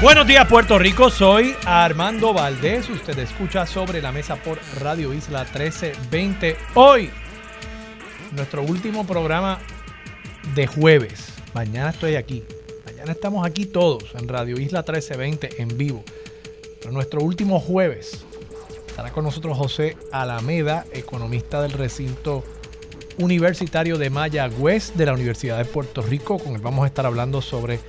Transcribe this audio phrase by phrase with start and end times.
[0.00, 5.42] Buenos días Puerto Rico, soy Armando Valdés, usted escucha sobre la mesa por Radio Isla
[5.42, 6.56] 1320.
[6.74, 7.10] Hoy,
[8.30, 9.58] nuestro último programa
[10.54, 11.32] de jueves.
[11.52, 12.44] Mañana estoy aquí,
[12.86, 16.04] mañana estamos aquí todos en Radio Isla 1320 en vivo.
[16.80, 18.24] Pero nuestro último jueves
[18.86, 22.44] estará con nosotros José Alameda, economista del recinto
[23.18, 26.38] universitario de Mayagüez de la Universidad de Puerto Rico.
[26.38, 27.80] Con él vamos a estar hablando sobre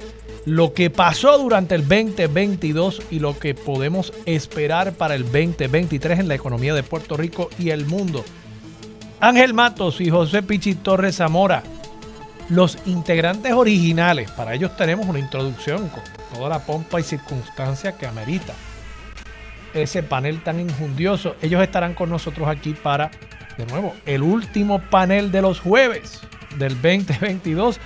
[0.45, 6.27] lo que pasó durante el 2022 y lo que podemos esperar para el 2023 en
[6.27, 8.23] la economía de Puerto Rico y el mundo.
[9.19, 11.63] Ángel Matos y José Pichi Torres Zamora,
[12.49, 18.07] los integrantes originales, para ellos tenemos una introducción con toda la pompa y circunstancia que
[18.07, 18.53] amerita
[19.73, 21.35] ese panel tan injundioso.
[21.41, 23.11] Ellos estarán con nosotros aquí para,
[23.57, 26.21] de nuevo, el último panel de los jueves
[26.57, 27.79] del 2022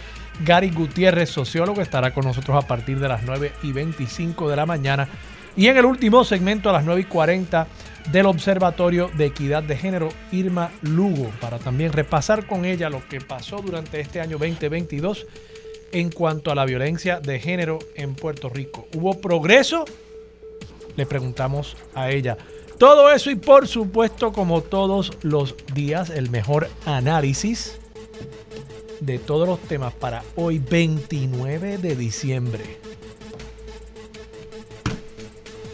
[0.43, 4.65] Gary Gutiérrez, sociólogo, estará con nosotros a partir de las 9 y 25 de la
[4.65, 5.07] mañana.
[5.55, 7.67] Y en el último segmento a las 9 y 40
[8.11, 13.21] del Observatorio de Equidad de Género, Irma Lugo, para también repasar con ella lo que
[13.21, 15.25] pasó durante este año 2022
[15.91, 18.87] en cuanto a la violencia de género en Puerto Rico.
[18.95, 19.85] ¿Hubo progreso?
[20.95, 22.37] Le preguntamos a ella.
[22.79, 27.79] Todo eso y por supuesto, como todos los días, el mejor análisis
[29.05, 32.79] de todos los temas para hoy 29 de diciembre.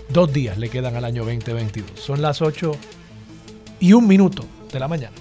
[0.09, 1.99] Dos días le quedan al año 2022.
[1.99, 2.71] Son las 8
[3.79, 5.15] y un minuto de la mañana.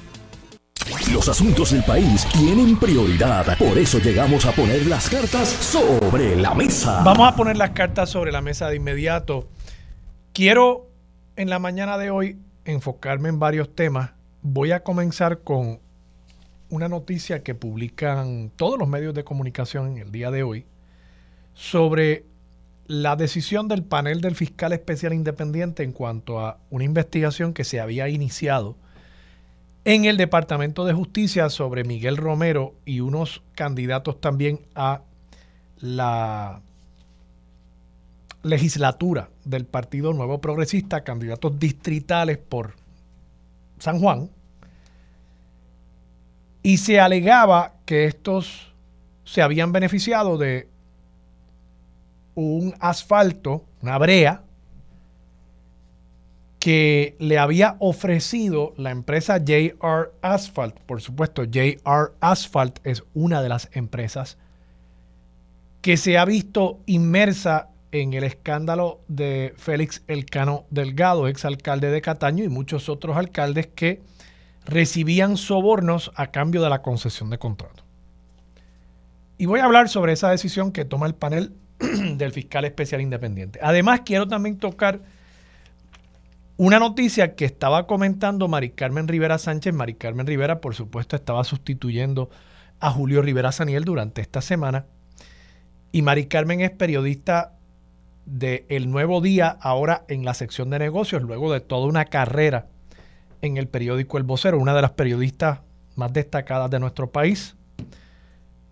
[1.13, 3.59] Los asuntos del país tienen prioridad.
[3.59, 7.03] Por eso llegamos a poner las cartas sobre la mesa.
[7.03, 9.49] Vamos a poner las cartas sobre la mesa de inmediato.
[10.33, 10.91] Quiero
[11.37, 14.13] en la mañana de hoy enfocarme en varios temas.
[14.41, 15.81] Voy a comenzar con
[16.71, 20.67] una noticia que publican todos los medios de comunicación en el día de hoy
[21.55, 22.25] sobre
[22.87, 27.81] la decisión del panel del fiscal especial independiente en cuanto a una investigación que se
[27.81, 28.77] había iniciado
[29.85, 35.03] en el Departamento de Justicia sobre Miguel Romero y unos candidatos también a
[35.81, 36.61] la
[38.43, 42.75] legislatura del Partido Nuevo Progresista, candidatos distritales por
[43.79, 44.31] San Juan,
[46.63, 48.75] y se alegaba que estos
[49.25, 50.69] se habían beneficiado de
[52.35, 54.43] un asfalto, una brea,
[56.59, 60.79] que le había ofrecido la empresa JR Asphalt.
[60.81, 64.39] Por supuesto, JR Asphalt es una de las empresas
[65.81, 72.45] que se ha visto inmersa en el escándalo de Félix Elcano Delgado, exalcalde de Cataño,
[72.45, 74.03] y muchos otros alcaldes que
[74.65, 77.85] recibían sobornos a cambio de la concesión de contrato.
[79.39, 81.55] Y voy a hablar sobre esa decisión que toma el panel
[82.17, 83.61] del fiscal especial independiente.
[83.63, 85.01] Además, quiero también tocar
[86.57, 89.73] una noticia que estaba comentando Mari Carmen Rivera Sánchez.
[89.73, 92.31] Mari Carmen Rivera, por supuesto, estaba sustituyendo
[92.81, 94.87] a Julio Rivera Saniel durante esta semana.
[95.93, 97.53] Y Mari Carmen es periodista
[98.27, 102.67] de El Nuevo Día, ahora en la sección de negocios, luego de toda una carrera
[103.43, 105.61] en el periódico El Vocero, una de las periodistas
[105.97, 107.57] más destacadas de nuestro país.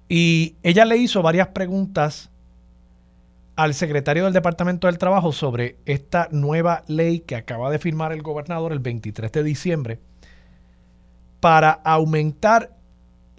[0.09, 2.31] Y ella le hizo varias preguntas
[3.56, 8.22] al secretario del Departamento del Trabajo sobre esta nueva ley que acaba de firmar el
[8.22, 9.99] gobernador el 23 de diciembre
[11.41, 12.76] para aumentar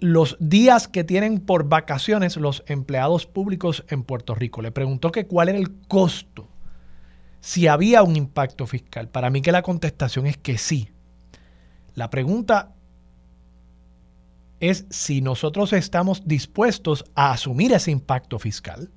[0.00, 4.62] los días que tienen por vacaciones los empleados públicos en Puerto Rico.
[4.62, 6.48] Le preguntó que cuál era el costo,
[7.40, 9.08] si había un impacto fiscal.
[9.08, 10.90] Para mí que la contestación es que sí.
[11.98, 12.76] La pregunta
[14.60, 18.88] es si nosotros estamos dispuestos a asumir ese impacto fiscal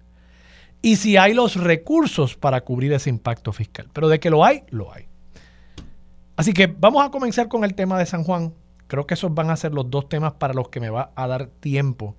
[0.84, 3.90] y si hay los recursos para cubrir ese impacto fiscal.
[3.92, 5.08] Pero de que lo hay, lo hay.
[6.36, 8.54] Así que vamos a comenzar con el tema de San Juan.
[8.86, 11.26] Creo que esos van a ser los dos temas para los que me va a
[11.26, 12.16] dar tiempo.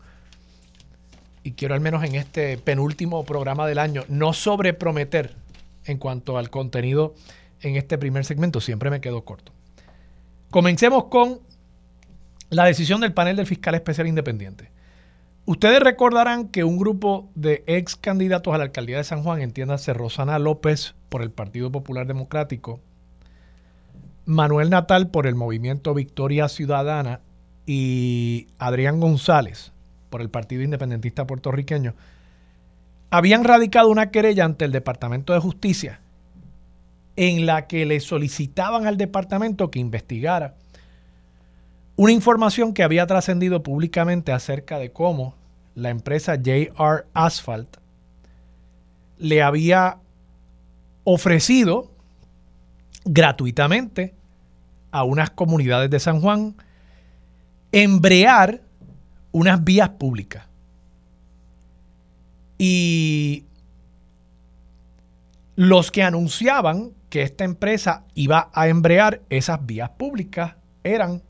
[1.45, 5.37] Y quiero al menos en este penúltimo programa del año no sobreprometer
[5.85, 7.15] en cuanto al contenido
[7.61, 8.61] en este primer segmento.
[8.61, 9.53] Siempre me quedo corto.
[10.53, 11.41] Comencemos con
[12.51, 14.71] la decisión del panel del fiscal especial independiente.
[15.47, 19.95] Ustedes recordarán que un grupo de ex candidatos a la alcaldía de San Juan, entiéndase
[19.95, 22.81] Rosana López por el Partido Popular Democrático,
[24.27, 27.21] Manuel Natal por el movimiento Victoria Ciudadana
[27.65, 29.73] y Adrián González
[30.11, 31.95] por el Partido Independentista Puertorriqueño
[33.09, 36.02] habían radicado una querella ante el Departamento de Justicia
[37.17, 40.55] en la que le solicitaban al departamento que investigara
[41.97, 45.35] una información que había trascendido públicamente acerca de cómo
[45.75, 47.77] la empresa JR Asphalt
[49.19, 49.99] le había
[51.05, 51.91] ofrecido
[53.05, 54.15] gratuitamente
[54.91, 56.55] a unas comunidades de San Juan
[57.73, 58.61] embrear
[59.33, 60.47] unas vías públicas.
[62.59, 62.92] Y
[65.57, 71.23] los que anunciaban que esta empresa iba a embrear esas vías públicas eran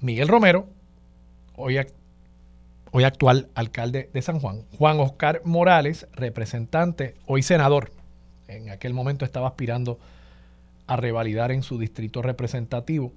[0.00, 0.68] Miguel Romero,
[1.56, 1.78] hoy,
[2.90, 7.92] hoy actual alcalde de San Juan, Juan Oscar Morales, representante, hoy senador,
[8.48, 9.98] en aquel momento estaba aspirando
[10.86, 13.12] a revalidar en su distrito representativo,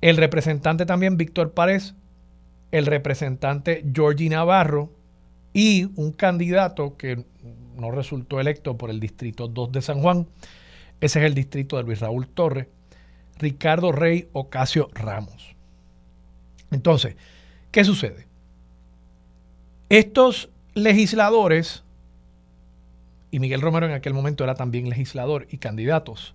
[0.00, 1.94] el representante también Víctor Párez,
[2.70, 4.92] el representante Georgie Navarro
[5.52, 7.24] y un candidato que
[7.78, 10.26] no resultó electo por el distrito 2 de San Juan,
[11.00, 12.66] ese es el distrito de Luis Raúl Torres,
[13.38, 15.54] Ricardo Rey Ocasio Ramos.
[16.70, 17.16] Entonces,
[17.70, 18.26] ¿qué sucede?
[19.88, 21.84] Estos legisladores,
[23.30, 26.34] y Miguel Romero en aquel momento era también legislador y candidatos,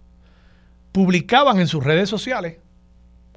[0.92, 2.58] publicaban en sus redes sociales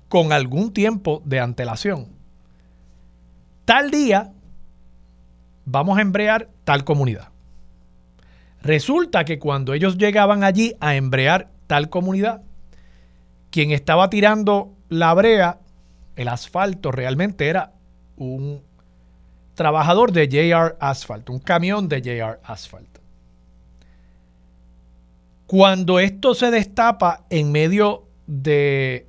[0.08, 2.08] con algún tiempo de antelación.
[3.64, 4.32] Tal día
[5.64, 7.28] vamos a embrear tal comunidad.
[8.62, 12.42] Resulta que cuando ellos llegaban allí a embrear tal comunidad,
[13.50, 15.60] quien estaba tirando la brea,
[16.16, 17.72] el asfalto, realmente era
[18.16, 18.62] un
[19.54, 22.98] trabajador de JR Asphalt, un camión de JR Asphalt.
[25.46, 29.06] Cuando esto se destapa en medio de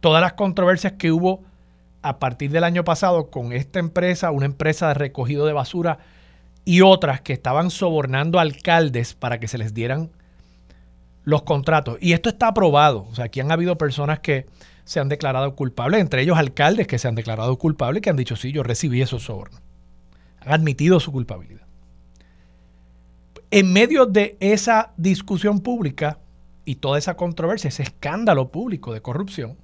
[0.00, 1.42] todas las controversias que hubo
[2.02, 5.98] a partir del año pasado con esta empresa, una empresa de recogido de basura
[6.64, 10.10] y otras que estaban sobornando alcaldes para que se les dieran
[11.24, 11.98] los contratos.
[12.00, 13.06] Y esto está aprobado.
[13.10, 14.46] O sea, aquí han habido personas que
[14.84, 18.16] se han declarado culpables, entre ellos alcaldes que se han declarado culpables y que han
[18.16, 19.60] dicho, sí, yo recibí esos sobornos.
[20.40, 21.66] Han admitido su culpabilidad.
[23.50, 26.18] En medio de esa discusión pública
[26.64, 29.58] y toda esa controversia, ese escándalo público de corrupción,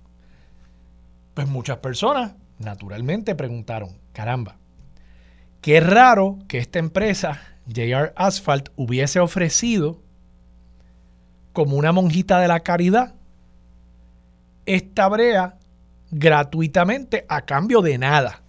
[1.35, 4.58] pues muchas personas naturalmente preguntaron, caramba,
[5.61, 10.01] qué raro que esta empresa, JR Asphalt, hubiese ofrecido
[11.53, 13.15] como una monjita de la caridad
[14.69, 15.57] esta brea
[16.11, 18.43] gratuitamente a cambio de nada.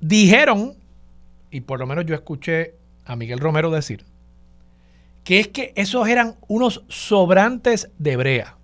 [0.00, 0.74] Dijeron,
[1.50, 4.04] y por lo menos yo escuché a Miguel Romero decir,
[5.24, 8.56] que es que esos eran unos sobrantes de brea.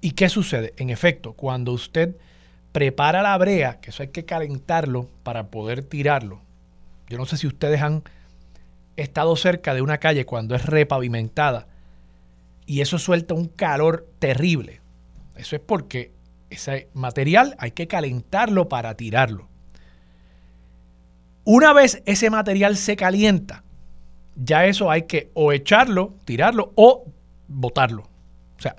[0.00, 0.74] ¿Y qué sucede?
[0.76, 2.16] En efecto, cuando usted
[2.72, 6.40] prepara la brea, que eso hay que calentarlo para poder tirarlo.
[7.08, 8.02] Yo no sé si ustedes han
[8.96, 11.66] estado cerca de una calle cuando es repavimentada
[12.66, 14.80] y eso suelta un calor terrible.
[15.36, 16.12] Eso es porque
[16.50, 19.48] ese material hay que calentarlo para tirarlo.
[21.44, 23.64] Una vez ese material se calienta,
[24.36, 27.06] ya eso hay que o echarlo, tirarlo o
[27.46, 28.02] botarlo.
[28.58, 28.76] O sea,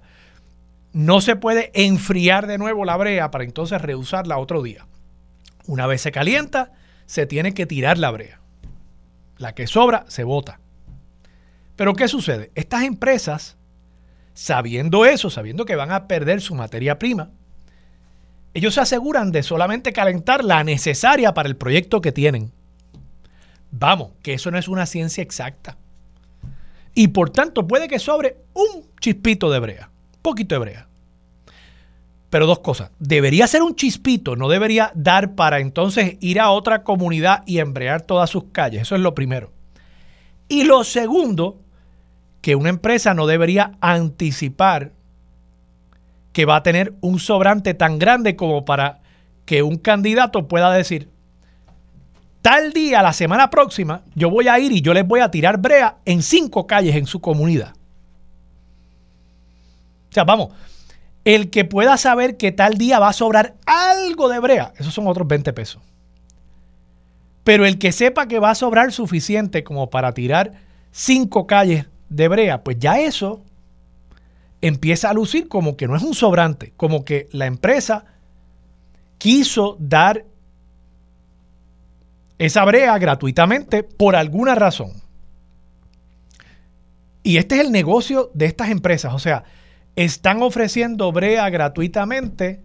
[0.93, 4.87] no se puede enfriar de nuevo la brea para entonces reusarla otro día.
[5.67, 6.71] Una vez se calienta,
[7.05, 8.39] se tiene que tirar la brea.
[9.37, 10.59] La que sobra se bota.
[11.75, 12.51] Pero ¿qué sucede?
[12.55, 13.57] Estas empresas,
[14.33, 17.29] sabiendo eso, sabiendo que van a perder su materia prima,
[18.53, 22.51] ellos se aseguran de solamente calentar la necesaria para el proyecto que tienen.
[23.71, 25.77] Vamos, que eso no es una ciencia exacta.
[26.95, 29.89] Y por tanto puede que sobre un chispito de brea
[30.29, 30.87] poquito hebrea.
[32.29, 32.91] Pero dos cosas.
[32.99, 38.01] Debería ser un chispito, no debería dar para entonces ir a otra comunidad y embrear
[38.03, 38.83] todas sus calles.
[38.83, 39.51] Eso es lo primero.
[40.47, 41.59] Y lo segundo,
[42.41, 44.91] que una empresa no debería anticipar
[46.31, 48.99] que va a tener un sobrante tan grande como para
[49.45, 51.09] que un candidato pueda decir,
[52.43, 55.57] tal día, la semana próxima, yo voy a ir y yo les voy a tirar
[55.57, 57.73] brea en cinco calles en su comunidad.
[60.09, 60.49] O sea, vamos,
[61.25, 65.07] el que pueda saber que tal día va a sobrar algo de brea, esos son
[65.07, 65.81] otros 20 pesos.
[67.43, 70.53] Pero el que sepa que va a sobrar suficiente como para tirar
[70.91, 73.43] cinco calles de brea, pues ya eso
[74.61, 78.05] empieza a lucir como que no es un sobrante, como que la empresa
[79.17, 80.25] quiso dar
[82.37, 84.91] esa brea gratuitamente por alguna razón.
[87.21, 89.13] Y este es el negocio de estas empresas.
[89.13, 89.43] O sea,
[90.03, 92.63] están ofreciendo brea gratuitamente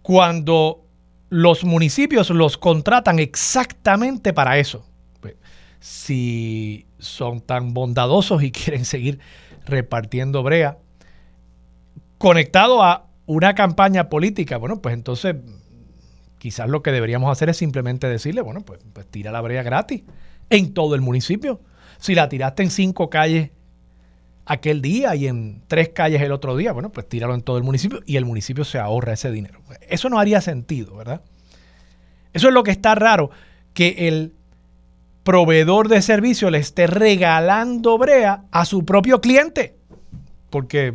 [0.00, 0.86] cuando
[1.28, 4.86] los municipios los contratan exactamente para eso.
[5.20, 5.34] Pues,
[5.80, 9.18] si son tan bondadosos y quieren seguir
[9.66, 10.78] repartiendo brea,
[12.16, 15.36] conectado a una campaña política, bueno, pues entonces
[16.38, 20.04] quizás lo que deberíamos hacer es simplemente decirle, bueno, pues, pues tira la brea gratis
[20.48, 21.60] en todo el municipio.
[21.98, 23.50] Si la tiraste en cinco calles
[24.46, 27.64] aquel día y en tres calles el otro día, bueno, pues tíralo en todo el
[27.64, 29.60] municipio y el municipio se ahorra ese dinero.
[29.88, 31.20] Eso no haría sentido, ¿verdad?
[32.32, 33.30] Eso es lo que está raro,
[33.74, 34.32] que el
[35.24, 39.76] proveedor de servicio le esté regalando brea a su propio cliente.
[40.50, 40.94] Porque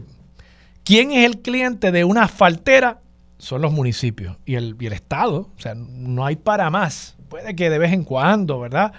[0.85, 3.01] ¿quién es el cliente de una faltera?
[3.37, 5.49] Son los municipios y el, y el Estado.
[5.57, 7.17] O sea, no hay para más.
[7.27, 8.93] Puede que de vez en cuando, ¿verdad?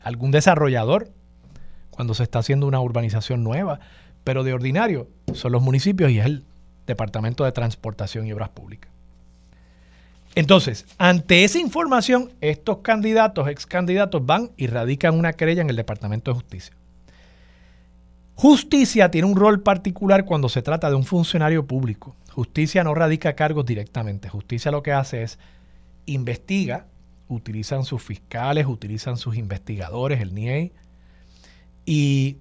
[0.00, 1.10] Algún desarrollador
[1.96, 3.80] cuando se está haciendo una urbanización nueva,
[4.22, 6.44] pero de ordinario son los municipios y es el
[6.86, 8.90] Departamento de Transportación y Obras Públicas.
[10.34, 15.76] Entonces, ante esa información, estos candidatos, ex candidatos, van y radican una querella en el
[15.76, 16.76] Departamento de Justicia.
[18.34, 22.14] Justicia tiene un rol particular cuando se trata de un funcionario público.
[22.32, 24.28] Justicia no radica cargos directamente.
[24.28, 25.38] Justicia lo que hace es
[26.04, 26.84] investiga,
[27.28, 30.72] utilizan sus fiscales, utilizan sus investigadores, el NIE,
[31.86, 32.38] y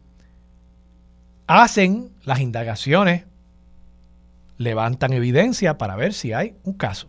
[1.48, 3.24] hacen las indagaciones,
[4.58, 7.08] levantan evidencia para ver si hay un caso.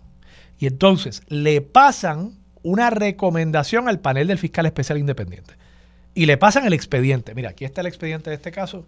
[0.59, 5.55] Y entonces le pasan una recomendación al panel del fiscal especial independiente.
[6.15, 7.35] Y le pasan el expediente.
[7.35, 8.87] Mira, aquí está el expediente de este caso.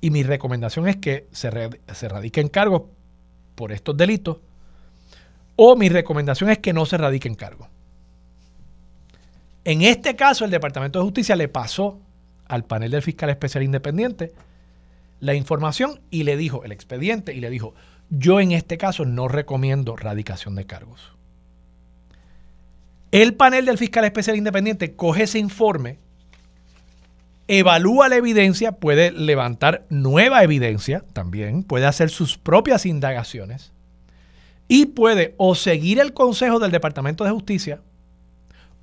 [0.00, 1.50] Y mi recomendación es que se,
[1.92, 2.82] se radiquen cargos
[3.54, 4.38] por estos delitos.
[5.56, 7.68] O mi recomendación es que no se radiquen cargos.
[9.64, 12.00] En este caso, el Departamento de Justicia le pasó
[12.48, 14.32] al panel del fiscal especial independiente
[15.20, 17.74] la información y le dijo el expediente y le dijo,
[18.10, 21.12] yo en este caso no recomiendo radicación de cargos.
[23.10, 25.98] El panel del fiscal especial independiente coge ese informe,
[27.48, 33.72] evalúa la evidencia, puede levantar nueva evidencia también, puede hacer sus propias indagaciones
[34.68, 37.80] y puede o seguir el consejo del Departamento de Justicia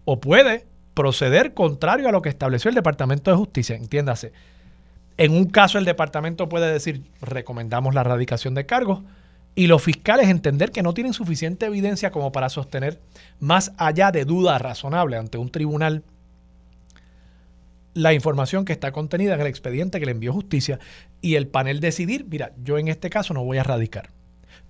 [0.05, 0.65] o puede
[0.95, 3.75] proceder contrario a lo que estableció el Departamento de Justicia.
[3.75, 4.31] Entiéndase,
[5.17, 9.03] en un caso el departamento puede decir, recomendamos la erradicación de cargos,
[9.57, 12.99] y los fiscales entender que no tienen suficiente evidencia como para sostener,
[13.39, 16.03] más allá de duda razonable ante un tribunal,
[17.93, 20.79] la información que está contenida en el expediente que le envió justicia
[21.21, 24.09] y el panel decidir, mira, yo en este caso no voy a radicar.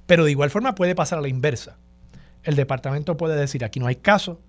[0.05, 1.77] Pero de igual forma puede pasar a la inversa.
[2.43, 4.39] El departamento puede decir, aquí no hay caso,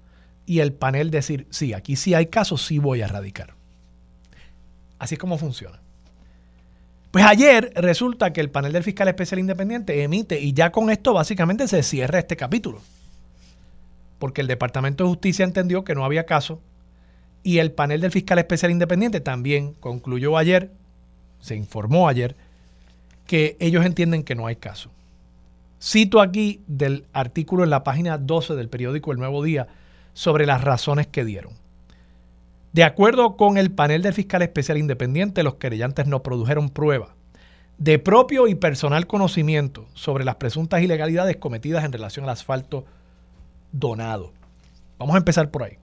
[0.47, 3.55] y el panel decir, sí, aquí sí hay caso, sí voy a radicar.
[4.99, 5.81] Así es como funciona.
[7.11, 11.13] Pues ayer resulta que el panel del fiscal especial independiente emite y ya con esto
[11.13, 12.81] básicamente se cierra este capítulo.
[14.19, 16.61] Porque el Departamento de Justicia entendió que no había caso
[17.43, 20.71] y el panel del fiscal especial independiente también concluyó ayer,
[21.41, 22.37] se informó ayer,
[23.27, 24.91] que ellos entienden que no hay caso.
[25.83, 29.69] Cito aquí del artículo en la página 12 del periódico El Nuevo Día
[30.17, 31.53] sobre las razones que dieron.
[32.73, 37.15] De acuerdo con el panel del fiscal especial independiente, los querellantes no produjeron prueba
[37.77, 42.87] de propio y personal conocimiento sobre las presuntas ilegalidades cometidas en relación al asfalto
[43.73, 44.33] donado.
[44.99, 45.77] Vamos a empezar por ahí.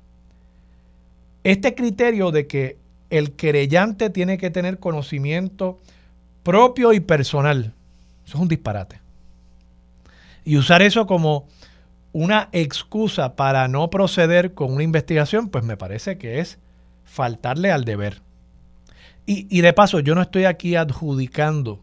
[1.43, 2.77] Este criterio de que
[3.11, 5.79] el querellante tiene que tener conocimiento
[6.41, 7.75] propio y personal,
[8.25, 8.99] eso es un disparate.
[10.43, 11.45] Y usar eso como
[12.13, 16.59] una excusa para no proceder con una investigación, pues me parece que es
[17.03, 18.21] faltarle al deber.
[19.25, 21.81] Y, de paso, yo no estoy aquí adjudicando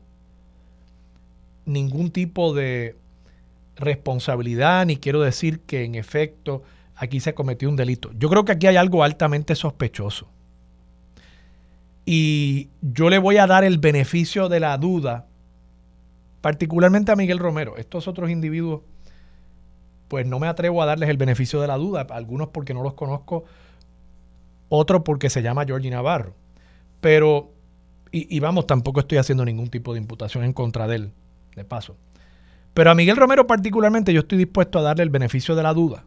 [1.64, 2.96] ningún tipo de
[3.76, 6.62] responsabilidad, ni quiero decir que en efecto
[6.94, 8.10] aquí se cometió un delito.
[8.18, 10.28] Yo creo que aquí hay algo altamente sospechoso.
[12.04, 15.26] Y yo le voy a dar el beneficio de la duda,
[16.42, 17.78] particularmente a Miguel Romero.
[17.78, 18.82] Estos otros individuos
[20.10, 22.94] pues no me atrevo a darles el beneficio de la duda, algunos porque no los
[22.94, 23.44] conozco,
[24.68, 26.34] otros porque se llama Georgie Navarro.
[27.00, 27.52] Pero,
[28.10, 31.12] y, vamos, tampoco estoy haciendo ningún tipo de imputación en contra de él,
[31.54, 31.96] de paso.
[32.74, 36.02] Pero a Miguel Romero particularmente yo estoy dispuesto a darle el beneficio de la duda.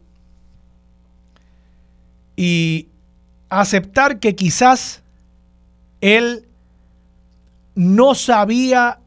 [2.36, 2.88] Y
[3.48, 5.02] aceptar que quizás
[6.02, 6.46] él
[7.74, 8.98] no sabía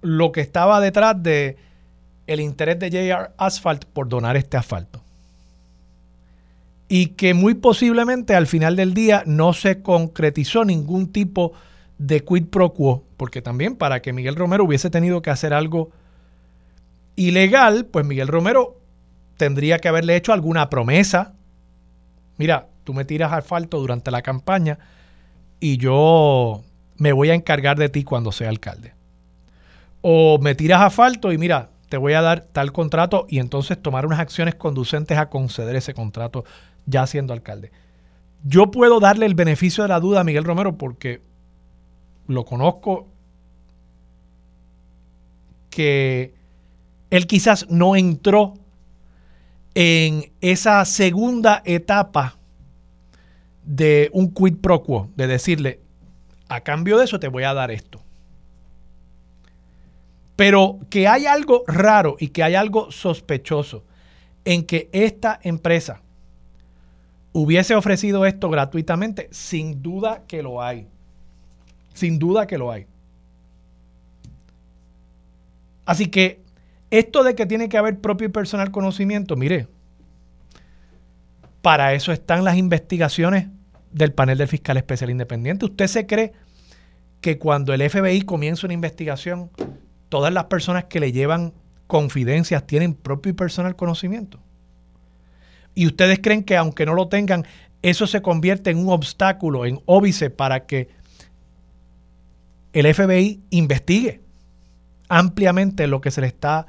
[0.00, 1.56] lo que estaba detrás de
[2.32, 5.02] el interés de JR Asphalt por donar este asfalto.
[6.92, 11.52] y que muy posiblemente al final del día no se concretizó ningún tipo
[11.98, 15.92] de quid pro quo, porque también para que Miguel Romero hubiese tenido que hacer algo
[17.14, 18.80] ilegal, pues Miguel Romero
[19.36, 21.34] tendría que haberle hecho alguna promesa.
[22.38, 24.80] Mira, tú me tiras asfalto durante la campaña
[25.60, 26.64] y yo
[26.96, 28.94] me voy a encargar de ti cuando sea alcalde.
[30.00, 34.06] O me tiras asfalto y mira, te voy a dar tal contrato y entonces tomar
[34.06, 36.44] unas acciones conducentes a conceder ese contrato
[36.86, 37.72] ya siendo alcalde.
[38.44, 41.20] Yo puedo darle el beneficio de la duda a Miguel Romero porque
[42.28, 43.08] lo conozco
[45.68, 46.32] que
[47.10, 48.54] él quizás no entró
[49.74, 52.38] en esa segunda etapa
[53.64, 55.80] de un quid pro quo, de decirle,
[56.48, 58.00] a cambio de eso te voy a dar esto.
[60.40, 63.84] Pero que hay algo raro y que hay algo sospechoso
[64.46, 66.00] en que esta empresa
[67.34, 70.88] hubiese ofrecido esto gratuitamente, sin duda que lo hay.
[71.92, 72.86] Sin duda que lo hay.
[75.84, 76.40] Así que
[76.90, 79.68] esto de que tiene que haber propio y personal conocimiento, mire,
[81.60, 83.48] para eso están las investigaciones
[83.92, 85.66] del panel del fiscal especial independiente.
[85.66, 86.32] ¿Usted se cree
[87.20, 89.50] que cuando el FBI comienza una investigación,
[90.10, 91.54] todas las personas que le llevan
[91.86, 94.40] confidencias tienen propio y personal conocimiento?
[95.74, 97.46] ¿Y ustedes creen que aunque no lo tengan,
[97.80, 100.90] eso se convierte en un obstáculo, en óbice para que
[102.74, 104.20] el FBI investigue
[105.08, 106.66] ampliamente lo que se le está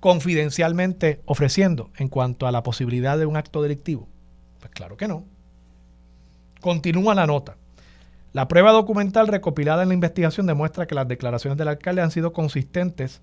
[0.00, 4.08] confidencialmente ofreciendo en cuanto a la posibilidad de un acto delictivo?
[4.60, 5.24] Pues claro que no.
[6.60, 7.56] Continúa la nota.
[8.34, 12.32] La prueba documental recopilada en la investigación demuestra que las declaraciones del alcalde han sido
[12.32, 13.22] consistentes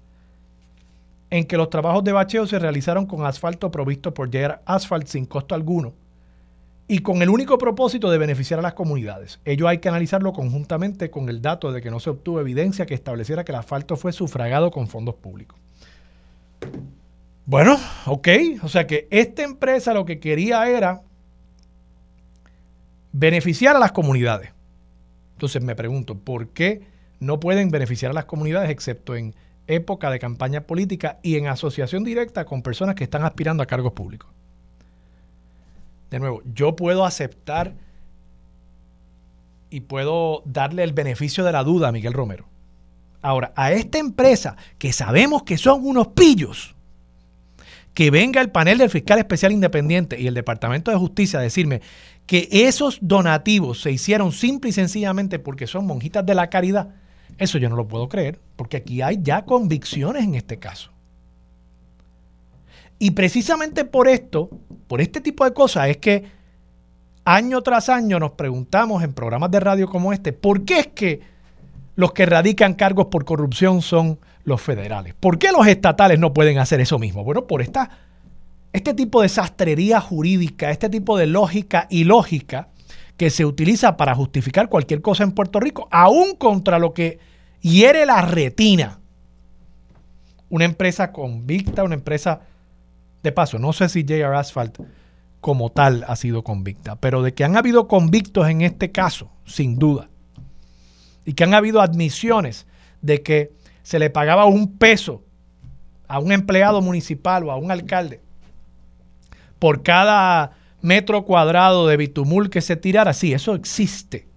[1.29, 5.25] en que los trabajos de bacheo se realizaron con asfalto provisto por JR Asphalt sin
[5.25, 5.93] costo alguno
[6.87, 9.41] y con el único propósito de beneficiar a las comunidades.
[9.43, 12.93] Ello hay que analizarlo conjuntamente con el dato de que no se obtuvo evidencia que
[12.93, 15.59] estableciera que el asfalto fue sufragado con fondos públicos.
[17.45, 18.29] Bueno, ok.
[18.63, 21.01] O sea que esta empresa lo que quería era
[23.11, 24.51] beneficiar a las comunidades.
[25.41, 26.83] Entonces me pregunto, ¿por qué
[27.19, 29.33] no pueden beneficiar a las comunidades excepto en
[29.65, 33.93] época de campaña política y en asociación directa con personas que están aspirando a cargos
[33.93, 34.29] públicos?
[36.11, 37.73] De nuevo, yo puedo aceptar
[39.71, 42.45] y puedo darle el beneficio de la duda a Miguel Romero.
[43.23, 46.75] Ahora, a esta empresa que sabemos que son unos pillos,
[47.95, 51.81] que venga el panel del fiscal especial independiente y el Departamento de Justicia a decirme
[52.31, 56.87] que esos donativos se hicieron simple y sencillamente porque son monjitas de la caridad,
[57.37, 60.91] eso yo no lo puedo creer, porque aquí hay ya convicciones en este caso.
[62.99, 64.49] Y precisamente por esto,
[64.87, 66.23] por este tipo de cosas, es que
[67.25, 71.19] año tras año nos preguntamos en programas de radio como este, ¿por qué es que
[71.95, 75.13] los que radican cargos por corrupción son los federales.
[75.19, 77.25] ¿Por qué los estatales no pueden hacer eso mismo?
[77.25, 77.89] Bueno, por esta,
[78.73, 82.69] este tipo de sastrería jurídica, este tipo de lógica ilógica
[83.17, 87.19] que se utiliza para justificar cualquier cosa en Puerto Rico, aún contra lo que
[87.59, 88.99] hiere la retina.
[90.49, 92.41] Una empresa convicta, una empresa
[93.23, 94.79] de paso, no sé si JR Asphalt
[95.39, 99.77] como tal ha sido convicta, pero de que han habido convictos en este caso, sin
[99.77, 100.11] duda
[101.25, 102.67] y que han habido admisiones
[103.01, 103.51] de que
[103.83, 105.23] se le pagaba un peso
[106.07, 108.21] a un empleado municipal o a un alcalde
[109.61, 113.13] por cada metro cuadrado de bitumul que se tirara.
[113.13, 114.27] Sí, eso existe.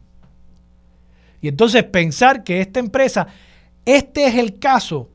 [1.40, 3.28] Y entonces pensar que esta empresa,
[3.87, 5.08] este es el caso,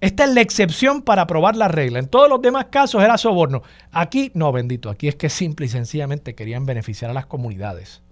[0.00, 2.00] esta es la excepción para aprobar la regla.
[2.00, 3.62] En todos los demás casos era soborno.
[3.92, 8.02] Aquí, no, bendito, aquí es que simple y sencillamente querían beneficiar a las comunidades.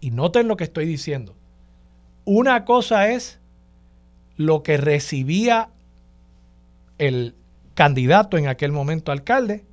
[0.00, 1.36] Y noten lo que estoy diciendo.
[2.24, 3.40] Una cosa es
[4.38, 5.68] lo que recibía
[6.96, 7.34] el
[7.76, 9.64] candidato en aquel momento alcalde.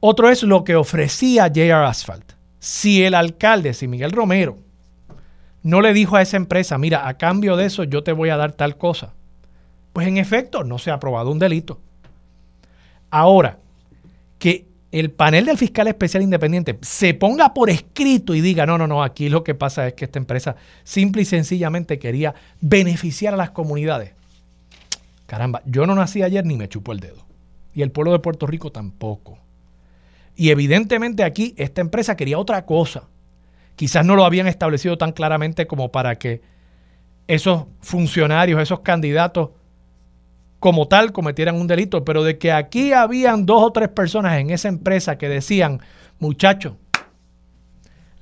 [0.00, 2.32] Otro es lo que ofrecía JR Asphalt.
[2.60, 4.58] Si el alcalde, si Miguel Romero,
[5.62, 8.36] no le dijo a esa empresa, mira, a cambio de eso yo te voy a
[8.36, 9.12] dar tal cosa,
[9.92, 11.80] pues en efecto no se ha aprobado un delito.
[13.10, 13.58] Ahora,
[14.38, 18.86] que el panel del fiscal especial independiente se ponga por escrito y diga, no, no,
[18.86, 23.36] no, aquí lo que pasa es que esta empresa simple y sencillamente quería beneficiar a
[23.36, 24.17] las comunidades.
[25.28, 27.26] Caramba, yo no nací ayer ni me chupo el dedo.
[27.74, 29.38] Y el pueblo de Puerto Rico tampoco.
[30.34, 33.08] Y evidentemente aquí esta empresa quería otra cosa.
[33.76, 36.40] Quizás no lo habían establecido tan claramente como para que
[37.26, 39.50] esos funcionarios, esos candidatos
[40.60, 44.48] como tal cometieran un delito, pero de que aquí habían dos o tres personas en
[44.48, 45.82] esa empresa que decían,
[46.18, 46.76] muchachos,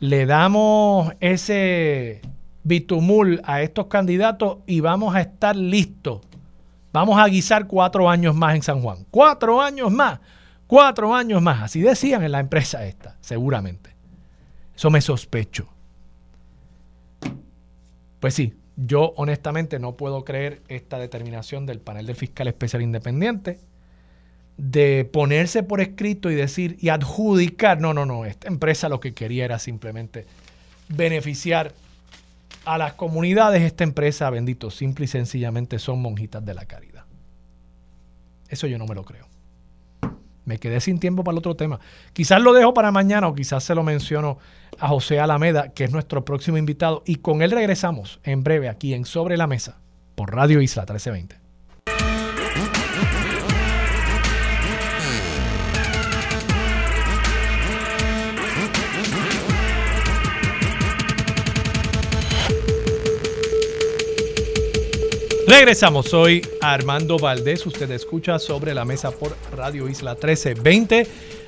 [0.01, 2.21] le damos ese
[2.65, 6.23] bitumul a estos candidatos y vamos a estar listos.
[6.97, 9.05] Vamos a guisar cuatro años más en San Juan.
[9.11, 10.19] Cuatro años más.
[10.67, 11.65] Cuatro años más.
[11.65, 13.91] Así decían en la empresa esta, seguramente.
[14.75, 15.69] Eso me sospecho.
[18.19, 23.61] Pues sí, yo honestamente no puedo creer esta determinación del panel del fiscal especial independiente
[24.57, 29.13] de ponerse por escrito y decir y adjudicar, no, no, no, esta empresa lo que
[29.13, 30.25] quería era simplemente
[30.89, 31.75] beneficiar
[32.67, 37.05] a las comunidades, esta empresa, bendito, simple y sencillamente son monjitas de la caridad.
[38.49, 39.27] Eso yo no me lo creo.
[40.45, 41.81] Me quedé sin tiempo para el otro tema.
[42.13, 44.39] Quizás lo dejo para mañana o quizás se lo menciono
[44.79, 48.95] a José Alameda, que es nuestro próximo invitado, y con él regresamos en breve aquí
[48.95, 49.79] en Sobre la Mesa
[50.15, 51.46] por Radio Isla 1320.
[65.49, 71.07] Regresamos, soy Armando Valdés, usted escucha sobre la mesa por Radio Isla 1320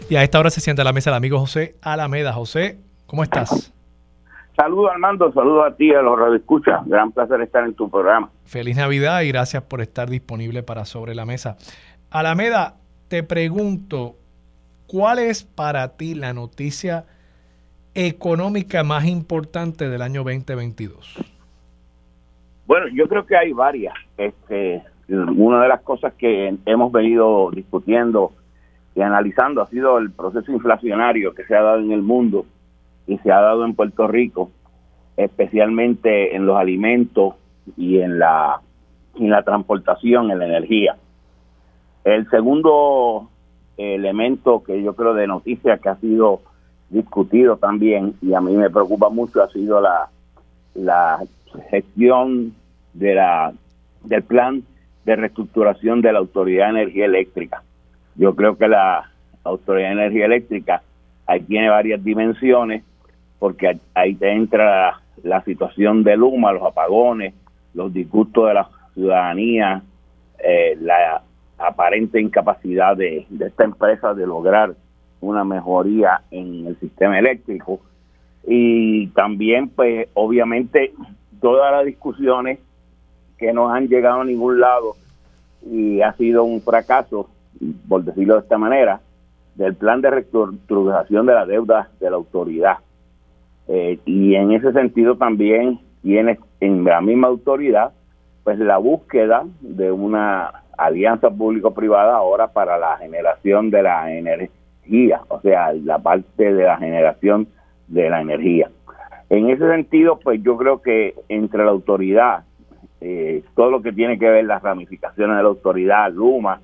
[0.09, 2.33] y a esta hora se sienta a la mesa el amigo José Alameda.
[2.33, 3.73] José, ¿cómo estás?
[4.57, 6.87] Saludos Armando, saludos a ti, a los radioescuchas.
[6.87, 8.31] Gran placer estar en tu programa.
[8.45, 11.57] Feliz Navidad y gracias por estar disponible para Sobre la Mesa.
[12.09, 12.77] Alameda,
[13.09, 14.15] te pregunto,
[14.87, 17.05] ¿cuál es para ti la noticia
[17.95, 21.38] económica más importante del año 2022?
[22.69, 23.95] Bueno, yo creo que hay varias.
[24.19, 28.33] Este, una de las cosas que hemos venido discutiendo
[28.95, 32.45] y analizando ha sido el proceso inflacionario que se ha dado en el mundo
[33.07, 34.51] y se ha dado en Puerto Rico,
[35.17, 37.37] especialmente en los alimentos
[37.79, 38.61] y en la,
[39.19, 40.97] en la transportación, en la energía.
[42.05, 43.31] El segundo
[43.79, 46.43] elemento que yo creo de noticia que ha sido
[46.91, 50.11] discutido también y a mí me preocupa mucho ha sido la,
[50.75, 51.25] la
[51.71, 52.55] gestión
[52.99, 53.53] de la
[54.05, 54.63] del plan
[55.05, 57.63] de reestructuración de la Autoridad de Energía Eléctrica.
[58.17, 59.11] Yo creo que la
[59.45, 60.83] Autoridad de Energía Eléctrica
[61.27, 62.83] ahí tiene varias dimensiones
[63.39, 67.35] porque ahí te entra la, situación de Luma, los apagones,
[67.75, 69.83] los disgustos de la ciudadanía,
[70.39, 71.23] eh, la
[71.59, 74.75] aparente incapacidad de, de esta empresa de lograr
[75.21, 77.81] una mejoría en el sistema eléctrico
[78.47, 80.93] y también pues obviamente
[81.41, 82.59] todas las discusiones
[83.39, 84.97] que no han llegado a ningún lado
[85.65, 87.29] y ha sido un fracaso,
[87.89, 89.01] por decirlo de esta manera,
[89.55, 92.79] del plan de reestructuración de la deuda de la autoridad.
[93.67, 97.93] Eh, y en ese sentido también tiene en la misma autoridad
[98.45, 105.41] pues la búsqueda de una alianza público-privada ahora para la generación de la energía, o
[105.41, 107.49] sea, la parte de la generación
[107.89, 108.71] de la energía.
[109.29, 112.45] En ese sentido, pues yo creo que entre la autoridad,
[113.01, 116.61] eh, todo lo que tiene que ver las ramificaciones de la autoridad, Luma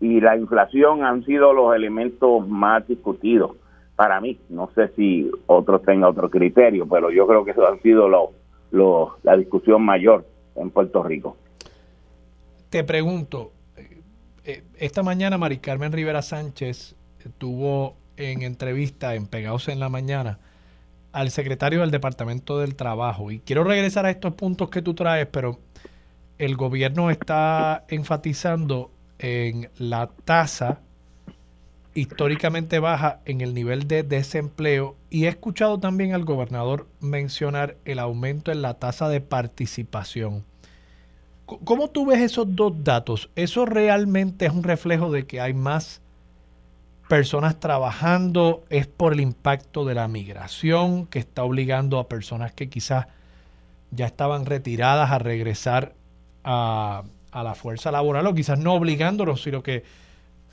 [0.00, 3.56] y la inflación han sido los elementos más discutidos
[3.96, 4.38] para mí.
[4.48, 9.18] No sé si otros tengan otro criterio, pero yo creo que eso ha sido lo,
[9.22, 11.36] la discusión mayor en Puerto Rico.
[12.70, 14.00] Te pregunto, eh,
[14.44, 16.96] eh, esta mañana Mari Carmen Rivera Sánchez
[17.36, 20.38] tuvo en entrevista en Pegados en la Mañana
[21.12, 23.30] al secretario del Departamento del Trabajo.
[23.30, 25.58] Y quiero regresar a estos puntos que tú traes, pero
[26.38, 30.80] el gobierno está enfatizando en la tasa
[31.94, 37.98] históricamente baja en el nivel de desempleo y he escuchado también al gobernador mencionar el
[37.98, 40.44] aumento en la tasa de participación.
[41.46, 43.28] ¿Cómo tú ves esos dos datos?
[43.34, 46.00] ¿Eso realmente es un reflejo de que hay más
[47.10, 52.68] personas trabajando, es por el impacto de la migración que está obligando a personas que
[52.68, 53.08] quizás
[53.90, 55.94] ya estaban retiradas a regresar
[56.44, 57.02] a,
[57.34, 59.82] la fuerza laboral o quizás no obligándolos, sino que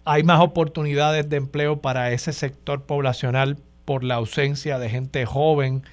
[0.03, 5.83] hay más oportunidades de empleo para ese sector poblacional por la ausencia de gente joven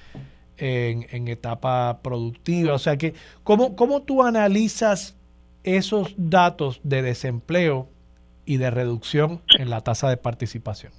[0.57, 2.73] en, en etapa productiva.
[2.73, 5.15] O sea que, ¿cómo, ¿cómo tú analizas
[5.63, 7.87] esos datos de desempleo
[8.45, 10.91] y de reducción en la tasa de participación.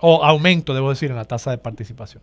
[0.00, 2.22] O aumento, debo decir, en la tasa de participación.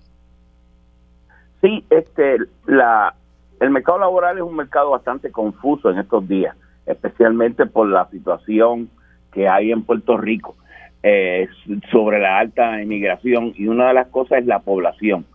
[1.62, 3.14] Sí, este, la,
[3.60, 8.90] el mercado laboral es un mercado bastante confuso en estos días, especialmente por la situación
[9.32, 10.56] que hay en Puerto Rico
[11.04, 11.48] eh,
[11.92, 15.26] sobre la alta inmigración y una de las cosas es la población.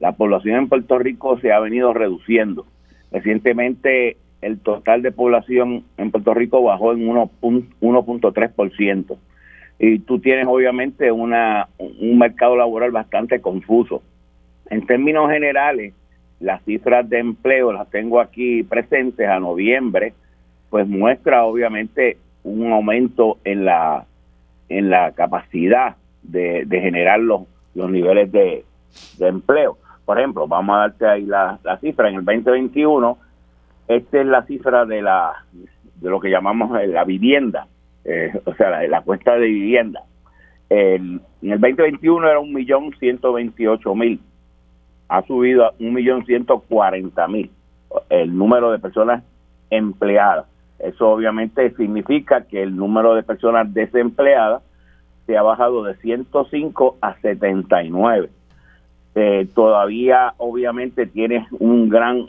[0.00, 2.66] La población en Puerto Rico se ha venido reduciendo.
[3.12, 9.16] Recientemente el total de población en Puerto Rico bajó en 1.3%.
[9.78, 14.02] Y tú tienes obviamente una, un mercado laboral bastante confuso.
[14.68, 15.94] En términos generales,
[16.38, 20.12] las cifras de empleo las tengo aquí presentes a noviembre,
[20.68, 24.06] pues muestra obviamente un aumento en la
[24.70, 27.42] en la capacidad de, generar los,
[27.74, 28.64] los niveles de,
[29.18, 29.76] empleo.
[30.04, 33.18] Por ejemplo, vamos a darte ahí la, la cifra en el 2021
[33.88, 35.44] esta es la cifra de la
[35.96, 37.66] de lo que llamamos eh, la vivienda,
[38.04, 40.02] eh, o sea, la, la, cuesta de vivienda.
[40.70, 44.20] en el 2021 era un millón ciento veintiocho mil,
[45.08, 47.50] ha subido a un millón ciento cuarenta mil
[48.08, 49.22] el número de personas
[49.70, 50.46] empleadas.
[50.78, 54.62] Eso obviamente significa que el número de personas desempleadas
[55.26, 58.30] se ha bajado de 105 a 79.
[59.14, 62.26] Eh, todavía obviamente tiene un gran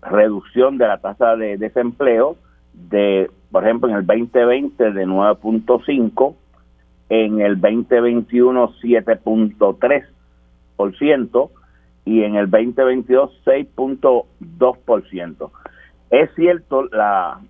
[0.00, 2.36] reducción de la tasa de desempleo
[2.72, 6.34] de, por ejemplo, en el 2020 de 9.5,
[7.10, 11.50] en el 2021 7.3%
[12.04, 15.50] y en el 2022 6.2%.
[16.10, 17.40] Es cierto, la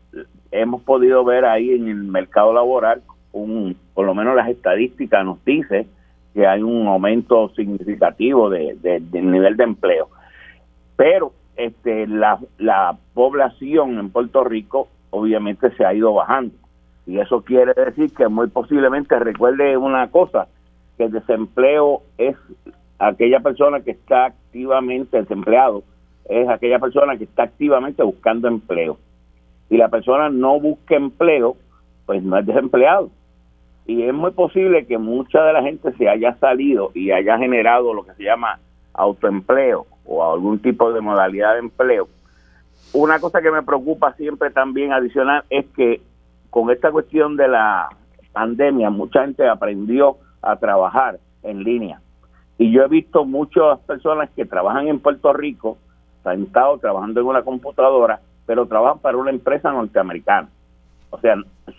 [0.51, 5.45] hemos podido ver ahí en el mercado laboral, un, por lo menos las estadísticas nos
[5.45, 5.87] dice
[6.35, 10.09] que hay un aumento significativo de, del nivel de empleo.
[10.97, 16.55] Pero este, la, la población en Puerto Rico obviamente se ha ido bajando.
[17.07, 20.47] Y eso quiere decir que muy posiblemente recuerde una cosa,
[20.97, 22.37] que el desempleo es
[22.99, 25.83] aquella persona que está activamente desempleado,
[26.29, 28.99] es aquella persona que está activamente buscando empleo.
[29.69, 31.57] Si la persona no busca empleo,
[32.07, 33.11] pues no es desempleado.
[33.89, 37.95] Y es muy posible que mucha de la gente se haya salido y haya generado
[37.95, 38.61] lo que se llama
[38.93, 42.07] autoempleo o algún tipo de modalidad de empleo.
[42.93, 46.03] Una cosa que me preocupa siempre también adicional es que
[46.51, 47.89] con esta cuestión de la
[48.33, 52.01] pandemia mucha gente aprendió a trabajar en línea.
[52.59, 55.79] Y yo he visto muchas personas que trabajan en Puerto Rico,
[56.31, 60.49] estado trabajando en una computadora, pero trabajan para una empresa norteamericana.
[61.11, 61.37] O sea,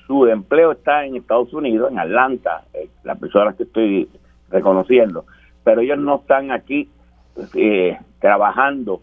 [0.07, 4.09] su empleo está en Estados Unidos, en Atlanta, eh, las personas que estoy
[4.49, 5.25] reconociendo,
[5.63, 6.89] pero ellos no están aquí
[7.53, 9.01] eh, trabajando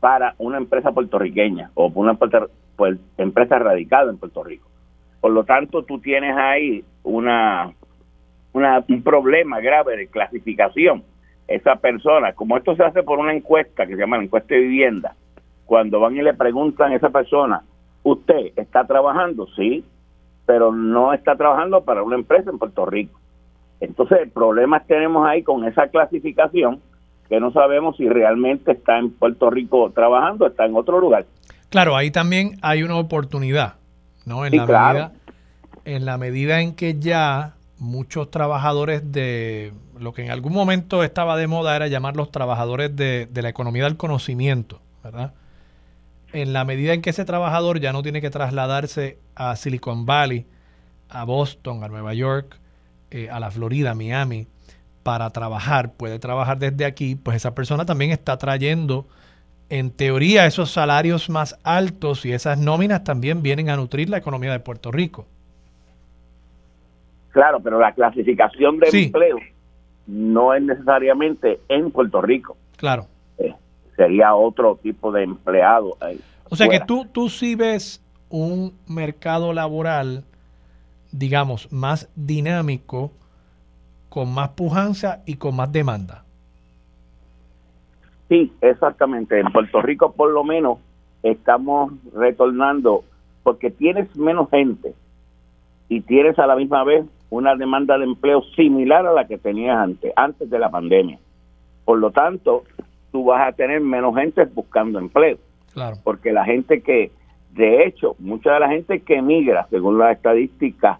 [0.00, 2.14] para una empresa puertorriqueña o una
[2.76, 4.68] pues, empresa radicada en Puerto Rico.
[5.20, 7.72] Por lo tanto, tú tienes ahí una,
[8.52, 11.02] una, un problema grave de clasificación.
[11.48, 14.60] Esa persona, como esto se hace por una encuesta que se llama la encuesta de
[14.60, 15.14] vivienda,
[15.64, 17.62] cuando van y le preguntan a esa persona,
[18.06, 19.48] ¿usted está trabajando?
[19.56, 19.84] Sí,
[20.46, 23.18] pero no está trabajando para una empresa en Puerto Rico.
[23.80, 26.80] Entonces, problemas tenemos ahí con esa clasificación
[27.28, 31.26] que no sabemos si realmente está en Puerto Rico trabajando, está en otro lugar.
[31.68, 33.74] Claro, ahí también hay una oportunidad,
[34.24, 34.46] ¿no?
[34.46, 35.12] En, la, medida,
[35.84, 41.36] en la medida en que ya muchos trabajadores de lo que en algún momento estaba
[41.36, 45.32] de moda era llamar los trabajadores de, de la economía del conocimiento, ¿verdad?
[46.36, 50.44] En la medida en que ese trabajador ya no tiene que trasladarse a Silicon Valley,
[51.08, 52.58] a Boston, a Nueva York,
[53.10, 54.46] eh, a la Florida, Miami,
[55.02, 59.06] para trabajar, puede trabajar desde aquí, pues esa persona también está trayendo,
[59.70, 64.52] en teoría, esos salarios más altos y esas nóminas también vienen a nutrir la economía
[64.52, 65.26] de Puerto Rico.
[67.30, 69.38] Claro, pero la clasificación de empleo
[70.06, 72.58] no es necesariamente en Puerto Rico.
[72.76, 73.06] Claro.
[73.96, 75.96] Sería otro tipo de empleado.
[76.48, 80.24] o sea que tú, tú sí ves un mercado laboral,
[81.12, 83.10] digamos, más dinámico
[84.08, 86.24] con más pujanza y con más demanda.
[88.28, 89.38] Sí, exactamente.
[89.38, 90.78] En Puerto Rico por lo menos
[91.22, 93.04] estamos retornando
[93.42, 94.94] porque tienes menos gente
[95.88, 99.76] y tienes a la misma vez una demanda de empleo similar a la que tenías
[99.76, 101.18] antes, antes de la pandemia.
[101.84, 102.64] Por lo tanto,
[103.16, 105.38] tú vas a tener menos gente buscando empleo.
[105.72, 105.96] Claro.
[106.04, 107.10] Porque la gente que,
[107.52, 110.98] de hecho, mucha de la gente que emigra, según las estadísticas,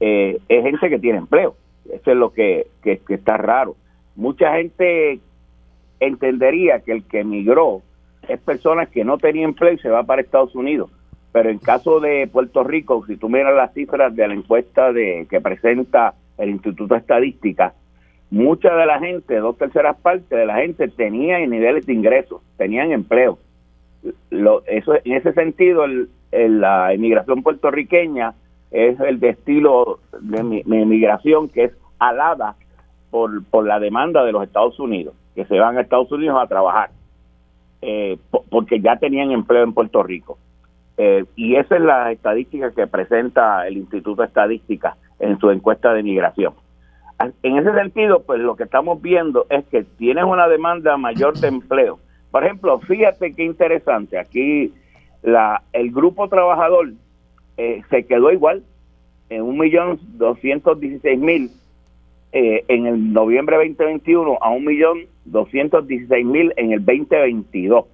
[0.00, 1.56] eh, es gente que tiene empleo.
[1.84, 3.76] Eso es lo que, está raro.
[4.16, 5.20] Mucha gente
[6.00, 7.82] entendería que el que emigró
[8.26, 10.90] es personas que no tenían empleo y se va para Estados Unidos.
[11.30, 15.26] Pero en caso de Puerto Rico, si tú miras las cifras de la encuesta de
[15.28, 17.74] que presenta el Instituto de Estadística,
[18.30, 22.92] mucha de la gente, dos terceras partes de la gente tenían niveles de ingresos, tenían
[22.92, 23.38] empleo.
[24.30, 25.84] Lo, eso en ese sentido,
[26.32, 28.34] la inmigración puertorriqueña
[28.70, 32.54] es el de estilo de mi, inmigración que es alada
[33.10, 36.90] por, la demanda de los Estados Unidos, que se van a Estados Unidos a trabajar,
[37.82, 38.16] eh,
[38.48, 40.38] porque ya tenían empleo en Puerto Rico.
[40.96, 45.92] Eh, y esa es la estadística que presenta el Instituto de Estadística en su encuesta
[45.92, 46.54] de migración.
[47.42, 51.48] En ese sentido, pues lo que estamos viendo es que tienes una demanda mayor de
[51.48, 51.98] empleo.
[52.30, 54.72] Por ejemplo, fíjate qué interesante, aquí
[55.22, 56.92] la, el grupo trabajador
[57.58, 58.62] eh, se quedó igual
[59.28, 61.50] en un millón doscientos dieciséis mil
[62.32, 67.84] eh, en el noviembre 2021 a un millón doscientos dieciséis mil en el 2022.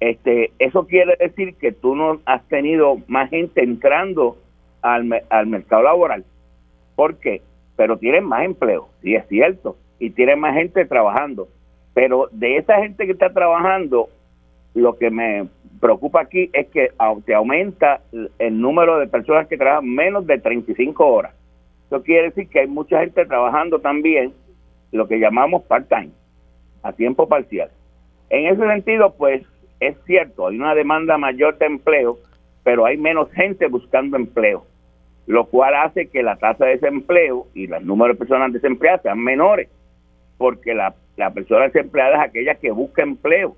[0.00, 4.36] Este, eso quiere decir que tú no has tenido más gente entrando
[4.82, 6.24] al, al mercado laboral.
[6.96, 7.40] ¿Por qué?
[7.76, 11.48] Pero tienes más empleo, sí es cierto, y tienes más gente trabajando.
[11.94, 14.08] Pero de esa gente que está trabajando,
[14.74, 15.48] lo que me
[15.80, 16.92] preocupa aquí es que
[17.24, 18.00] te aumenta
[18.38, 21.34] el número de personas que trabajan menos de 35 horas.
[21.86, 24.32] Eso quiere decir que hay mucha gente trabajando también
[24.92, 26.10] lo que llamamos part-time,
[26.82, 27.70] a tiempo parcial.
[28.30, 29.42] En ese sentido, pues
[29.80, 32.16] es cierto, hay una demanda mayor de empleo,
[32.62, 34.64] pero hay menos gente buscando empleo,
[35.32, 39.18] lo cual hace que la tasa de desempleo y el número de personas desempleadas sean
[39.18, 39.68] menores,
[40.38, 43.56] porque la, la persona desempleada es aquella que busca empleo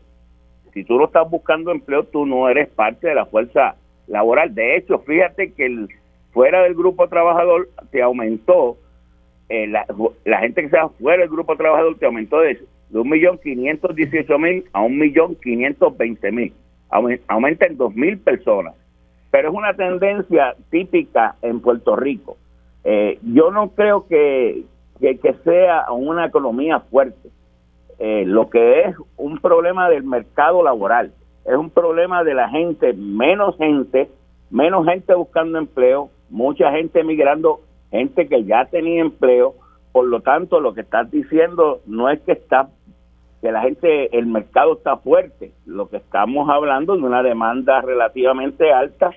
[0.74, 3.76] si tú no estás buscando empleo, tú no eres parte de la fuerza
[4.08, 4.54] laboral.
[4.54, 5.88] De hecho, fíjate que el,
[6.32, 8.76] fuera del grupo trabajador te aumentó,
[9.48, 9.86] eh, la,
[10.40, 12.54] gente que sea fuera del grupo trabajador te aumentó de,
[12.90, 16.52] de 1.518.000 a 1.520.000.
[17.28, 18.74] Aumenta en 2.000 personas.
[19.34, 22.36] Pero es una tendencia típica en Puerto Rico.
[22.84, 24.62] Eh, yo no creo que,
[25.00, 27.30] que sea una economía fuerte.
[27.98, 31.10] Eh, lo que es un problema del mercado laboral,
[31.44, 34.08] es un problema de la gente, menos gente,
[34.50, 37.58] menos gente buscando empleo, mucha gente emigrando,
[37.90, 39.56] gente que ya tenía empleo,
[39.90, 42.68] por lo tanto lo que estás diciendo no es que está
[43.42, 48.72] que la gente, el mercado está fuerte, lo que estamos hablando de una demanda relativamente
[48.72, 49.10] alta,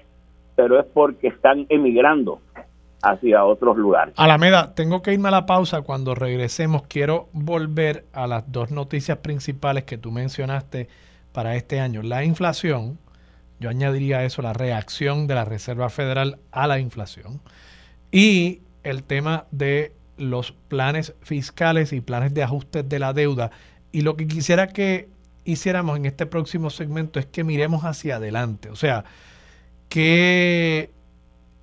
[0.58, 2.41] pero es porque están emigrando
[3.04, 4.15] hacia otros lugares.
[4.17, 5.84] Alameda, tengo que irme a la pausa.
[5.84, 10.89] Cuando regresemos, quiero volver a las dos noticias principales que tú mencionaste
[11.32, 12.02] para este año.
[12.02, 12.98] La inflación,
[13.60, 17.39] yo añadiría eso, la reacción de la Reserva Federal a la inflación.
[18.12, 23.52] Y el tema de los planes fiscales y planes de ajustes de la deuda.
[23.91, 25.08] Y lo que quisiera que
[25.43, 28.72] hiciéramos en este próximo segmento es que miremos hacia adelante.
[28.72, 29.06] O sea,
[29.89, 30.91] que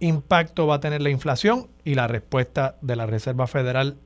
[0.01, 3.99] impacto va a tener la inflación y la respuesta de la Reserva Federal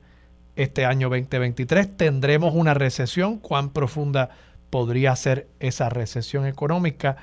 [0.55, 1.97] este año 2023.
[1.97, 3.37] ¿Tendremos una recesión?
[3.37, 4.29] ¿Cuán profunda
[4.69, 7.17] podría ser esa recesión económica?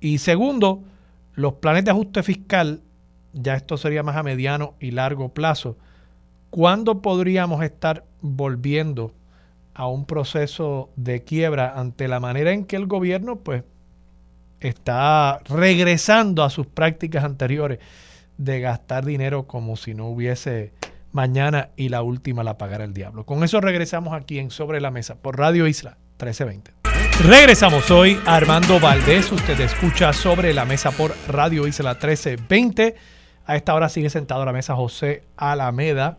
[0.00, 0.82] Y segundo,
[1.34, 2.82] los planes de ajuste fiscal,
[3.32, 5.76] ya esto sería más a mediano y largo plazo.
[6.50, 9.14] ¿Cuándo podríamos estar volviendo
[9.74, 13.64] a un proceso de quiebra ante la manera en que el gobierno pues
[14.68, 17.78] está regresando a sus prácticas anteriores
[18.38, 20.72] de gastar dinero como si no hubiese
[21.12, 23.24] mañana y la última la pagará el diablo.
[23.24, 26.72] Con eso regresamos aquí en Sobre la Mesa por Radio Isla 1320.
[27.28, 29.30] Regresamos hoy Armando Valdés.
[29.30, 32.96] Usted escucha Sobre la Mesa por Radio Isla 1320.
[33.44, 36.18] A esta hora sigue sentado a la mesa José Alameda,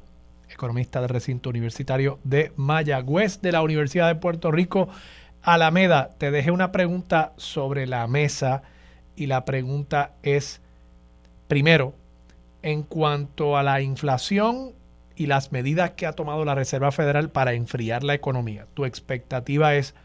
[0.49, 4.89] economista del recinto universitario de Mayagüez de la Universidad de Puerto Rico.
[5.43, 8.63] Alameda, te dejé una pregunta sobre la mesa
[9.15, 10.61] y la pregunta es,
[11.47, 11.93] primero,
[12.61, 14.71] en cuanto a la inflación
[15.15, 18.65] y las medidas que ha tomado la Reserva Federal para enfriar la economía.
[18.73, 19.95] Tu expectativa es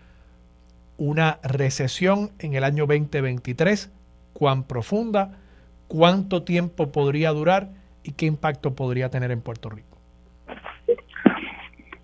[0.99, 3.93] una recesión en el año 2023,
[4.33, 5.39] cuán profunda,
[5.87, 7.69] cuánto tiempo podría durar
[8.03, 9.99] y qué impacto podría tener en Puerto Rico.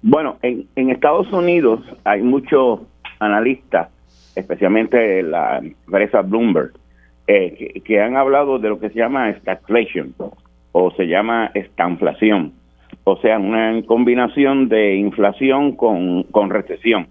[0.02, 2.80] Bueno, en, Estados Unidos hay muchos
[3.24, 3.88] analistas,
[4.36, 6.72] especialmente la empresa Bloomberg,
[7.26, 10.14] eh, que, han hablado de lo que se llama stagflation,
[10.72, 12.52] o se llama estanflación,
[13.04, 17.06] o sea, una combinación de inflación con, recesión.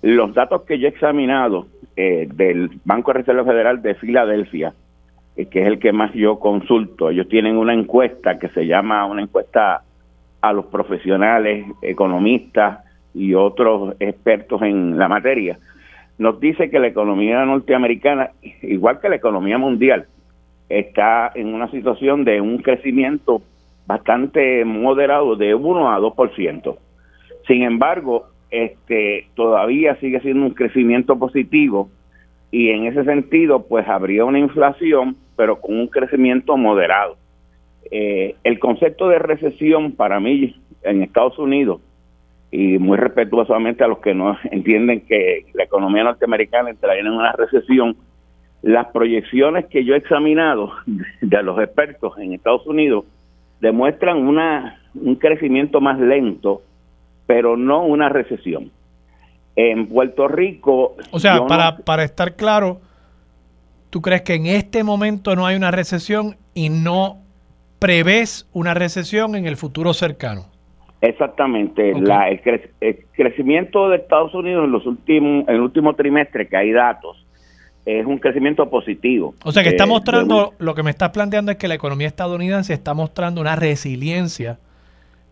[0.00, 4.72] Los datos que yo he examinado eh, del Banco de Reserva Federal de Filadelfia,
[5.36, 9.04] eh, que es el que más yo consulto, ellos tienen una encuesta que se llama
[9.06, 9.82] una encuesta
[10.40, 12.80] a los profesionales, economistas
[13.14, 15.58] y otros expertos en la materia,
[16.18, 18.30] nos dice que la economía norteamericana,
[18.62, 20.06] igual que la economía mundial,
[20.68, 23.42] está en una situación de un crecimiento
[23.86, 26.76] bastante moderado de 1 a 2%.
[27.46, 31.88] Sin embargo, este todavía sigue siendo un crecimiento positivo
[32.50, 37.16] y en ese sentido pues habría una inflación pero con un crecimiento moderado.
[37.90, 41.80] Eh, el concepto de recesión para mí en Estados Unidos
[42.50, 47.32] y muy respetuosamente a los que no entienden que la economía norteamericana entraría en una
[47.32, 47.96] recesión
[48.62, 50.72] las proyecciones que yo he examinado
[51.20, 53.04] de los expertos en Estados Unidos
[53.60, 56.62] demuestran una, un crecimiento más lento,
[57.26, 58.70] pero no una recesión.
[59.56, 60.96] En Puerto Rico...
[61.10, 62.80] O sea, para, para estar claro,
[63.90, 67.18] ¿tú crees que en este momento no hay una recesión y no
[67.80, 70.46] prevés una recesión en el futuro cercano?
[71.00, 71.94] Exactamente.
[72.00, 72.40] La, el,
[73.12, 77.24] crecimiento de Estados Unidos en los últimos, en el último trimestre, que hay datos,
[77.84, 79.34] es un crecimiento positivo.
[79.44, 82.74] O sea que está mostrando, lo que me estás planteando es que la economía estadounidense
[82.74, 84.58] está mostrando una resiliencia,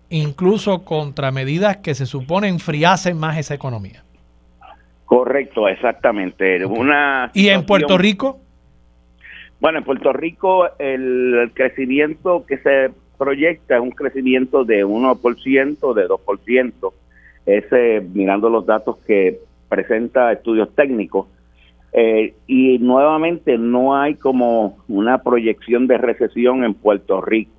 [0.08, 4.04] incluso contra medidas que se supone enfriasen más esa economía.
[5.04, 6.64] Correcto, exactamente.
[6.64, 8.40] Una ¿Y en Puerto Rico?
[9.60, 16.92] Bueno, en Puerto Rico el crecimiento que se proyecta un crecimiento de 1%, de 2%,
[17.46, 21.26] ese, mirando los datos que presenta estudios técnicos.
[21.92, 27.52] Eh, y nuevamente no hay como una proyección de recesión en Puerto Rico.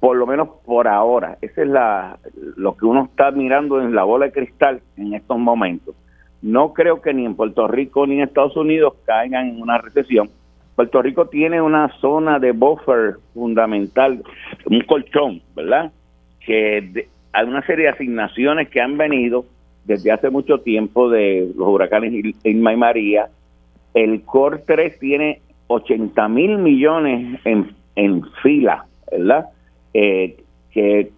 [0.00, 1.38] por lo menos por ahora.
[1.40, 2.18] Ese es la,
[2.56, 5.94] lo que uno está mirando en la bola de cristal en estos momentos.
[6.42, 10.28] No creo que ni en Puerto Rico ni en Estados Unidos caigan en una recesión.
[10.74, 14.22] Puerto Rico tiene una zona de buffer fundamental,
[14.64, 15.92] un colchón, ¿verdad?
[16.44, 19.44] Que hay una serie de asignaciones que han venido
[19.84, 22.12] desde hace mucho tiempo de los huracanes
[22.44, 23.28] Irma y María.
[23.94, 29.46] El COR 3 tiene 80 mil millones en, en fila, ¿verdad?
[29.92, 30.36] Eh,
[30.70, 31.10] que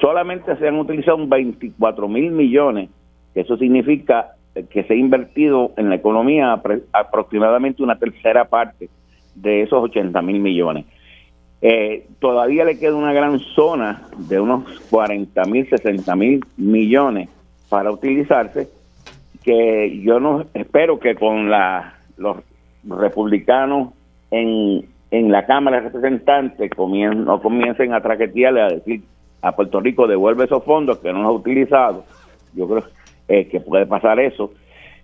[0.00, 2.90] solamente se han utilizado 24 mil millones,
[3.34, 4.32] eso significa
[4.70, 6.60] que se ha invertido en la economía
[6.92, 8.88] aproximadamente una tercera parte
[9.34, 10.84] de esos 80 mil millones.
[11.62, 17.28] Eh, todavía le queda una gran zona de unos 40 mil, 60 mil millones
[17.68, 18.68] para utilizarse,
[19.42, 22.38] que yo no espero que con la, los
[22.84, 23.94] republicanos
[24.30, 29.02] en, en la Cámara de Representantes comien, no comiencen a traquetearle a decir
[29.40, 32.04] a Puerto Rico devuelve esos fondos que no los ha utilizado.
[32.54, 32.84] Yo creo
[33.28, 34.52] eh, que puede pasar eso.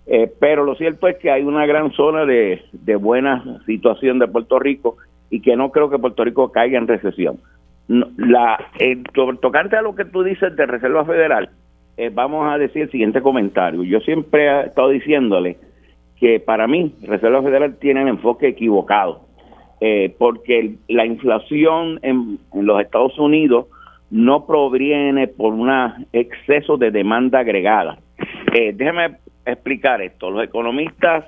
[0.07, 4.27] Eh, pero lo cierto es que hay una gran zona de, de buena situación de
[4.27, 4.97] Puerto Rico
[5.29, 7.39] y que no creo que Puerto Rico caiga en recesión.
[7.87, 9.01] la, eh,
[9.41, 11.49] tocante a lo que tú dices de Reserva Federal,
[11.97, 13.83] eh, vamos a decir el siguiente comentario.
[13.83, 15.57] Yo siempre he estado diciéndole
[16.17, 19.21] que para mí Reserva Federal tiene el enfoque equivocado,
[19.81, 23.67] eh, porque la inflación en, los Estados Unidos
[24.11, 25.69] no proviene por un
[26.13, 27.99] exceso de demanda agregada.
[28.53, 30.29] Eh, déjeme explicar esto.
[30.31, 31.25] Los economistas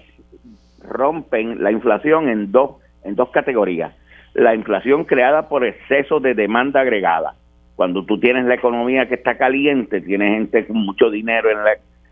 [0.84, 3.96] rompen la inflación en dos, en dos categorías.
[4.34, 7.36] La inflación creada por exceso de demanda agregada
[7.82, 11.72] cuando tú tienes la economía que está caliente, tienes gente con mucho dinero en, la,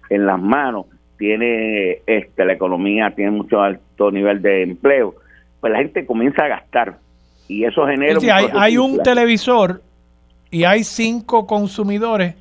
[0.09, 5.13] en las manos, tiene este, la economía tiene mucho alto nivel de empleo,
[5.61, 6.97] pues la gente comienza a gastar
[7.47, 8.17] y eso genera...
[8.33, 9.83] hay, hay un televisor
[10.49, 12.33] y hay cinco consumidores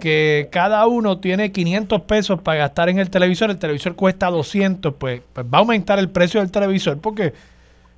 [0.00, 4.94] que cada uno tiene 500 pesos para gastar en el televisor, el televisor cuesta 200,
[4.94, 7.32] pues, pues va a aumentar el precio del televisor porque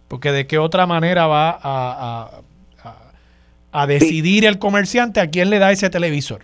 [0.09, 2.31] porque de qué otra manera va a,
[3.73, 6.43] a decidir el comerciante a quién le da ese televisor.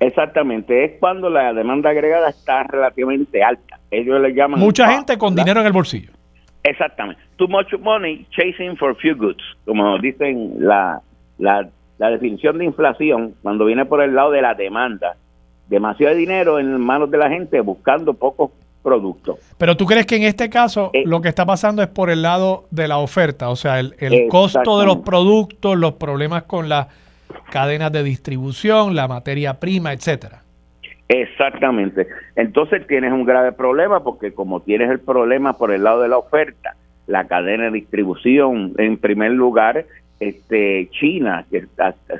[0.00, 3.80] Exactamente, es cuando la demanda agregada está relativamente alta.
[3.90, 4.60] Ellos le llaman...
[4.60, 6.12] Mucha gente con dinero en el bolsillo.
[6.62, 7.20] Exactamente.
[7.36, 11.00] Too much money chasing for few goods, como dicen la,
[11.38, 11.68] la,
[11.98, 15.16] la definición de inflación, cuando viene por el lado de la demanda.
[15.68, 18.50] Demasiado dinero en manos de la gente buscando pocos
[18.82, 19.38] producto.
[19.58, 22.22] Pero tú crees que en este caso eh, lo que está pasando es por el
[22.22, 26.68] lado de la oferta, o sea, el, el costo de los productos, los problemas con
[26.68, 26.86] las
[27.50, 30.42] cadenas de distribución, la materia prima, etcétera.
[31.08, 32.06] Exactamente.
[32.36, 36.18] Entonces tienes un grave problema porque como tienes el problema por el lado de la
[36.18, 36.76] oferta,
[37.06, 39.86] la cadena de distribución, en primer lugar,
[40.20, 41.66] este China, que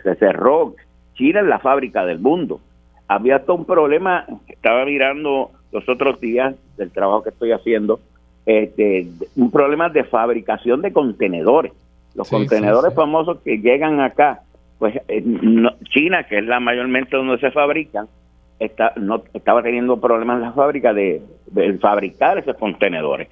[0.02, 0.74] se cerró,
[1.14, 2.60] China es la fábrica del mundo.
[3.08, 8.00] Había hasta un problema, estaba mirando los otros días del trabajo que estoy haciendo,
[8.46, 11.72] este, un problema de fabricación de contenedores.
[12.14, 14.40] Los contenedores famosos que llegan acá,
[14.78, 15.22] pues eh,
[15.90, 18.06] China, que es la mayormente donde se fabrican,
[18.58, 21.22] está, no, estaba teniendo problemas en la fábrica de,
[21.80, 23.28] fabricar esos contenedores.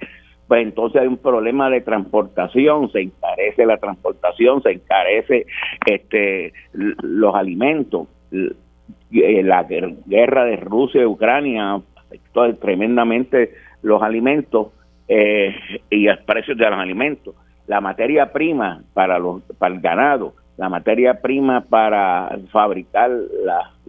[0.47, 5.45] Pues entonces hay un problema de transportación, se encarece la transportación, se encarece
[5.85, 8.07] este los alimentos.
[8.31, 14.67] Eh, la guerra de Rusia y Ucrania afectó tremendamente los alimentos
[15.07, 15.55] eh,
[15.89, 17.35] y los precios de los alimentos.
[17.67, 23.11] La materia prima para, los, para el ganado, la materia prima para fabricar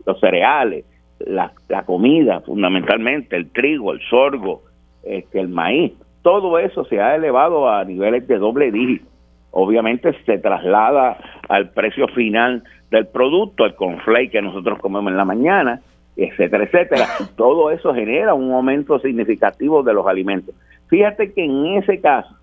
[0.05, 0.85] los cereales,
[1.21, 1.53] la,
[1.87, 4.63] comida fundamentalmente, el trigo, el sorgo,
[5.03, 5.93] este, el maíz.
[6.29, 9.07] Todo eso se ha elevado a niveles de doble dígito.
[9.51, 11.17] Obviamente se traslada
[11.49, 15.81] al precio final del producto, el conflate que nosotros comemos en la mañana,
[16.19, 17.07] etcétera, etcétera.
[17.39, 20.55] Todo eso genera un aumento significativo de los alimentos.
[20.89, 22.37] Fíjate que en ese caso,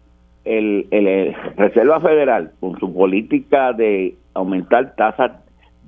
[0.46, 5.32] el, el, Reserva Federal, con su política de aumentar tasas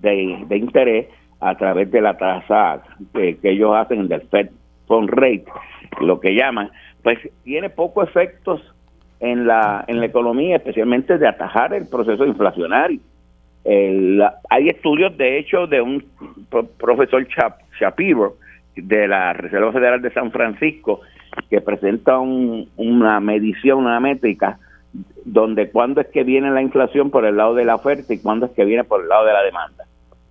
[0.02, 1.08] de, interés
[1.40, 2.84] a través de la tasa
[3.16, 4.50] que, que ellos hacen del Fed
[4.88, 5.46] Fund Rate,
[6.02, 6.72] lo que llaman,
[7.04, 8.62] pues tiene pocos efectos
[9.20, 13.00] en la, en la economía, especialmente de atajar el proceso inflacionario.
[13.66, 16.06] hay estudios, de hecho, de un
[16.78, 17.28] profesor
[17.80, 18.38] Shapiro
[18.76, 21.02] de la Reserva Federal de San Francisco
[21.50, 24.60] que presenta una medición, una métrica
[25.26, 28.48] donde cuándo es que viene la inflación por el lado de la oferta y cuándo
[28.48, 29.87] es que viene por el lado de la demanda.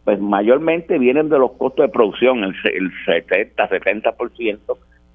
[0.06, 4.58] Pues mayormente vienen de los costos de producción, el, el 70, 70%,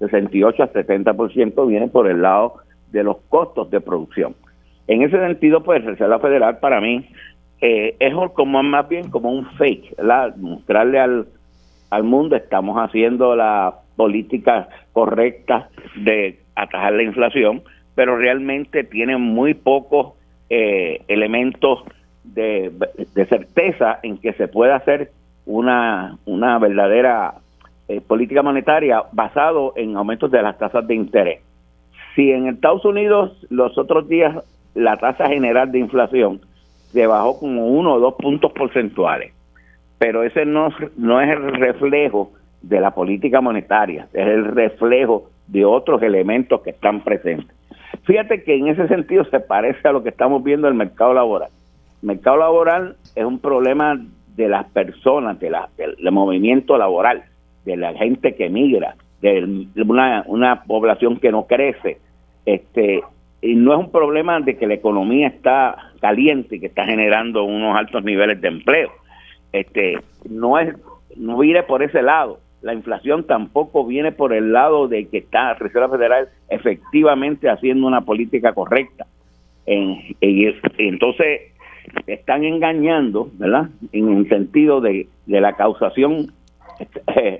[0.00, 2.56] 68 a 70% viene por el lado
[2.90, 4.36] de los costos de producción.
[4.88, 7.08] En ese sentido, pues Reserva Federal para mí
[7.62, 9.96] eh, es como más bien como un fake,
[10.36, 11.26] mostrarle al,
[11.88, 17.62] al mundo estamos haciendo la política correcta de atajar la inflación,
[17.94, 20.12] pero realmente tiene muy pocos
[20.50, 21.80] eh, elementos
[22.24, 22.72] de,
[23.28, 25.10] certeza en que se pueda hacer
[25.46, 27.34] una, una verdadera
[27.88, 31.40] eh, política monetaria basado en aumentos de las tasas de interés.
[32.14, 34.36] Si en Estados Unidos los otros días
[34.74, 36.40] la tasa general de inflación
[36.92, 39.32] se bajó como uno o dos puntos porcentuales,
[39.98, 45.64] pero ese no, no es el reflejo de la política monetaria, es el reflejo de
[45.64, 47.54] otros elementos que están presentes.
[48.04, 51.14] Fíjate que en ese sentido se parece a lo que estamos viendo en el mercado
[51.14, 51.50] laboral.
[52.02, 54.00] Mercado laboral es un problema
[54.36, 57.24] de las personas, de la, del movimiento laboral,
[57.64, 61.98] de la gente que migra, de una, una población que no crece.
[62.44, 63.02] Este,
[63.40, 67.44] y no es un problema de que la economía está caliente y que está generando
[67.44, 68.90] unos altos niveles de empleo.
[69.52, 69.98] Este,
[70.28, 70.74] no es
[71.16, 72.40] no viene por ese lado.
[72.62, 77.86] La inflación tampoco viene por el lado de que está la Reserva Federal efectivamente haciendo
[77.86, 79.06] una política correcta.
[79.66, 80.16] En,
[80.78, 81.51] entonces
[82.06, 83.68] están engañando, ¿verdad?
[83.92, 86.32] En el sentido de, de la causación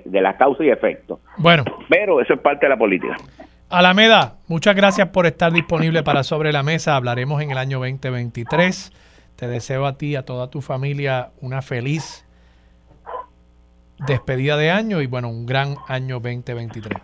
[0.05, 1.19] de la causa y efecto.
[1.37, 1.63] Bueno.
[1.89, 3.17] Pero eso es parte de la política.
[3.69, 6.95] Alameda, muchas gracias por estar disponible para Sobre la Mesa.
[6.95, 8.91] Hablaremos en el año 2023.
[9.35, 12.25] Te deseo a ti y a toda tu familia una feliz
[14.07, 17.01] despedida de año y bueno, un gran año 2023.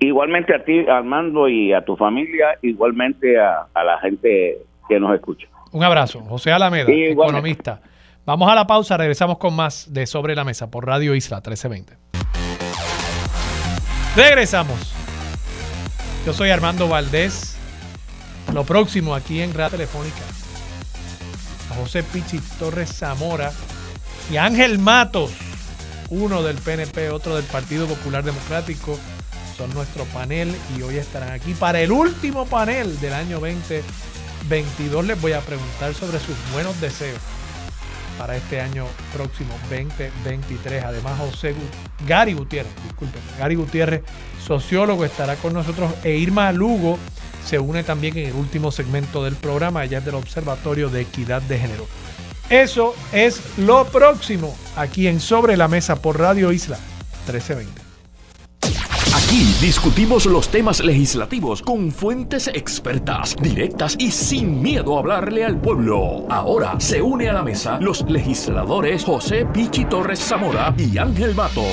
[0.00, 5.46] Igualmente a ti, Armando, y a tu familia, igualmente a, la gente que nos escucha.
[5.72, 6.20] Un abrazo.
[6.20, 7.80] José Alameda, economista.
[8.24, 11.96] Vamos a la pausa, regresamos con más de Sobre la Mesa por Radio Isla 1320.
[14.16, 14.92] Regresamos.
[16.26, 17.56] Yo soy Armando Valdés.
[18.52, 20.20] Lo próximo aquí en Radio Telefónica.
[21.70, 23.52] A José Pichi Torres Zamora
[24.30, 25.30] y Ángel Matos,
[26.10, 28.98] uno del PNP, otro del Partido Popular Democrático.
[29.56, 33.40] Son nuestro panel y hoy estarán aquí para el último panel del año
[34.48, 35.06] 2022.
[35.06, 37.18] Les voy a preguntar sobre sus buenos deseos
[38.18, 40.84] para este año próximo 2023.
[40.84, 41.54] Además, José
[42.06, 44.02] Gary Gutiérrez, disculpen, Gary Gutiérrez,
[44.44, 46.98] sociólogo, estará con nosotros e Irma Lugo
[47.48, 51.40] se une también en el último segmento del programa, ella es del Observatorio de Equidad
[51.40, 51.86] de Género.
[52.50, 56.76] Eso es lo próximo aquí en Sobre la Mesa por Radio Isla
[57.26, 57.77] 1320.
[59.14, 65.58] Aquí discutimos los temas legislativos con fuentes expertas, directas y sin miedo a hablarle al
[65.58, 66.26] pueblo.
[66.28, 71.64] Ahora se une a la mesa los legisladores José Pichi Torres Zamora y Ángel Mato.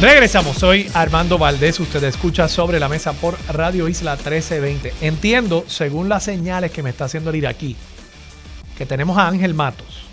[0.00, 4.92] Regresamos, soy Armando Valdés, usted escucha sobre la mesa por Radio Isla 1320.
[5.00, 7.76] Entiendo, según las señales que me está haciendo el aquí
[8.76, 10.06] que tenemos a Ángel Matos,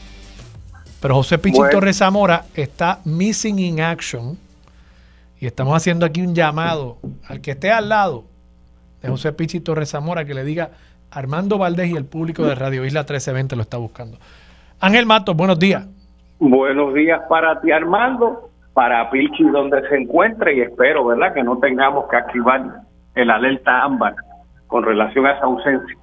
[1.02, 4.38] pero José Pichito Rezamora está missing in action
[5.40, 6.98] y estamos haciendo aquí un llamado
[7.28, 8.24] al que esté al lado
[9.02, 10.70] de José Pichito Rezamora que le diga
[11.12, 14.18] Armando Valdés y el público de Radio Isla 1320 lo está buscando.
[14.80, 15.86] Ángel Matos, buenos días.
[16.40, 21.58] Buenos días para ti, Armando para Pilchi donde se encuentre y espero, ¿verdad?, que no
[21.58, 22.82] tengamos que activar
[23.16, 24.16] el alerta ámbar
[24.68, 25.98] con relación a esa ausencia.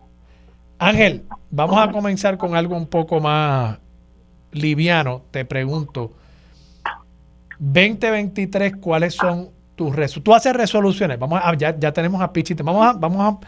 [0.80, 3.78] Ángel, vamos a comenzar con algo un poco más
[4.50, 5.20] liviano.
[5.30, 6.12] Te pregunto,
[7.58, 10.24] 2023, ¿cuáles son tus resoluciones?
[10.24, 11.18] Tú haces resoluciones.
[11.18, 12.54] Vamos a, ya, ya tenemos a Pichi.
[12.54, 13.46] Vamos a, vamos a,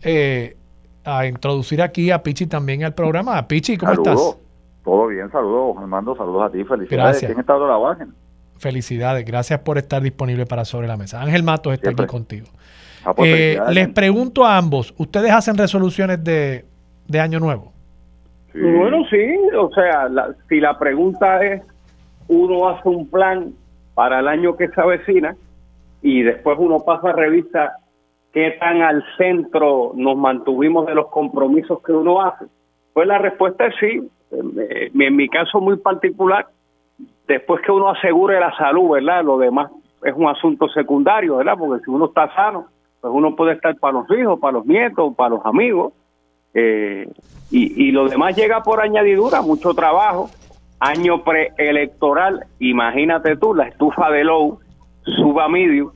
[0.00, 0.56] eh,
[1.04, 3.46] a introducir aquí a Pichi también al programa.
[3.46, 4.38] Pichi, ¿cómo estás?
[4.84, 6.88] Todo bien, saludos, Armando, saludos a ti, felicidades.
[6.88, 7.28] Gracias.
[7.28, 8.08] ¿Quién está la?
[8.56, 11.20] Felicidades, gracias por estar disponible para Sobre la Mesa.
[11.20, 12.46] Ángel Matos está aquí contigo.
[13.04, 16.64] Ah, pues eh, les pregunto a ambos, ¿ustedes hacen resoluciones de,
[17.20, 17.72] Año Nuevo?
[18.54, 20.08] Bueno, sí, o sea,
[20.48, 21.62] si la pregunta es,
[22.28, 23.52] uno hace un plan
[23.94, 25.36] para el año que se avecina
[26.02, 27.78] y después uno pasa a revista
[28.32, 32.46] qué tan al centro nos mantuvimos de los compromisos que uno hace.
[32.92, 34.08] Pues la respuesta es sí.
[34.30, 36.46] En, mi caso muy particular,
[37.26, 39.24] después que uno asegure la salud, ¿verdad?
[39.24, 39.70] Lo demás
[40.02, 41.54] es un asunto secundario, ¿verdad?
[41.58, 42.66] Porque si uno está sano,
[43.00, 45.92] pues uno puede estar para los hijos, para los nietos, para los amigos.
[46.54, 47.08] Eh,
[47.50, 50.30] y, y lo demás llega por añadidura, mucho trabajo,
[50.80, 54.58] año preelectoral, imagínate tú, la estufa de low
[55.16, 55.92] suba medio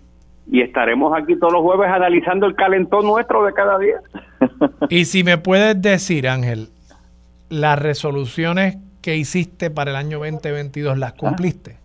[0.50, 4.00] y estaremos aquí todos los jueves analizando el calentón nuestro de cada día.
[4.88, 6.68] y si me puedes decir, Ángel,
[7.48, 11.76] las resoluciones que hiciste para el año 2022, ¿las cumpliste?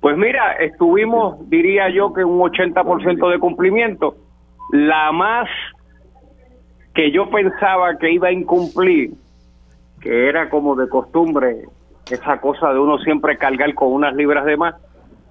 [0.00, 4.16] Pues mira, estuvimos, diría yo, que un 80% de cumplimiento.
[4.72, 5.48] La más
[6.94, 9.12] que yo pensaba que iba a incumplir,
[10.00, 11.64] que era como de costumbre,
[12.10, 14.74] esa cosa de uno siempre cargar con unas libras de más,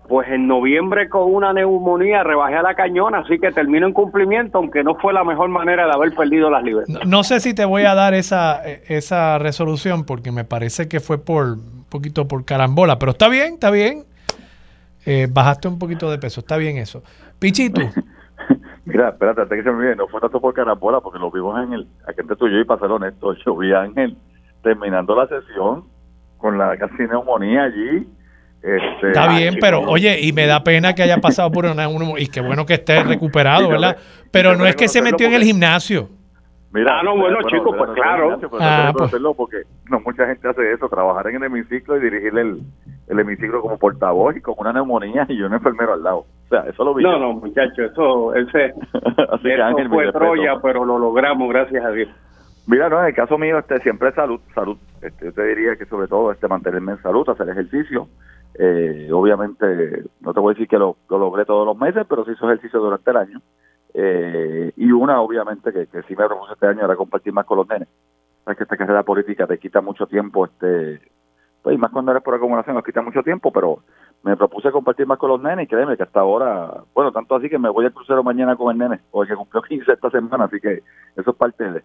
[0.07, 4.57] pues en noviembre con una neumonía rebajé a la cañona, así que termino en cumplimiento,
[4.57, 7.07] aunque no fue la mejor manera de haber perdido las libertades.
[7.07, 11.19] No, sé si te voy a dar esa, esa resolución, porque me parece que fue
[11.23, 14.05] por un poquito por carambola, pero está bien, está bien.
[15.05, 17.03] Eh, bajaste un poquito de peso, está bien eso.
[17.37, 17.81] Pichito.
[18.85, 21.61] Mira, espérate, antes que se me olvide, no fue tanto por carambola, porque lo vimos
[21.63, 24.17] en el, aquí entre tú y yo, y para ser honesto, yo vi a Ángel
[24.63, 25.85] terminando la sesión
[26.37, 28.07] con la casi neumonía allí,
[28.61, 31.87] este, Está bien, pero oye, y me da pena que haya pasado por una,
[32.17, 33.95] y qué bueno que esté recuperado, ¿verdad?
[34.31, 36.09] Pero no es que se metió en el gimnasio.
[36.72, 38.38] Mira, ah, no, bueno, chicos, pues claro.
[38.59, 39.11] ah, pues.
[39.36, 42.61] porque no mucha gente hace eso, trabajar en el hemiciclo y dirigir el,
[43.07, 46.17] el hemiciclo como portavoz y con una neumonía y un enfermero al lado.
[46.20, 47.03] O sea, eso lo vi.
[47.03, 48.65] No, no, muchacho, eso, ese,
[49.32, 52.09] Así eso fue Troya, pero lo logramos, gracias a Dios.
[52.67, 54.78] Mira, no, en el caso mío, este siempre salud, salud.
[55.01, 58.07] Este, yo te diría que sobre todo este mantenerme en salud, hacer ejercicio,
[58.59, 62.32] eh, obviamente, no te voy a decir que lo, logré todos los meses, pero sí
[62.32, 63.41] hizo ejercicio durante el año.
[63.93, 67.57] Eh, y una, obviamente, que, que sí me propuse este año era compartir más con
[67.57, 67.87] los nenes.
[68.47, 71.01] Es que esta carrera política te quita mucho tiempo, este
[71.61, 73.83] pues, y más cuando eres por acumulación nos quita mucho tiempo, pero
[74.23, 77.49] me propuse compartir más con los nenes y créeme que hasta ahora, bueno, tanto así
[77.49, 80.59] que me voy al crucero mañana con el nene, porque cumplió 15 esta semana, así
[80.59, 80.81] que
[81.15, 81.83] eso es parte de...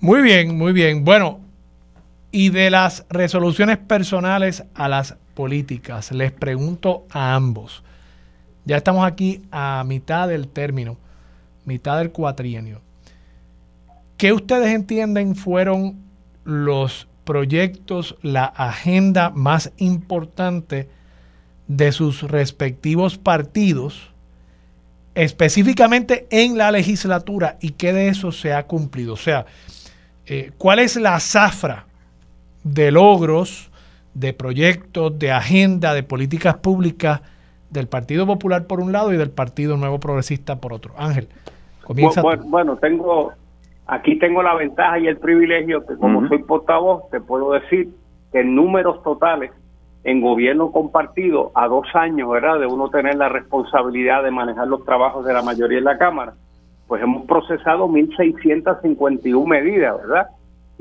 [0.00, 1.04] Muy bien, muy bien.
[1.04, 1.40] Bueno,
[2.32, 6.10] y de las resoluciones personales a las políticas.
[6.10, 7.84] Les pregunto a ambos.
[8.64, 10.96] Ya estamos aquí a mitad del término,
[11.64, 12.80] mitad del cuatrienio.
[14.16, 15.96] ¿Qué ustedes entienden fueron
[16.44, 20.88] los proyectos, la agenda más importante
[21.66, 24.10] de sus respectivos partidos,
[25.14, 29.14] específicamente en la legislatura, y qué de eso se ha cumplido?
[29.14, 29.46] O sea,
[30.26, 31.86] eh, ¿cuál es la zafra
[32.62, 33.70] de logros
[34.14, 37.22] de proyectos, de agenda, de políticas públicas
[37.72, 40.94] del Partido Popular por un lado y del Partido Nuevo Progresista por otro.
[40.96, 41.28] Ángel,
[41.84, 42.22] comienza.
[42.22, 43.32] Bueno, bueno, tengo
[43.86, 47.88] aquí tengo la ventaja y el privilegio que como soy portavoz te puedo decir
[48.30, 49.50] que en números totales
[50.04, 52.58] en gobierno compartido a dos años, ¿verdad?
[52.58, 56.34] De uno tener la responsabilidad de manejar los trabajos de la mayoría de la Cámara,
[56.88, 60.26] pues hemos procesado 1.651 medidas, ¿verdad?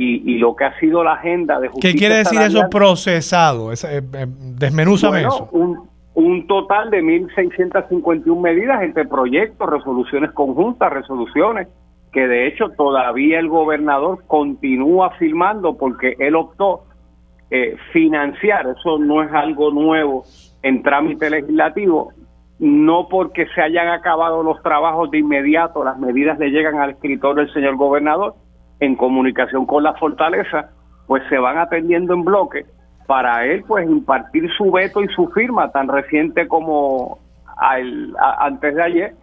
[0.04, 1.92] y, lo que ha sido la agenda de justicia.
[1.92, 3.72] ¿Qué quiere decir eso procesado?
[3.72, 5.48] Es, eh, eh, desmenúzame eso.
[5.52, 5.91] Un,
[6.22, 11.68] un total de 1.651 medidas entre proyectos, resoluciones conjuntas, resoluciones
[12.12, 16.84] que de hecho todavía el gobernador continúa firmando porque él optó
[17.50, 20.24] eh, financiar, eso no es algo nuevo
[20.62, 22.12] en trámite legislativo,
[22.60, 27.44] no porque se hayan acabado los trabajos de inmediato, las medidas le llegan al escritorio
[27.44, 28.36] del señor gobernador,
[28.80, 30.72] en comunicación con la fortaleza,
[31.08, 32.66] pues se van atendiendo en bloque
[33.12, 37.20] para él pues impartir su veto y su firma tan reciente como
[38.40, 39.16] antes de ayer,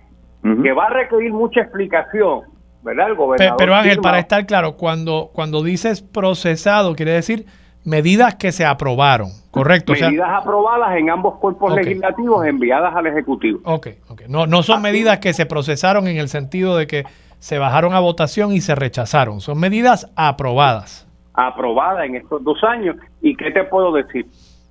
[0.63, 2.43] que va a requerir mucha explicación,
[2.83, 3.09] ¿verdad?
[3.09, 7.47] El gobernador pero, Ángel, para estar claro, cuando, cuando dices procesado, quiere decir
[7.83, 9.95] medidas que se aprobaron, ¿correcto?
[9.95, 13.61] Medidas aprobadas en ambos cuerpos legislativos enviadas al Ejecutivo.
[13.65, 14.23] Ok, ok.
[14.29, 17.05] No, no son medidas que se procesaron en el sentido de que
[17.39, 19.41] se bajaron a votación y se rechazaron.
[19.41, 21.08] Son medidas aprobadas.
[21.41, 22.97] Aprobadas en estos dos años.
[23.23, 24.27] ¿Y qué te puedo decir?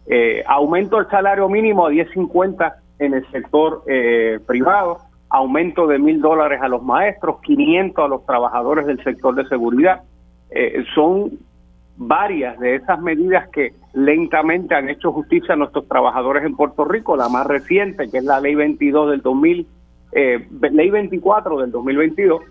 [0.05, 4.97] Eh, aumento el salario mínimo a 10.50 en el sector eh, privado,
[5.30, 10.01] aumento de mil dólares a los maestros, 500 a los trabajadores del sector de seguridad.
[10.49, 11.39] Eh, son
[11.95, 17.15] varias de esas medidas que lentamente han hecho justicia a nuestros trabajadores en Puerto Rico.
[17.15, 19.68] La más reciente, que es la ley 22 del 2000,
[20.11, 22.41] eh, ley 24 del 2022,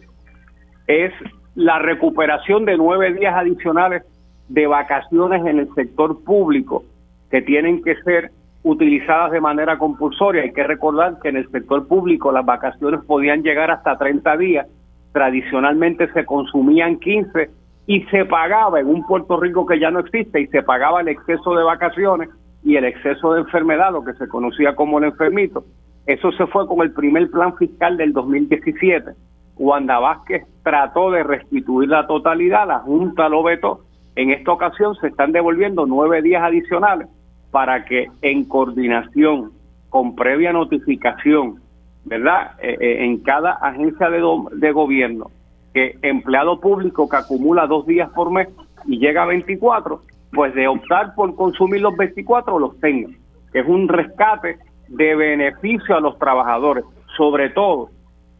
[0.87, 1.13] es
[1.57, 4.05] la recuperación de nueve días adicionales
[4.49, 6.85] de vacaciones en el sector público
[7.31, 8.31] que tienen que ser
[8.63, 10.43] utilizadas de manera compulsoria.
[10.43, 14.67] Hay que recordar que en el sector público las vacaciones podían llegar hasta 30 días,
[15.13, 17.51] tradicionalmente se consumían 15
[17.87, 21.09] y se pagaba en un Puerto Rico que ya no existe y se pagaba el
[21.09, 22.29] exceso de vacaciones
[22.65, 25.65] y el exceso de enfermedad, lo que se conocía como el enfermito.
[26.07, 29.13] Eso se fue con el primer plan fiscal del 2017.
[29.57, 33.81] Wanda Vázquez trató de restituir la totalidad, la Junta lo vetó.
[34.15, 37.09] En esta ocasión se están devolviendo nueve días adicionales
[37.51, 39.53] para que en coordinación,
[39.89, 41.61] con previa notificación,
[42.05, 42.53] ¿verdad?
[42.61, 45.31] Eh, eh, en cada agencia de, de gobierno,
[45.73, 48.49] que empleado público que acumula dos días por mes
[48.87, 50.03] y llega a 24,
[50.33, 53.09] pues de optar por consumir los 24 los tenga,
[53.53, 56.85] es un rescate de beneficio a los trabajadores,
[57.17, 57.91] sobre todo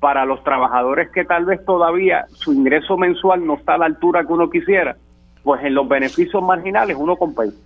[0.01, 4.25] para los trabajadores que tal vez todavía su ingreso mensual no está a la altura
[4.25, 4.97] que uno quisiera,
[5.43, 7.59] pues en los beneficios marginales uno compensa.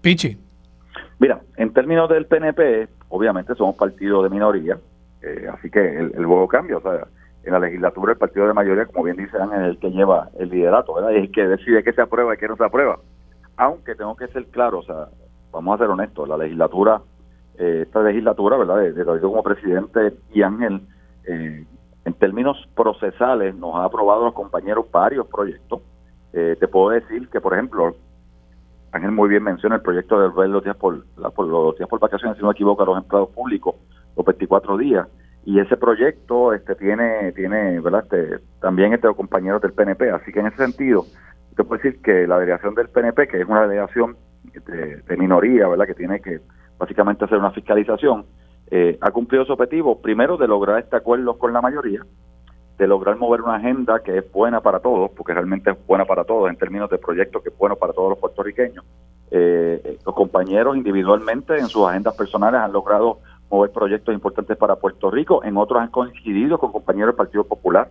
[0.00, 0.36] Pichi.
[1.18, 4.76] Mira, en términos del PNP, obviamente somos partido de minoría,
[5.22, 6.78] eh, así que el, el juego cambia.
[6.78, 7.06] O sea,
[7.44, 10.28] en la legislatura el partido de mayoría, como bien dice Ángel, es el que lleva
[10.38, 11.10] el liderato, ¿verdad?
[11.10, 12.98] Y es el que decide qué se aprueba y qué no se aprueba.
[13.56, 15.08] Aunque tengo que ser claro, o sea,
[15.52, 17.00] vamos a ser honestos, la legislatura,
[17.58, 18.78] eh, esta legislatura, ¿verdad?
[18.78, 20.80] De, de, como presidente y Ángel,
[21.26, 21.64] eh,
[22.04, 25.80] en términos procesales, nos ha aprobado los compañeros varios proyectos.
[26.32, 27.94] Eh, te puedo decir que, por ejemplo,
[28.92, 32.00] Ángel muy bien menciona el proyecto de ver los días por, por los días por
[32.00, 33.76] vacaciones, si no me equivoco, a los empleados públicos,
[34.16, 35.06] los 24 días.
[35.44, 38.04] Y ese proyecto este tiene, tiene ¿verdad?
[38.04, 40.10] Este, también este compañeros del PNP.
[40.10, 41.04] Así que en ese sentido,
[41.56, 44.16] te puedo decir que la delegación del PNP, que es una delegación
[44.66, 45.86] de, minoría, ¿verdad?
[45.86, 46.40] que tiene que
[46.82, 48.26] básicamente hacer una fiscalización,
[48.68, 52.04] eh, ha cumplido su objetivo, primero, de lograr este acuerdo con la mayoría,
[52.76, 56.24] de lograr mover una agenda que es buena para todos, porque realmente es buena para
[56.24, 58.84] todos en términos de proyectos que es bueno para todos los puertorriqueños.
[59.30, 65.08] Eh, los compañeros individualmente en sus agendas personales han logrado mover proyectos importantes para Puerto
[65.08, 67.90] Rico, en otros han coincidido con compañeros del Partido Popular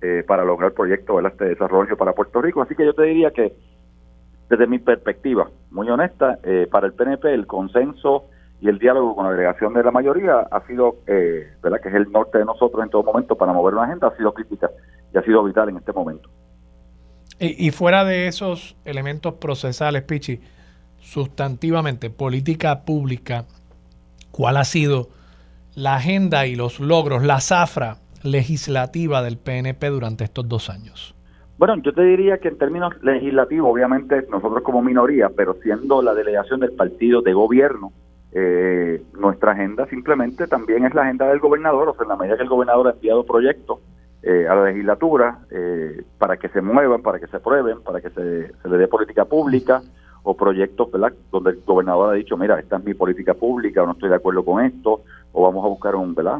[0.00, 2.62] eh, para lograr proyectos de este desarrollo para Puerto Rico.
[2.62, 3.54] Así que yo te diría que
[4.56, 8.26] desde mi perspectiva, muy honesta, eh, para el PNP el consenso
[8.60, 11.80] y el diálogo con la delegación de la mayoría ha sido, eh, ¿verdad?
[11.82, 14.32] Que es el norte de nosotros en todo momento para mover una agenda, ha sido
[14.32, 14.70] crítica
[15.12, 16.30] y ha sido vital en este momento.
[17.40, 20.40] Y, fuera de esos elementos procesales, Pichi,
[21.00, 23.44] sustantivamente, política pública,
[24.30, 25.08] ¿cuál ha sido
[25.74, 31.13] la agenda y los logros, la zafra legislativa del PNP durante estos dos años?
[31.56, 36.14] Bueno, yo te diría que en términos legislativos, obviamente nosotros como minoría, pero siendo la
[36.14, 37.92] delegación del partido de gobierno,
[38.32, 42.36] eh, nuestra agenda simplemente también es la agenda del gobernador, o sea, en la medida
[42.36, 43.78] que el gobernador ha enviado proyectos
[44.24, 48.10] eh, a la legislatura eh, para que se muevan, para que se aprueben, para que
[48.10, 49.82] se, le dé política pública
[50.24, 51.12] o proyectos ¿verdad?
[51.30, 54.16] donde el gobernador ha dicho, mira, esta es mi política pública o no estoy de
[54.16, 55.02] acuerdo con esto,
[55.32, 56.38] o vamos a buscar un, ¿verdad?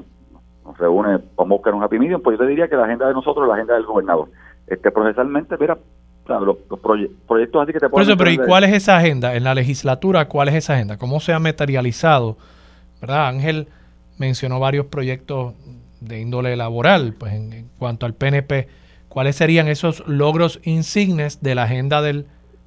[0.64, 3.06] Nos reúne, vamos a buscar un happy medium, pues yo te diría que la agenda
[3.06, 4.28] de nosotros es la agenda del gobernador.
[4.66, 5.78] Este, procesalmente, mira,
[6.26, 6.56] los,
[7.26, 8.16] proyectos así que te pueden...
[8.16, 9.34] pero ¿y cuál es esa agenda?
[9.34, 10.96] En la legislatura, ¿cuál es esa agenda?
[10.96, 12.36] ¿Cómo se ha materializado?
[13.00, 13.28] ¿Verdad?
[13.28, 13.68] Ángel
[14.18, 15.54] mencionó varios proyectos
[16.00, 17.14] de índole laboral.
[17.18, 18.68] Pues en, cuanto al PNP,
[19.08, 22.26] ¿cuáles serían esos logros insignes de la agenda del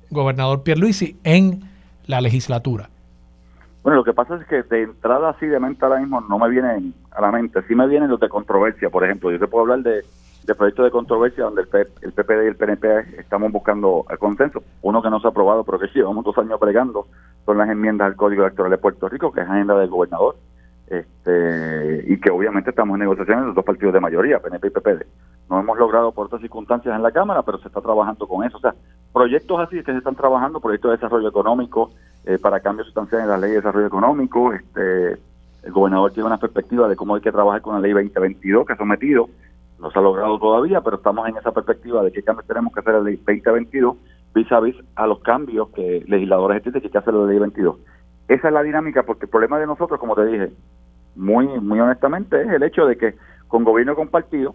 [0.09, 1.61] gobernador Pierluisi en
[2.05, 2.89] la legislatura?
[3.83, 6.49] Bueno, lo que pasa es que de entrada así de mente ahora mismo no me
[6.49, 7.61] vienen a la mente.
[7.67, 9.31] Sí me vienen los de controversia, por ejemplo.
[9.31, 10.03] Yo te puedo hablar de
[10.47, 14.63] de proyectos de controversia donde el, el PPD y el PNP estamos buscando el consenso.
[14.81, 17.07] Uno que no se ha aprobado, pero que sí, llevamos dos años pregando,
[17.45, 20.37] son las enmiendas al Código Electoral de Puerto Rico, que es agenda del gobernador,
[20.87, 24.69] este, y que obviamente estamos en negociaciones de los dos partidos de mayoría, PNP y
[24.69, 25.05] PPD.
[25.49, 28.55] No hemos logrado por otras circunstancias en la Cámara, pero se está trabajando con eso.
[28.55, 28.73] O sea,
[29.11, 31.91] proyectos así que se están trabajando, proyectos de desarrollo económico
[32.25, 34.53] eh, para cambios sustanciales en la ley de desarrollo económico.
[34.53, 35.17] Este,
[35.63, 38.73] el gobernador tiene una perspectiva de cómo hay que trabajar con la ley 2022 que
[38.73, 39.29] ha sometido
[39.79, 42.79] no se ha logrado todavía, pero estamos en esa perspectiva de qué cambios tenemos que
[42.79, 43.97] hacer en la ley 2022
[44.33, 47.39] vis a vis a los cambios que legisladores entienden que hay hacer en la ley
[47.39, 47.77] 22.
[48.27, 50.51] Esa es la dinámica, porque el problema de nosotros, como te dije,
[51.15, 53.15] muy muy honestamente, es el hecho de que
[53.47, 54.53] con gobierno compartido,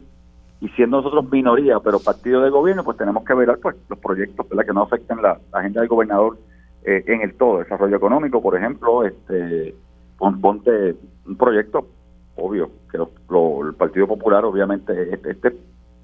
[0.61, 4.47] y siendo nosotros minoría, pero partido de gobierno, pues tenemos que ver pues, los proyectos
[4.47, 6.39] que no afecten la, agenda del gobernador
[6.85, 9.75] eh, en el todo, desarrollo económico, por ejemplo, este
[10.41, 10.95] ponte
[11.27, 11.89] un proyecto
[12.43, 15.57] obvio, que el Partido Popular obviamente, este, este,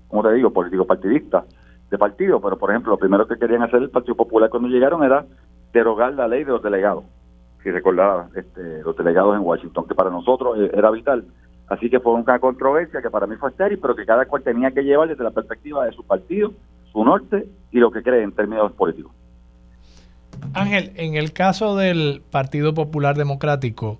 [0.07, 1.45] como te digo, político partidista
[1.91, 5.03] de partido, pero por ejemplo, lo primero que querían hacer el Partido Popular cuando llegaron
[5.03, 5.26] era
[5.72, 7.05] derogar la ley de los delegados,
[7.62, 11.24] si recordaba, este, los delegados en Washington, que para nosotros eh, era vital.
[11.68, 14.70] Así que fue una controversia que para mí fue estéril, pero que cada cual tenía
[14.70, 16.53] que llevar desde la perspectiva de su partido,
[16.93, 19.12] su norte y lo que cree en términos políticos.
[20.55, 23.99] Ángel, en el caso del Partido Popular Democrático,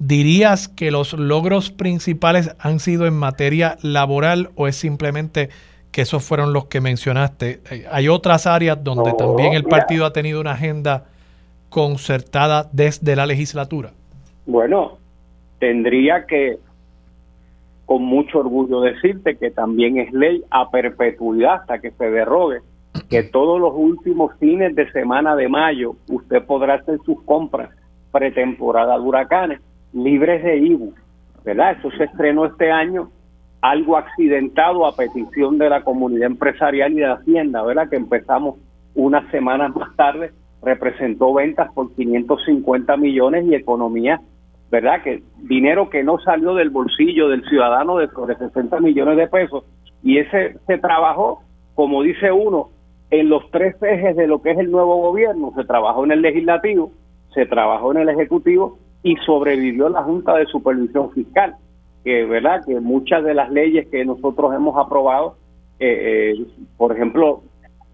[0.00, 5.50] ¿dirías que los logros principales han sido en materia laboral o es simplemente
[5.92, 7.60] que esos fueron los que mencionaste?
[7.70, 11.04] Eh, hay otras áreas donde también el partido ha tenido una agenda
[11.68, 13.90] concertada desde la legislatura.
[14.46, 14.98] Bueno,
[15.60, 16.58] tendría que
[17.84, 22.60] con mucho orgullo decirte que también es ley a perpetuidad hasta que se derrogue,
[23.08, 27.70] que todos los últimos fines de semana de mayo usted podrá hacer sus compras
[28.12, 29.60] pretemporada de huracanes
[29.92, 30.94] libres de IBU,
[31.44, 31.76] ¿verdad?
[31.78, 33.10] Eso se estrenó este año,
[33.60, 37.88] algo accidentado a petición de la comunidad empresarial y de Hacienda, ¿verdad?
[37.88, 38.56] Que empezamos
[38.94, 40.32] unas semanas más tarde,
[40.62, 44.20] representó ventas por 550 millones y economía
[44.70, 45.02] ¿verdad?
[45.02, 49.64] Que dinero que no salió del bolsillo del ciudadano de sobre 60 millones de pesos
[50.02, 51.42] y ese se trabajó,
[51.74, 52.70] como dice uno,
[53.10, 55.52] en los tres ejes de lo que es el nuevo gobierno.
[55.56, 56.92] Se trabajó en el legislativo,
[57.34, 61.56] se trabajó en el ejecutivo y sobrevivió la Junta de Supervisión Fiscal,
[62.04, 65.36] que verdad que muchas de las leyes que nosotros hemos aprobado,
[65.78, 66.46] eh, eh,
[66.76, 67.42] por ejemplo,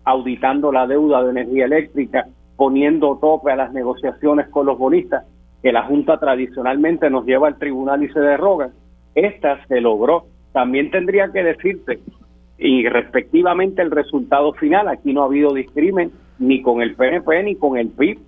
[0.04, 2.26] auditando la deuda de energía eléctrica,
[2.56, 5.24] poniendo tope a las negociaciones con los bonistas,
[5.62, 8.70] que la Junta tradicionalmente nos lleva al tribunal y se derroga,
[9.14, 10.26] esta se logró.
[10.52, 12.00] También tendría que decirte,
[12.58, 17.56] y respectivamente el resultado final, aquí no ha habido discrimen ni con el PNP ni
[17.56, 18.18] con el PIB,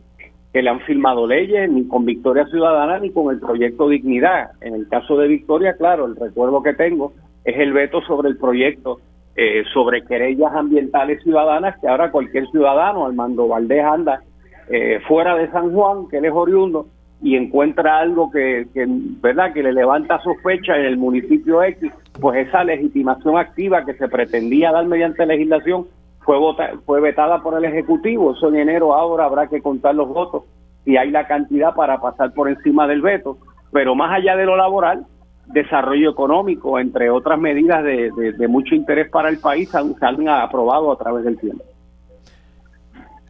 [0.52, 4.50] que le han firmado leyes, ni con Victoria Ciudadana ni con el proyecto Dignidad.
[4.60, 7.12] En el caso de Victoria, claro, el recuerdo que tengo
[7.44, 9.00] es el veto sobre el proyecto
[9.40, 14.22] eh, sobre querellas ambientales ciudadanas, que ahora cualquier ciudadano, Armando Valdés anda
[14.68, 16.88] eh, fuera de San Juan, que él es oriundo,
[17.22, 21.90] y encuentra algo que, verdad que le levanta sospecha en el municipio X,
[22.20, 25.86] pues esa legitimación activa que se pretendía dar mediante legislación
[26.28, 26.36] fue
[26.84, 28.34] fue vetada por el ejecutivo.
[28.34, 30.42] Eso en enero ahora habrá que contar los votos
[30.84, 33.38] si hay la cantidad para pasar por encima del veto.
[33.72, 35.06] Pero más allá de lo laboral,
[35.46, 39.94] desarrollo económico, entre otras medidas de, de, mucho interés para el país, se han
[40.28, 41.64] a través del tiempo.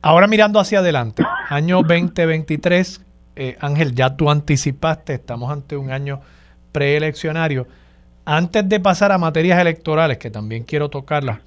[0.03, 3.05] Ahora mirando hacia adelante, año 2023,
[3.37, 6.21] eh, Ángel, ya tú anticipaste, estamos ante un año
[6.73, 7.69] preeleccionario.
[8.25, 11.39] Antes de pasar a materias electorales, que también quiero tocarlas,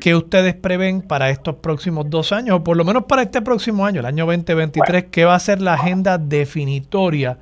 [0.00, 3.86] ¿qué ustedes prevén para estos próximos dos años, o por lo menos para este próximo
[3.86, 5.04] año, el año 2023?
[5.04, 7.38] ¿Qué va a ser la agenda definitoria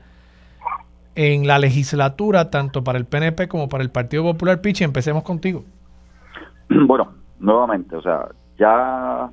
[1.14, 4.60] en la legislatura, tanto para el PNP como para el Partido Popular?
[4.60, 5.64] Pichi, empecemos contigo.
[6.86, 8.26] Bueno, nuevamente, o sea,
[8.58, 9.30] ya,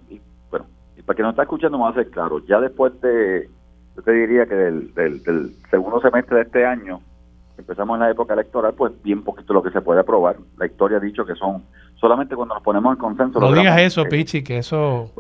[0.52, 0.66] bueno,
[0.97, 3.49] y para que no está escuchando, me va a ser claro, ya después de
[3.95, 7.02] yo te diría que del, del, segundo semestre de este año,
[7.58, 10.38] empezamos en la época electoral, pues bien poquito lo que se puede aprobar.
[10.58, 11.64] La historia ha dicho que son
[12.02, 13.39] solamente cuando nos ponemos en consenso.
[13.39, 15.12] No digas eso, Pichi, que eso...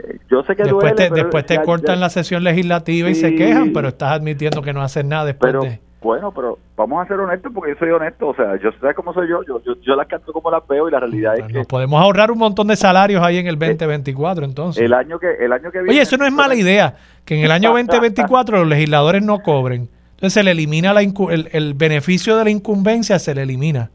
[0.00, 3.72] Eh, yo sé que después te, después te cortan la sesión legislativa y se quejan,
[3.72, 5.80] pero estás admitiendo que no hacen nada después de...
[6.02, 8.28] Bueno, pero vamos a ser honestos porque yo soy honesto.
[8.28, 9.42] O sea, yo sé cómo soy yo.
[9.42, 11.52] Yo, yo, yo las canto como las veo y la realidad es que.
[11.52, 14.84] Nos podemos ahorrar un montón de salarios ahí en el 2024, entonces.
[14.84, 15.90] El año que, el año que viene.
[15.90, 16.94] Oye, eso no es mala idea.
[17.24, 19.88] Que en el año 2024 los legisladores no cobren.
[20.10, 23.90] Entonces se le elimina la el, el beneficio de la incumbencia, se le elimina.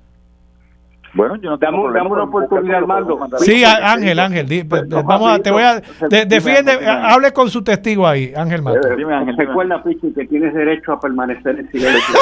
[1.14, 3.20] Bueno, yo no tengo una oportunidad, Armando.
[3.40, 5.82] Sí, Ángel, Ángel, vamos a, te voy a,
[6.26, 8.96] defiende, hable con su testigo ahí, Ángel Mato.
[8.96, 9.36] Dime, Ángel.
[9.38, 12.16] Recuerda, Pichi, que tienes derecho a permanecer en silencio.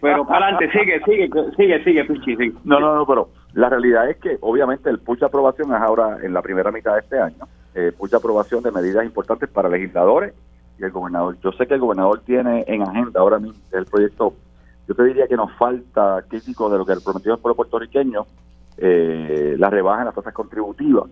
[0.00, 2.52] pero para adelante, sigue, sigue, sigue, sigue, Pichi, sigue.
[2.64, 6.34] No, no, no, pero la realidad es que obviamente el pucha aprobación es ahora en
[6.34, 10.34] la primera mitad de este año, eh, pucha aprobación de medidas importantes para legisladores
[10.78, 11.36] y el gobernador.
[11.42, 14.34] Yo sé que el gobernador tiene en agenda ahora mismo el proyecto
[14.90, 18.26] yo te diría que nos falta, crítico de lo que prometió el pueblo puertorriqueño,
[18.76, 21.04] eh, la rebaja en las tasas contributivas.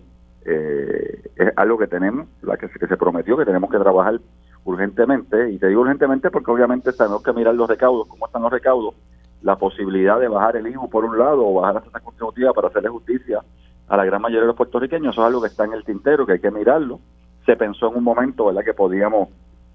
[0.43, 4.19] Eh, es algo que tenemos, la que, se prometió, que tenemos que trabajar
[4.65, 5.51] urgentemente.
[5.51, 8.95] Y te digo urgentemente porque obviamente tenemos que mirar los recaudos, cómo están los recaudos,
[9.43, 12.67] la posibilidad de bajar el IVU por un lado o bajar las tasas contributivas para
[12.67, 13.39] hacerle justicia
[13.87, 15.15] a la gran mayoría de los puertorriqueños.
[15.15, 16.99] Eso es algo que está en el tintero, que hay que mirarlo.
[17.45, 19.29] Se pensó en un momento, ¿verdad?, que podíamos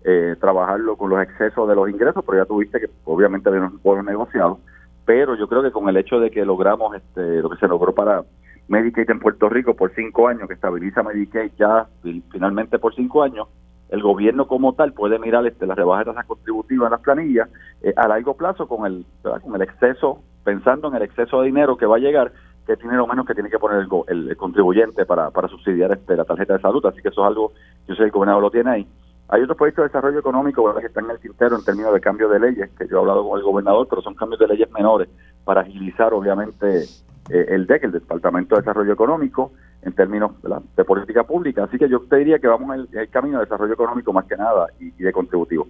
[0.04, 3.78] eh, trabajarlo con los excesos de los ingresos, pero ya tuviste que obviamente había un
[3.78, 4.58] pueblo negociado.
[5.06, 7.94] Pero yo creo que con el hecho de que logramos este, lo que se logró
[7.94, 8.22] para
[8.68, 11.86] Medicaid en Puerto Rico por cinco años, que estabiliza Medicaid ya
[12.30, 13.48] finalmente por cinco años,
[13.90, 17.48] el gobierno como tal puede mirar este, las rebajas de tasas contributivas en las planillas
[17.82, 21.76] eh, a largo plazo con el, con el exceso, pensando en el exceso de dinero
[21.76, 22.32] que va a llegar,
[22.66, 26.24] que tiene lo menos que tiene que poner el, contribuyente para, para subsidiar este, la
[26.24, 26.84] tarjeta de salud.
[26.86, 27.52] Así que eso es algo,
[27.86, 28.86] yo sé que el gobernador lo tiene ahí.
[29.28, 32.28] Hay otros proyectos de desarrollo económico que están en el tintero en términos de cambio
[32.28, 35.08] de leyes, que yo he hablado con el gobernador, pero son cambios de leyes menores
[35.44, 36.84] para agilizar, obviamente,
[37.30, 39.52] eh, el DEC, el Departamento de Desarrollo Económico,
[39.82, 40.32] en términos
[40.76, 41.64] de política pública.
[41.64, 44.36] Así que yo te diría que vamos en el, camino de desarrollo económico más que
[44.36, 45.66] nada y, de contributivo.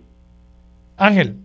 [0.97, 1.37] Ángel.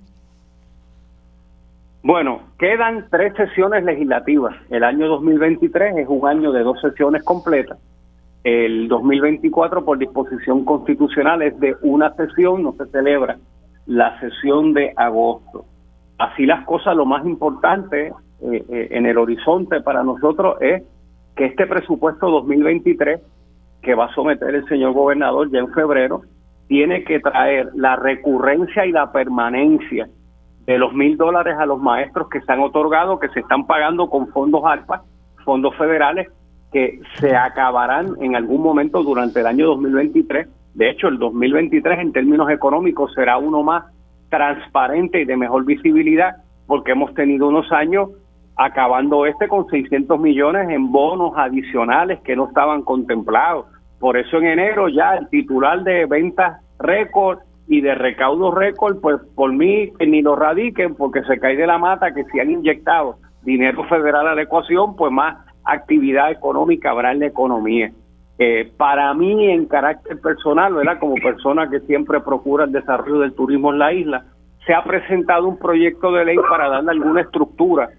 [2.03, 4.55] Bueno, quedan tres sesiones legislativas.
[4.69, 7.77] El año 2023 es un año de dos sesiones completas.
[8.49, 13.37] El 2024, por disposición constitucional, es de una sesión, no se celebra
[13.85, 15.65] la sesión de agosto.
[16.17, 20.81] Así las cosas, lo más importante eh, eh, en el horizonte para nosotros es
[21.35, 23.21] que este presupuesto 2023
[23.83, 26.21] que va a someter el señor gobernador ya en febrero
[26.67, 30.09] tiene que traer la recurrencia y la permanencia
[30.65, 34.09] de los mil dólares a los maestros que se han otorgado, que se están pagando
[34.09, 35.03] con fondos ARPA,
[35.45, 36.29] fondos federales,
[36.71, 40.47] que se acabarán en algún momento durante el año 2023.
[40.75, 43.85] De hecho, el 2023 en términos económicos será uno más
[44.29, 48.09] transparente y de mejor visibilidad, porque hemos tenido unos años
[48.55, 53.65] acabando este con 600 millones en bonos adicionales que no estaban contemplados.
[53.99, 59.17] Por eso en enero ya el titular de ventas récord y de recaudos récord, pues
[59.35, 62.51] por mí que ni lo radiquen porque se cae de la mata que si han
[62.51, 65.37] inyectado dinero federal a la ecuación, pues más
[65.71, 67.91] actividad económica habrá en la economía.
[68.37, 70.99] Eh, para mí, en carácter personal, ¿verdad?
[70.99, 74.25] como persona que siempre procura el desarrollo del turismo en la isla,
[74.65, 77.89] se ha presentado un proyecto de ley para darle alguna estructura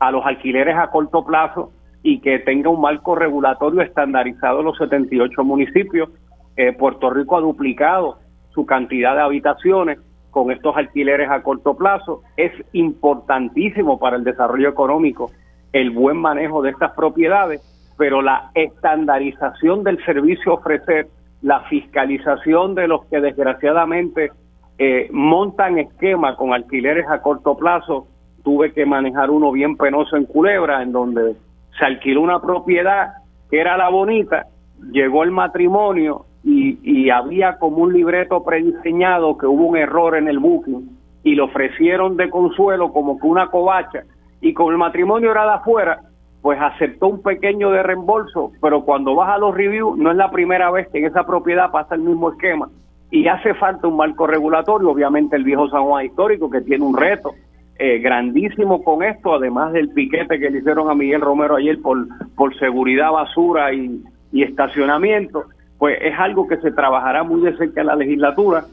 [0.00, 1.70] a los alquileres a corto plazo
[2.02, 6.10] y que tenga un marco regulatorio estandarizado en los 78 municipios.
[6.56, 8.18] Eh, Puerto Rico ha duplicado
[8.50, 9.98] su cantidad de habitaciones
[10.30, 12.22] con estos alquileres a corto plazo.
[12.36, 15.30] Es importantísimo para el desarrollo económico
[15.74, 17.60] el buen manejo de estas propiedades,
[17.98, 21.08] pero la estandarización del servicio ofrecer,
[21.42, 24.30] la fiscalización de los que desgraciadamente
[24.78, 28.06] eh, montan esquemas con alquileres a corto plazo,
[28.44, 31.34] tuve que manejar uno bien penoso en Culebra, en donde
[31.76, 33.08] se alquiló una propiedad
[33.50, 34.46] que era la bonita,
[34.92, 40.28] llegó el matrimonio y, y había como un libreto prediseñado que hubo un error en
[40.28, 40.88] el booking
[41.24, 44.04] y le ofrecieron de consuelo como que una covacha
[44.44, 46.00] y como el matrimonio era de afuera,
[46.42, 50.30] pues aceptó un pequeño de reembolso, pero cuando vas a los reviews no es la
[50.30, 52.68] primera vez que en esa propiedad pasa el mismo esquema.
[53.10, 56.94] Y hace falta un marco regulatorio, obviamente el viejo San Juan histórico que tiene un
[56.94, 57.32] reto
[57.78, 62.06] eh, grandísimo con esto, además del piquete que le hicieron a Miguel Romero ayer por,
[62.36, 65.44] por seguridad, basura y, y estacionamiento,
[65.78, 68.64] pues es algo que se trabajará muy de cerca en la legislatura.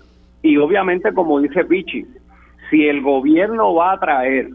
[0.41, 2.05] Y obviamente como dice Pichi,
[2.69, 4.49] si el gobierno va a traer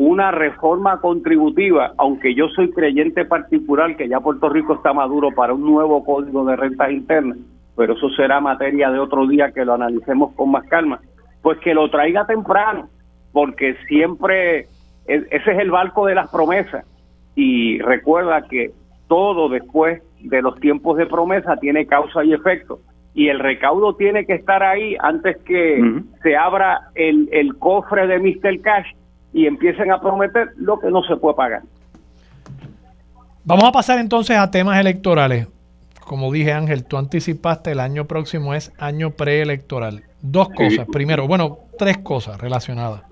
[0.00, 5.52] una reforma contributiva, aunque yo soy creyente particular que ya Puerto Rico está maduro para
[5.52, 7.36] un nuevo código de rentas internas,
[7.76, 11.00] pero eso será materia de otro día que lo analicemos con más calma,
[11.42, 12.88] pues que lo traiga temprano,
[13.30, 14.68] porque siempre
[15.04, 16.86] ese es el barco de las promesas
[17.34, 18.70] y recuerda que
[19.06, 22.78] todo después de los tiempos de promesa tiene causa y efecto
[23.12, 28.18] y el recaudo tiene que estar ahí antes que se abra el, el cofre de
[28.18, 28.62] Mr.
[28.62, 28.94] Cash
[29.32, 31.62] y empiecen a prometer lo que no se puede pagar.
[33.44, 35.48] Vamos a pasar entonces a temas electorales.
[36.00, 40.04] Como dije Ángel, tú anticipaste el año próximo es año preelectoral.
[40.20, 40.86] Dos cosas.
[40.92, 43.02] Primero, bueno, tres cosas relacionadas.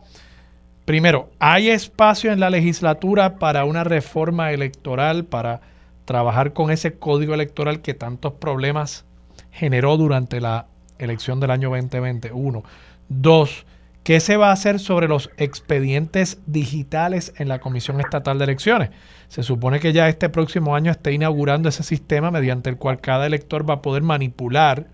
[0.85, 5.61] Primero, ¿hay espacio en la legislatura para una reforma electoral, para
[6.07, 9.05] trabajar con ese código electoral que tantos problemas
[9.51, 10.67] generó durante la
[10.99, 12.33] elección del año 2020?
[12.33, 12.63] Uno.
[13.09, 13.67] Dos,
[14.09, 18.89] ¿Qué se va a hacer sobre los expedientes digitales en la Comisión Estatal de Elecciones?
[19.29, 23.27] Se supone que ya este próximo año esté inaugurando ese sistema mediante el cual cada
[23.27, 24.87] elector va a poder manipular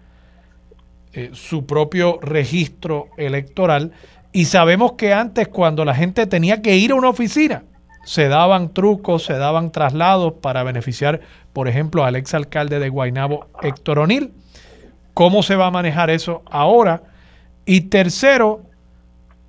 [1.13, 3.93] eh, su propio registro electoral.
[4.33, 7.63] Y sabemos que antes, cuando la gente tenía que ir a una oficina,
[8.05, 11.21] se daban trucos, se daban traslados para beneficiar,
[11.53, 14.33] por ejemplo, al exalcalde de Guaynabo, Héctor O'Neill.
[15.15, 17.05] ¿Cómo se va a manejar eso ahora?
[17.65, 18.74] Y tercero,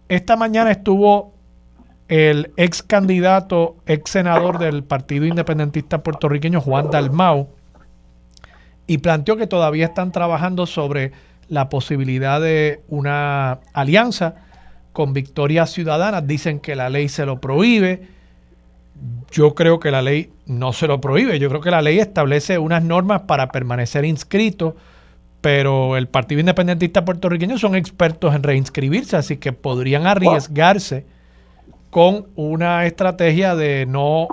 [0.10, 1.34] esta mañana estuvo
[2.08, 7.50] el ex candidato, ex senador del Partido Independentista puertorriqueño, Juan Dalmau,
[8.88, 11.12] y planteó que todavía están trabajando sobre
[11.48, 14.36] la posibilidad de una alianza
[14.94, 16.22] con Victoria Ciudadana.
[16.22, 18.08] Dicen que la ley se lo prohíbe.
[19.32, 21.40] Yo creo que la ley no se lo prohíbe.
[21.40, 24.76] Yo creo que la ley establece unas normas para permanecer inscrito
[25.46, 31.06] pero el Partido Independentista puertorriqueño son expertos en reinscribirse, así que podrían arriesgarse
[31.92, 34.28] con una estrategia de no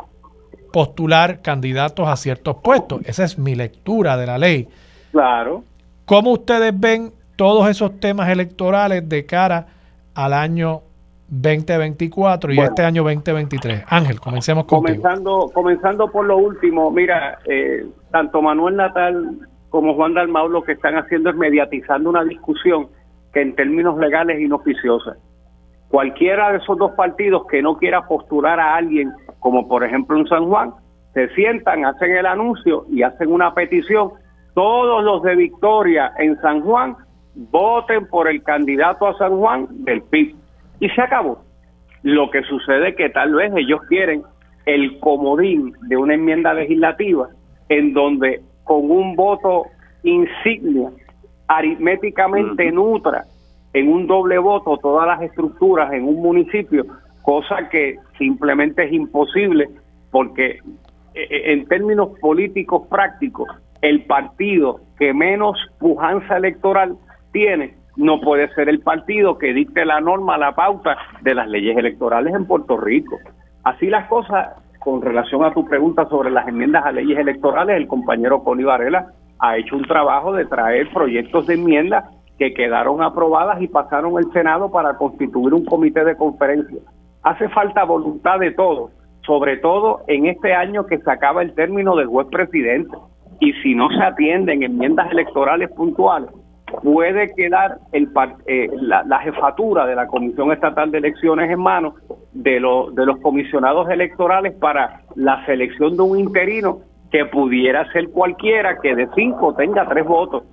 [0.73, 3.03] postular candidatos a ciertos puestos.
[3.05, 4.69] Esa es mi lectura de la ley.
[5.11, 5.65] Claro.
[6.07, 9.67] ¿Cómo ustedes ven todos esos temas electorales de cara
[10.15, 10.81] al año
[11.29, 13.85] 2024 y este año 2023?
[13.87, 14.99] Ángel, comencemos contigo.
[15.03, 20.73] Comenzando, comenzando por lo último, mira, eh, tanto Manuel Natal como Juan Dalmau lo que
[20.73, 22.89] están haciendo es mediatizando una discusión
[23.33, 25.17] que en términos legales es inoficiosa.
[25.89, 29.11] Cualquiera de esos dos partidos que no quiera postular a alguien,
[29.41, 30.75] como por ejemplo en San Juan,
[31.15, 34.11] se sientan, hacen el anuncio y hacen una petición.
[34.53, 36.95] Todos los de Victoria en San Juan
[37.35, 40.35] voten por el candidato a San Juan del PIB.
[40.81, 41.43] Y se acabó.
[42.03, 44.23] Lo que sucede es que tal vez ellos quieren
[44.67, 47.31] el comodín de una enmienda legislativa
[47.71, 49.67] en donde con un voto
[50.03, 50.91] insignia
[51.49, 53.25] aritméticamente nutra
[53.73, 56.85] en un doble voto todas las estructuras en un municipio,
[57.23, 59.69] cosa que simplemente es imposible
[60.11, 60.61] porque
[61.15, 63.49] eh, eh, en términos políticos prácticos,
[63.81, 66.97] el partido que menos pujanza electoral
[67.33, 71.77] tiene no puede ser el partido que dicte la norma, la pauta de las leyes
[71.77, 73.19] electorales en Puerto Rico.
[73.65, 77.87] Así las cosas, con relación a tu pregunta sobre las enmiendas a leyes electorales, el
[77.87, 79.07] compañero Coli Varela
[79.39, 84.31] ha hecho un trabajo de traer proyectos de enmienda que quedaron aprobadas y pasaron el
[84.33, 86.81] Senado para constituir un comité de conferencia.
[87.23, 88.91] Hace falta voluntad de todos,
[89.25, 92.97] sobre todo en este año que se acaba el término del juez presidente.
[93.41, 96.31] Y si no se atienden enmiendas electorales puntuales,
[96.83, 98.09] puede quedar el,
[98.47, 101.95] eh, la, jefatura de la Comisión Estatal de Elecciones en manos
[102.33, 106.81] de, de los comisionados electorales para la selección de un interino
[107.11, 110.45] que pudiera ser cualquiera que de cinco tenga tres votos,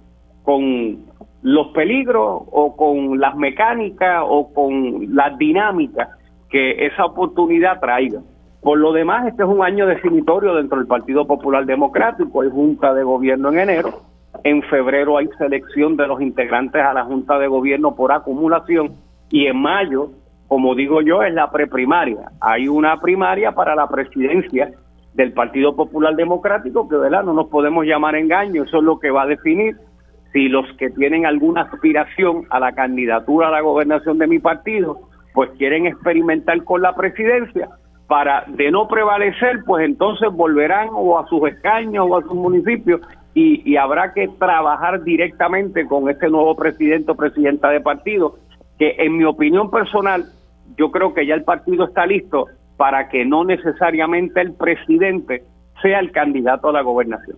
[0.43, 1.05] con
[1.41, 6.09] los peligros o con las mecánicas o con las dinámicas
[6.49, 8.21] que esa oportunidad traiga.
[8.61, 12.41] Por lo demás, este es un año definitorio dentro del Partido Popular Democrático.
[12.41, 14.09] Hay junta de gobierno en enero
[14.43, 18.93] en febrero hay selección de los integrantes a la Junta de Gobierno por acumulación
[19.29, 20.11] y en mayo,
[20.49, 22.31] como digo yo, es la preprimaria.
[22.41, 24.71] Hay una primaria para la presidencia
[25.13, 27.23] del Partido Popular Democrático que ¿verdad?
[27.23, 29.77] no nos podemos llamar engaño, eso es lo que va a definir
[30.33, 34.99] si los que tienen alguna aspiración a la candidatura a la gobernación de mi partido,
[35.33, 37.69] pues quieren experimentar con la presidencia,
[38.07, 43.01] para de no prevalecer, pues entonces volverán o a sus escaños o a sus municipios
[43.35, 48.35] y, habrá que trabajar directamente con este nuevo presidente o presidenta de partido,
[48.77, 50.25] que en mi opinión personal,
[50.77, 52.47] yo creo que ya el partido está listo
[52.77, 55.43] para que no necesariamente el presidente
[55.81, 57.37] sea el candidato a la gobernación.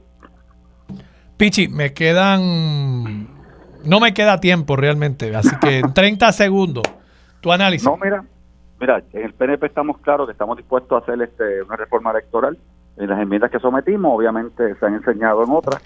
[1.37, 3.27] Pichi, me quedan,
[3.83, 6.83] no me queda tiempo realmente, así que en 30 segundos,
[7.39, 7.87] tu análisis.
[7.87, 8.23] No, mira,
[8.79, 12.57] mira, en el PNP estamos claros que estamos dispuestos a hacer este, una reforma electoral
[12.97, 15.81] en las enmiendas que sometimos, obviamente se han enseñado en otras.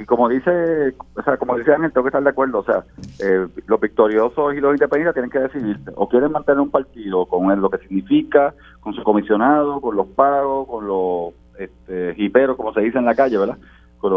[0.00, 2.60] Y como dice, o sea, como dice Ángel, tengo que estar de acuerdo.
[2.60, 2.84] O sea,
[3.20, 7.60] eh, los victoriosos y los independientes tienen que decidir o quieren mantener un partido con
[7.60, 12.80] lo que significa, con su comisionado, con los pagos, con los este, jiperos, como se
[12.80, 13.58] dice en la calle, ¿verdad?
[13.98, 14.12] Con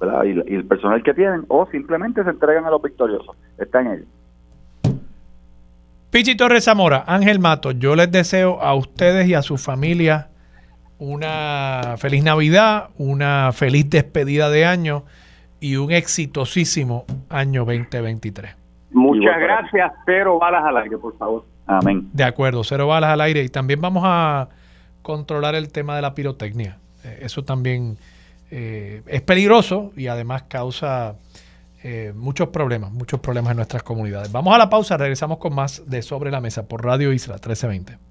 [0.00, 0.24] ¿verdad?
[0.24, 3.36] Y, y, el personal que tienen, o simplemente se entregan a los victoriosos.
[3.58, 4.08] Está en ellos.
[6.10, 10.29] Pichi Torres Zamora, Ángel Mato, yo les deseo a ustedes y a su familia
[11.00, 15.04] una feliz Navidad, una feliz despedida de año
[15.58, 18.54] y un exitosísimo año 2023.
[18.92, 19.92] Muchas gracias.
[20.04, 21.44] Cero balas al aire, por favor.
[21.66, 22.08] Amén.
[22.12, 23.42] De acuerdo, cero balas al aire.
[23.42, 24.48] Y también vamos a
[25.02, 26.76] controlar el tema de la pirotecnia.
[27.04, 27.96] Eh, eso también
[28.50, 31.14] eh, es peligroso y además causa
[31.82, 34.30] eh, muchos problemas, muchos problemas en nuestras comunidades.
[34.32, 38.09] Vamos a la pausa, regresamos con más de Sobre la Mesa por Radio Isla 1320.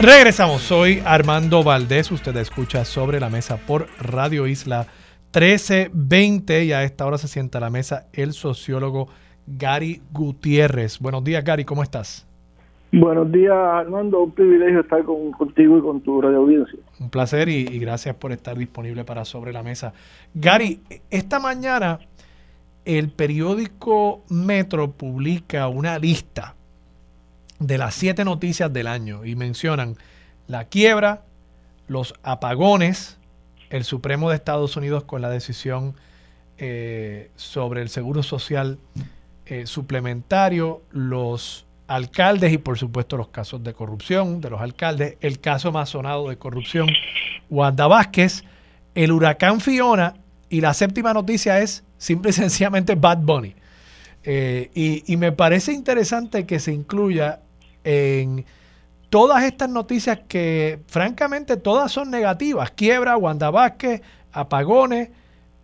[0.00, 4.86] Regresamos, soy Armando Valdés, usted escucha sobre la mesa por Radio Isla
[5.34, 9.08] 1320 y a esta hora se sienta a la mesa el sociólogo
[9.48, 11.00] Gary Gutiérrez.
[11.00, 12.28] Buenos días Gary, ¿cómo estás?
[12.92, 16.78] Buenos días Armando, un privilegio estar contigo y con tu radio audiencia.
[17.00, 19.94] Un placer y, y gracias por estar disponible para Sobre la Mesa.
[20.32, 20.80] Gary,
[21.10, 21.98] esta mañana
[22.84, 26.54] el periódico Metro publica una lista
[27.58, 29.96] de las siete noticias del año y mencionan
[30.46, 31.22] la quiebra,
[31.86, 33.18] los apagones,
[33.70, 35.94] el Supremo de Estados Unidos con la decisión
[36.58, 38.78] eh, sobre el seguro social
[39.46, 45.40] eh, suplementario, los alcaldes y por supuesto los casos de corrupción de los alcaldes, el
[45.40, 46.88] caso más sonado de corrupción,
[47.48, 48.44] Wanda Vázquez,
[48.94, 50.14] el huracán Fiona
[50.50, 53.54] y la séptima noticia es simple y sencillamente Bad Bunny.
[54.24, 57.40] Eh, y, me parece interesante que se incluya
[57.84, 58.44] en
[59.10, 62.70] todas estas noticias que francamente todas son negativas.
[62.72, 64.02] Quiebra, Wanda Vázquez,
[64.32, 65.10] apagones,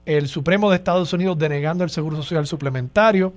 [0.07, 3.35] el Supremo de Estados Unidos denegando el Seguro Social Suplementario,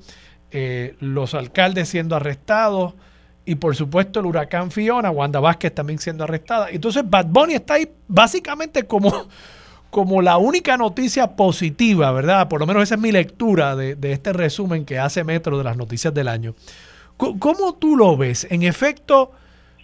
[0.52, 2.94] eh, los alcaldes siendo arrestados
[3.46, 6.70] y por supuesto el huracán Fiona, Wanda Vázquez también siendo arrestada.
[6.70, 9.28] Entonces Bad Bunny está ahí básicamente como
[9.90, 12.50] como la única noticia positiva, ¿verdad?
[12.50, 15.78] Por lo menos esa es mi lectura de, este resumen que hace Metro de las
[15.78, 16.56] noticias del año.
[17.18, 18.48] ¿Cómo tú lo ves?
[18.52, 19.32] En efecto,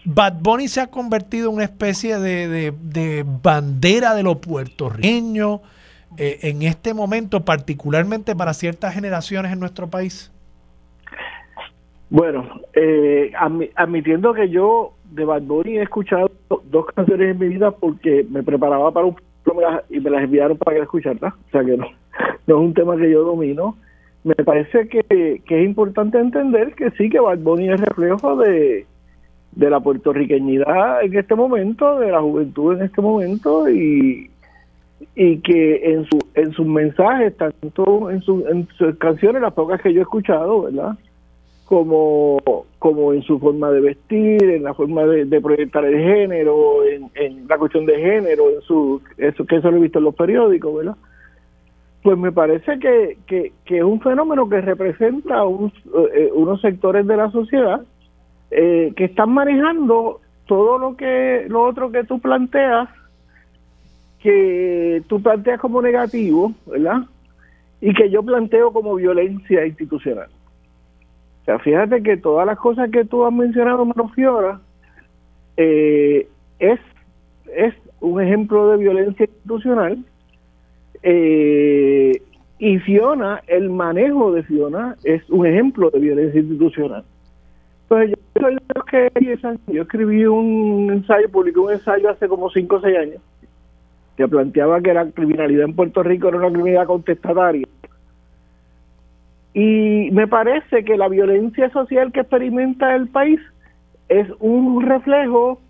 [0.06, 5.62] Bad Bunny se ha convertido en una especie de, bandera de los puertorriqueños
[6.18, 10.32] eh, en este momento, particularmente para ciertas generaciones en nuestro país.
[12.10, 13.32] Bueno, eh,
[13.76, 16.32] admitiendo que yo de Bad Bunny he escuchado
[16.66, 19.16] dos canciones en mi vida porque me preparaba para un
[19.90, 21.86] y me las enviaron para que escucharlas, o sea que no
[22.48, 23.78] es un tema que yo domino.
[24.24, 28.86] Me parece que, que es importante entender que sí, que Bad Bunny es reflejo de,
[29.52, 34.30] de la puertorriqueñidad en este momento, de la juventud en este momento y,
[35.16, 39.94] y que en, su, en sus mensajes, tanto en, en sus canciones, las pocas que
[39.94, 40.98] yo he escuchado, ¿verdad?
[41.66, 42.40] como,
[42.80, 47.58] como en su forma de vestir, en la forma de, proyectar el género, en, la
[47.58, 50.96] cuestión de género, en su, eso que eso lo he visto en los periódicos, ¿verdad?
[52.04, 57.32] Pues me parece que, que, es un fenómeno que representa eh, unos sectores de la
[57.32, 57.82] sociedad
[58.52, 62.90] eh, que están manejando todo lo que lo otro que tú planteas,
[64.20, 67.04] que tú planteas como negativo, ¿verdad?
[67.80, 70.30] Y que yo planteo como violencia institucional.
[71.42, 74.12] O sea, fíjate que todas las cosas que tú has mencionado, Mano
[75.58, 76.28] eh,
[76.60, 76.80] es,
[77.54, 79.98] es un ejemplo de violencia institucional.
[81.04, 82.22] Eh,
[82.60, 87.04] y Fiona, el manejo de Fiona es un ejemplo de violencia institucional.
[87.84, 88.48] Entonces, yo
[89.68, 93.22] yo escribí un ensayo, publiqué un ensayo hace como 5 o 6 años,
[94.18, 97.68] que planteaba que la criminalidad en Puerto Rico era una criminalidad contestataria
[99.54, 103.40] y me parece que la violencia social que experimenta el país
[104.10, 105.62] es un reflejo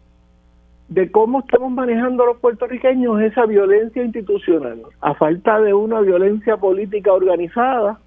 [0.89, 7.14] de cómo estamos manejando los puertorriqueños esa violencia institucional, a falta de una violencia política
[7.14, 7.99] organizada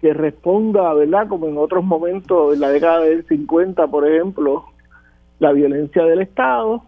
[0.00, 1.28] que responda, ¿verdad?
[1.28, 4.64] Como en otros momentos, en la década del 50, por ejemplo,
[5.38, 6.82] la violencia del Estado,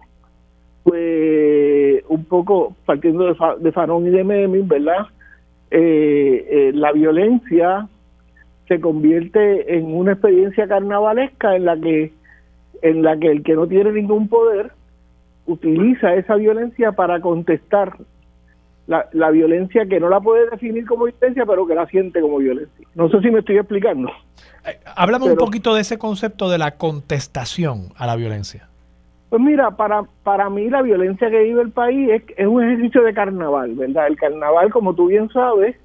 [0.82, 5.06] pues un poco partiendo de, de Farón y de Meming, ¿verdad?
[5.70, 7.88] Eh, eh, la violencia
[8.68, 12.12] se convierte en una experiencia carnavalesca en la que
[12.82, 14.72] en la que el que no tiene ningún poder
[15.46, 17.96] utiliza esa violencia para contestar
[18.86, 22.38] la, la violencia que no la puede definir como violencia, pero que la siente como
[22.38, 22.86] violencia.
[22.94, 24.10] No sé si me estoy explicando.
[24.66, 28.68] Eh, háblame un poquito de ese concepto de la contestación a la violencia.
[29.30, 33.02] Pues mira, para, para mí la violencia que vive el país es, es un ejercicio
[33.02, 34.06] de carnaval, ¿verdad?
[34.06, 35.76] El carnaval, como tú bien sabes,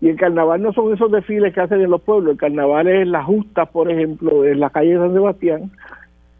[0.00, 3.06] y el carnaval no son esos desfiles que hacen en los pueblos, el carnaval es
[3.06, 5.70] las justas, por ejemplo, en la calle de San Sebastián,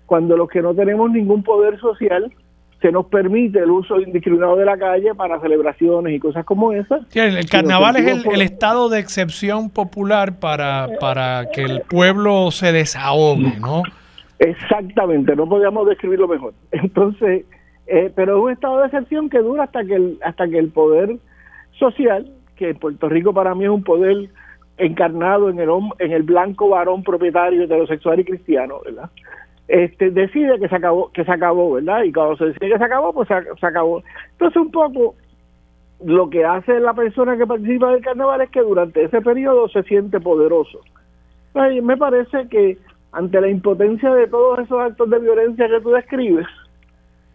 [0.08, 2.32] cuando los que no tenemos ningún poder social
[2.80, 7.02] se nos permite el uso indiscriminado de la calle para celebraciones y cosas como esas.
[7.14, 12.72] el, carnaval es el, el, estado de excepción popular para, para que el pueblo se
[12.72, 13.82] desahogue, ¿no?
[14.38, 16.54] Exactamente, no podíamos describirlo mejor.
[16.72, 17.44] Entonces,
[17.86, 20.70] eh, pero es un estado de excepción que dura hasta que el, hasta que el
[20.70, 21.16] poder
[21.78, 24.30] social, que en Puerto Rico para mí es un poder
[24.78, 25.68] encarnado en el
[25.98, 29.10] en el blanco varón propietario heterosexual y cristiano, ¿verdad?
[29.68, 32.02] Este decide que se acabó, que se acabó, ¿verdad?
[32.02, 34.02] Y cuando se decide que se acabó, pues se, acabó.
[34.32, 35.14] Entonces un poco
[36.04, 39.82] lo que hace la persona que participa del carnaval es que durante ese periodo se
[39.82, 40.80] siente poderoso.
[41.54, 42.78] me parece que
[43.12, 46.46] ante la impotencia de todos esos actos de violencia que tú describes,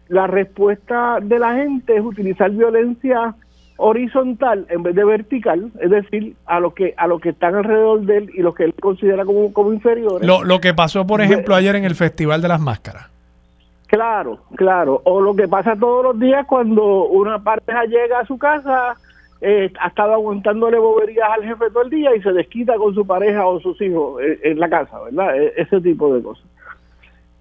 [0.08, 3.36] la respuesta de la gente es utilizar violencia
[3.78, 8.02] horizontal en vez de vertical, es decir, a los que a los que están alrededor
[8.02, 10.28] de él y los que él considera como, como inferiores.
[10.28, 13.10] Lo, lo que pasó, por ejemplo, ayer en el Festival de las Máscaras.
[13.88, 15.02] Claro, claro.
[15.04, 18.96] O lo que pasa todos los días cuando una pareja llega a su casa
[19.46, 23.06] eh, ha estado aguantándole boberías al jefe todo el día y se desquita con su
[23.06, 25.38] pareja o sus hijos eh, en, la casa, ¿verdad?
[25.38, 26.46] E, ese tipo de cosas.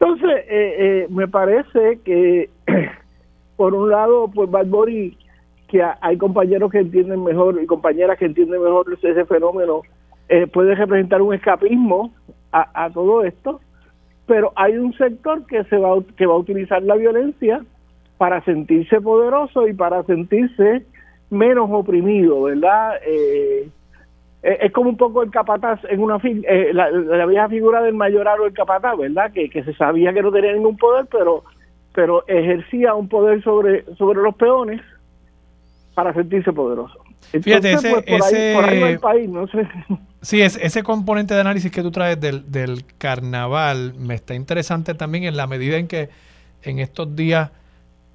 [0.01, 2.51] Entonces, eh, me parece que,
[3.57, 4.67] por un lado, pues Bad
[5.73, 9.81] que hay compañeros que entienden mejor y compañeras que entienden mejor ese fenómeno,
[10.53, 12.13] puede representar un escapismo
[12.53, 13.61] a, todo esto,
[14.27, 17.65] pero hay un sector que se va que va a utilizar la violencia
[18.19, 20.85] para sentirse poderoso y para sentirse
[21.31, 22.97] menos oprimido, ¿verdad?
[23.07, 23.69] Eh,
[24.43, 28.45] eh, es como un poco el capataz en una eh, la, vieja figura del mayorado
[28.45, 29.33] del capataz, ¿verdad?
[29.33, 31.43] Que, que se sabía que no tenía ningún poder, pero
[31.95, 34.83] pero ejercía un poder sobre sobre los peones
[35.95, 36.99] para sentirse poderoso.
[37.31, 39.69] Fíjate, ese, pues, ese, país, no sé.
[40.23, 44.95] Sí, es, ese componente de análisis que tú traes del, del carnaval me está interesante
[44.95, 46.11] también en la medida en que
[46.63, 47.51] en estos días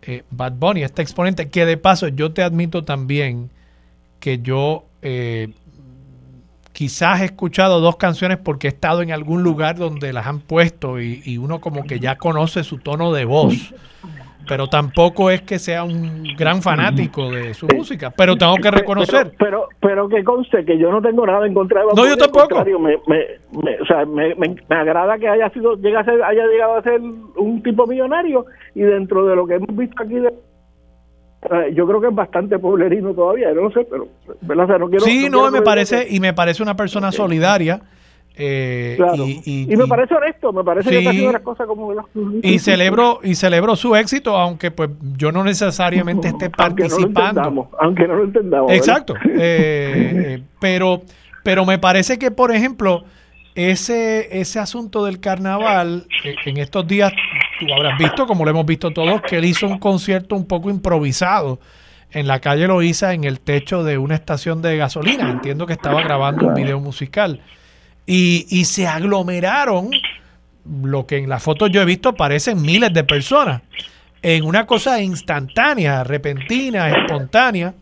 [0.04, 3.50] eh, Bad Bunny, este exponente, que de paso yo te admito también
[4.22, 5.54] que yo eh,
[6.72, 11.02] quizás he escuchado dos canciones porque he estado en algún lugar donde las han puesto
[11.02, 13.74] y, uno como que ya conoce su tono de voz.
[14.48, 19.34] Pero tampoco es que sea un gran fanático de su música, pero tengo que reconocer.
[19.38, 22.64] Pero, pero, que conste que yo no tengo nada en contra de No, yo tampoco.
[22.66, 26.76] Me, me, o sea, me, me, agrada que haya sido, llega a ser, haya llegado
[26.76, 28.46] a ser un tipo millonario
[28.76, 30.34] y dentro de lo que hemos visto aquí de
[31.74, 34.08] yo creo que es bastante poblerino todavía, no sé, pero
[34.42, 37.82] no quiero, sí, no, me parece y me parece una persona solidaria.
[38.40, 38.98] Eh,
[39.46, 41.92] y, me parece honesto, me parece que está haciendo las cosas como
[42.44, 48.16] y celebro y celebro su éxito, aunque pues yo no necesariamente esté participando, aunque no
[48.16, 48.72] lo entendamos.
[48.72, 51.02] Exacto, eh, eh, pero
[51.44, 53.06] pero me parece que por ejemplo
[53.56, 56.06] ese ese asunto del carnaval
[56.46, 57.12] en estos días
[57.60, 60.70] tú habrás visto, como lo hemos visto todos, que él hizo un concierto un poco
[60.70, 61.60] improvisado
[62.12, 65.30] en la calle Loíza en el techo de una estación de gasolina.
[65.30, 67.42] Entiendo que estaba grabando un video musical.
[68.08, 69.92] Y, y se aglomeraron,
[70.84, 73.62] lo que en la foto yo he visto parecen miles de personas,
[74.22, 77.76] en una cosa instantánea, repentina, espontánea.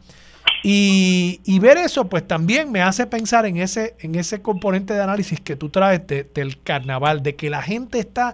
[0.63, 5.03] Y, y, ver eso, pues también me hace pensar en ese, en ese componente de
[5.03, 8.33] análisis que tú traes del carnaval, de que la gente está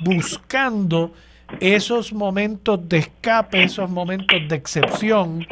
[0.00, 1.14] buscando
[1.60, 5.46] esos momentos de escape, esos momentos de excepción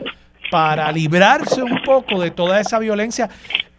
[0.50, 3.30] para librarse un poco de toda esa violencia.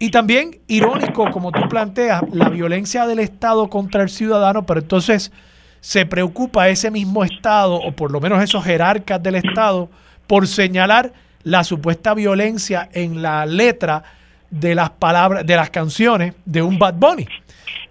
[0.02, 5.32] Y también, irónico, como tú planteas, la violencia del Estado contra el ciudadano, pero entonces
[5.80, 9.90] se preocupa ese mismo Estado, o por lo menos esos jerarcas del Estado,
[10.26, 11.14] por señalar
[11.44, 14.02] la supuesta violencia en la letra
[14.50, 17.28] de las palabras, de las canciones de un Bad Bunny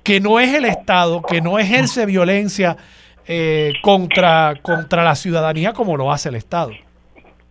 [0.03, 2.77] que no es el Estado, que no ejerce violencia
[3.25, 6.73] eh, contra, contra la ciudadanía como lo hace el Estado.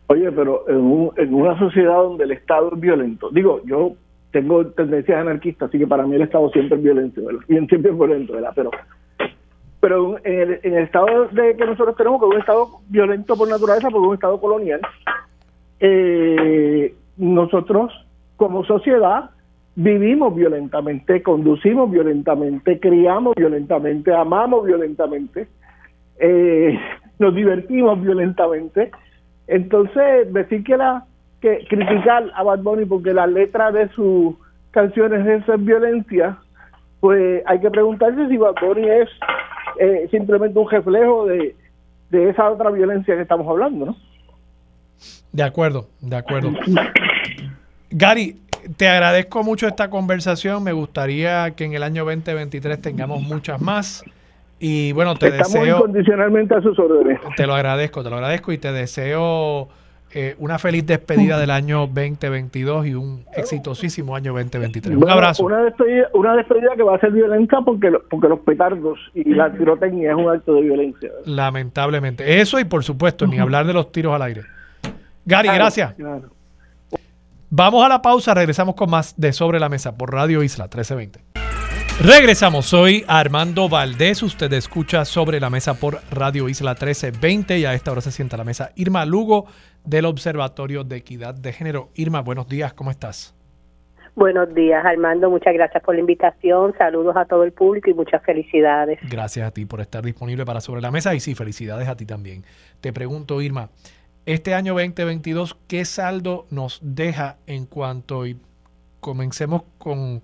[0.08, 3.94] Oye, pero en, en una sociedad donde el Estado es violento, digo, yo
[4.32, 8.34] tengo tendencias anarquistas, así que para mí el Estado siempre es violento, siempre es violento,
[8.34, 8.52] ¿verdad?
[8.56, 8.72] Pero,
[9.80, 13.36] pero en el, en el Estado de que nosotros tenemos, que es un Estado violento
[13.36, 14.82] por naturaleza, porque es un Estado colonial,
[15.80, 17.94] eh, nosotros
[18.38, 19.32] como sociedad
[19.76, 25.48] vivimos violentamente, conducimos violentamente, criamos violentamente, amamos violentamente,
[26.20, 26.78] eh,
[27.18, 28.92] nos divertimos violentamente.
[29.48, 31.06] Entonces, decir que la
[31.42, 34.36] que criticar a Bad Bunny porque la letra de sus
[34.72, 36.38] canciones es violencia,
[37.00, 39.10] pues hay que preguntarse si Bad Bunny es
[39.80, 41.56] eh, simplemente un reflejo de,
[42.10, 43.96] de esa otra violencia que estamos hablando, ¿no?
[45.32, 46.52] De acuerdo, de acuerdo.
[47.92, 48.38] Gary,
[48.78, 50.64] te agradezco mucho esta conversación.
[50.64, 54.04] Me gustaría que en el año 2023 tengamos muchas más.
[54.60, 55.78] Y bueno, te Estamos deseo.
[55.78, 57.20] incondicionalmente a sus órdenes.
[57.38, 59.70] Te lo agradezco, te lo agradezco y te deseo
[60.12, 64.98] eh, una feliz despedida del año 2022 y un exitosísimo año 2023.
[64.98, 65.44] un abrazo.
[65.44, 69.52] Una despedida, una despedida que va a ser violenta porque, porque los petardos y la
[69.52, 71.12] pirotecnia es un acto de violencia.
[71.26, 72.42] Lamentablemente.
[72.42, 74.42] Eso y por supuesto, ni hablar de los tiros al aire.
[75.26, 75.94] Gary, gracias.
[77.52, 81.20] Vamos a la pausa, regresamos con más de Sobre la Mesa por Radio Isla 1320.
[82.02, 87.74] Regresamos, soy Armando Valdés, usted escucha Sobre la Mesa por Radio Isla 1320 y a
[87.74, 89.48] esta hora se sienta la mesa Irma Lugo
[89.84, 91.90] del Observatorio de Equidad de Género.
[91.96, 93.36] Irma, buenos días, ¿cómo estás?
[94.16, 95.30] Buenos días, Armando.
[95.30, 96.74] Muchas gracias por la invitación.
[96.78, 99.00] Saludos a todo el público y muchas felicidades.
[99.10, 102.06] Gracias a ti por estar disponible para Sobre la Mesa y sí, felicidades a ti
[102.06, 102.44] también.
[102.82, 103.70] Te pregunto, Irma,
[104.26, 108.38] este año 2022, ¿qué saldo nos deja en cuanto, y
[109.00, 110.22] comencemos con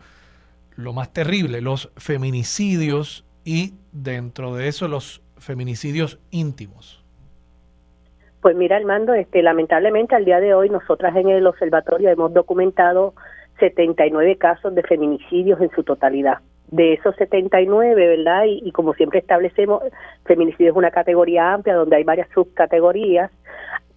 [0.76, 7.05] lo más terrible, los feminicidios y dentro de eso los feminicidios íntimos?
[8.46, 13.16] Pues mira, Armando, este, lamentablemente al día de hoy nosotras en el observatorio hemos documentado
[13.58, 16.42] 79 casos de feminicidios en su totalidad.
[16.68, 18.44] De esos 79, ¿verdad?
[18.46, 19.82] Y, y como siempre establecemos,
[20.26, 23.32] feminicidio es una categoría amplia donde hay varias subcategorías.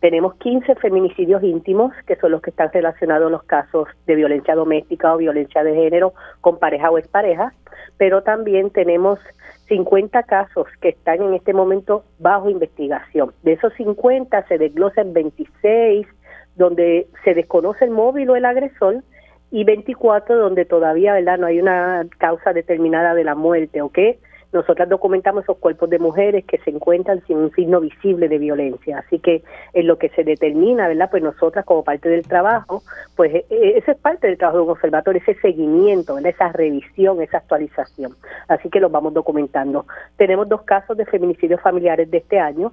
[0.00, 4.54] Tenemos 15 feminicidios íntimos, que son los que están relacionados a los casos de violencia
[4.54, 7.52] doméstica o violencia de género con pareja o expareja,
[7.96, 9.18] pero también tenemos
[9.66, 13.32] 50 casos que están en este momento bajo investigación.
[13.42, 16.06] De esos 50 se desglosan 26
[16.54, 19.02] donde se desconoce el móvil o el agresor
[19.50, 24.18] y 24 donde todavía verdad no hay una causa determinada de la muerte o qué
[24.52, 28.98] nosotras documentamos esos cuerpos de mujeres que se encuentran sin un signo visible de violencia.
[28.98, 29.42] Así que
[29.74, 31.10] en lo que se determina, ¿verdad?
[31.10, 32.82] Pues nosotras como parte del trabajo,
[33.14, 36.30] pues e, e, ese es parte del trabajo de un observatorio, ese seguimiento, ¿verdad?
[36.30, 38.12] esa revisión, esa actualización.
[38.48, 39.86] Así que los vamos documentando.
[40.16, 42.72] Tenemos dos casos de feminicidios familiares de este año.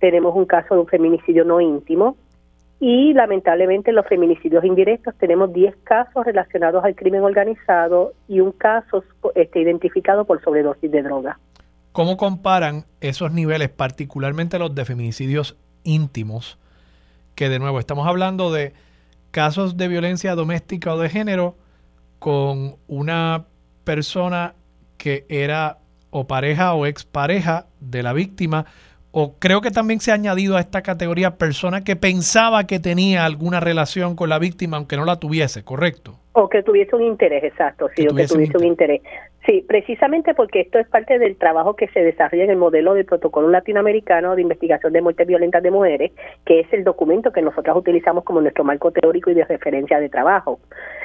[0.00, 2.16] Tenemos un caso de un feminicidio no íntimo,
[2.80, 8.52] y lamentablemente en los feminicidios indirectos tenemos 10 casos relacionados al crimen organizado y un
[8.52, 9.04] caso
[9.34, 11.38] este, identificado por sobredosis de droga.
[11.92, 16.58] ¿Cómo comparan esos niveles, particularmente los de feminicidios íntimos?
[17.34, 18.72] Que de nuevo estamos hablando de
[19.30, 21.56] casos de violencia doméstica o de género
[22.18, 23.44] con una
[23.84, 24.54] persona
[24.96, 25.78] que era
[26.10, 28.64] o pareja o expareja de la víctima
[29.12, 33.24] o creo que también se ha añadido a esta categoría persona que pensaba que tenía
[33.24, 36.14] alguna relación con la víctima aunque no la tuviese, ¿correcto?
[36.32, 39.02] O que tuviese un interés, exacto, sí, o que tuviese un interés.
[39.46, 43.06] Sí, precisamente porque esto es parte del trabajo que se desarrolla en el modelo del
[43.06, 46.12] protocolo latinoamericano de investigación de muertes violentas de mujeres,
[46.44, 50.08] que es el documento que nosotros utilizamos como nuestro marco teórico y de referencia de
[50.10, 50.60] trabajo.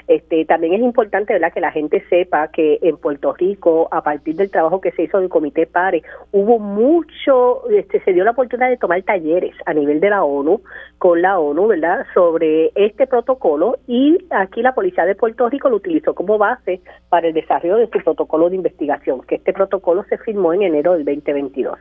[0.08, 1.52] Este, también es importante ¿verdad?
[1.54, 5.20] que la gente sepa que en Puerto Rico, a partir del trabajo que se hizo
[5.20, 10.00] del Comité PARE, hubo mucho, este, se dio la oportunidad de tomar talleres a nivel
[10.00, 10.62] de la ONU,
[10.98, 15.78] con la ONU, ¿verdad?, sobre este protocolo y aquí la Policía de Puerto Rico lo
[15.78, 20.18] utilizó como base para el desarrollo de su protocolo de investigación, que este protocolo se
[20.20, 21.80] firmó en enero del 2022.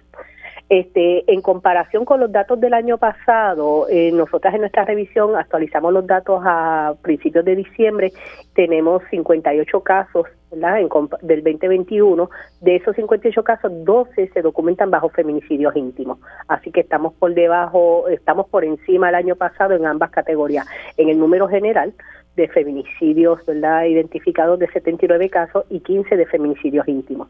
[0.74, 5.92] Este, en comparación con los datos del año pasado, eh, nosotras en nuestra revisión actualizamos
[5.92, 8.12] los datos a principios de diciembre,
[8.54, 10.78] tenemos 58 casos ¿verdad?
[11.22, 12.28] del 2021,
[12.60, 16.18] de esos 58 casos, 12 se documentan bajo feminicidios íntimos.
[16.48, 20.66] Así que estamos por debajo, estamos por encima del año pasado en ambas categorías.
[20.96, 21.94] En el número general
[22.34, 23.84] de feminicidios ¿verdad?
[23.84, 27.28] identificados de 79 casos y 15 de feminicidios íntimos.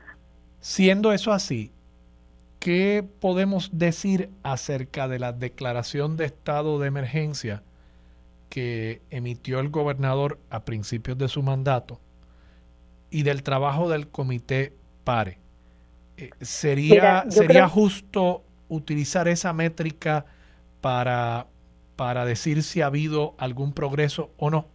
[0.60, 1.74] Siendo eso así,
[2.65, 7.62] ¿qué podemos decir acerca de la declaración de estado de emergencia
[8.49, 12.01] que emitió el gobernador a principios de su mandato
[13.11, 14.73] y del trabajo del comité
[15.05, 15.36] PARE?
[16.16, 20.24] Eh, ¿Sería, sería justo utilizar esa métrica
[20.81, 21.49] para,
[21.97, 24.69] para decir si ha habido algún progreso o no?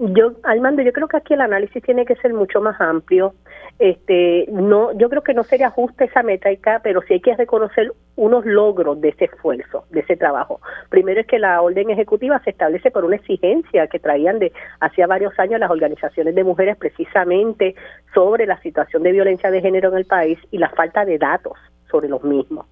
[0.00, 3.34] Yo, Armando, yo creo que aquí el análisis tiene que ser mucho más amplio.
[3.80, 7.92] Este, no, yo creo que no sería justa esa métrica, pero sí hay que reconocer
[8.14, 10.60] unos logros de ese esfuerzo, de ese trabajo.
[10.88, 15.08] Primero es que la orden ejecutiva se establece por una exigencia que traían de hacía
[15.08, 17.74] varios años las organizaciones de mujeres precisamente
[18.14, 21.58] sobre la situación de violencia de género en el país y la falta de datos
[21.90, 22.66] sobre los mismos.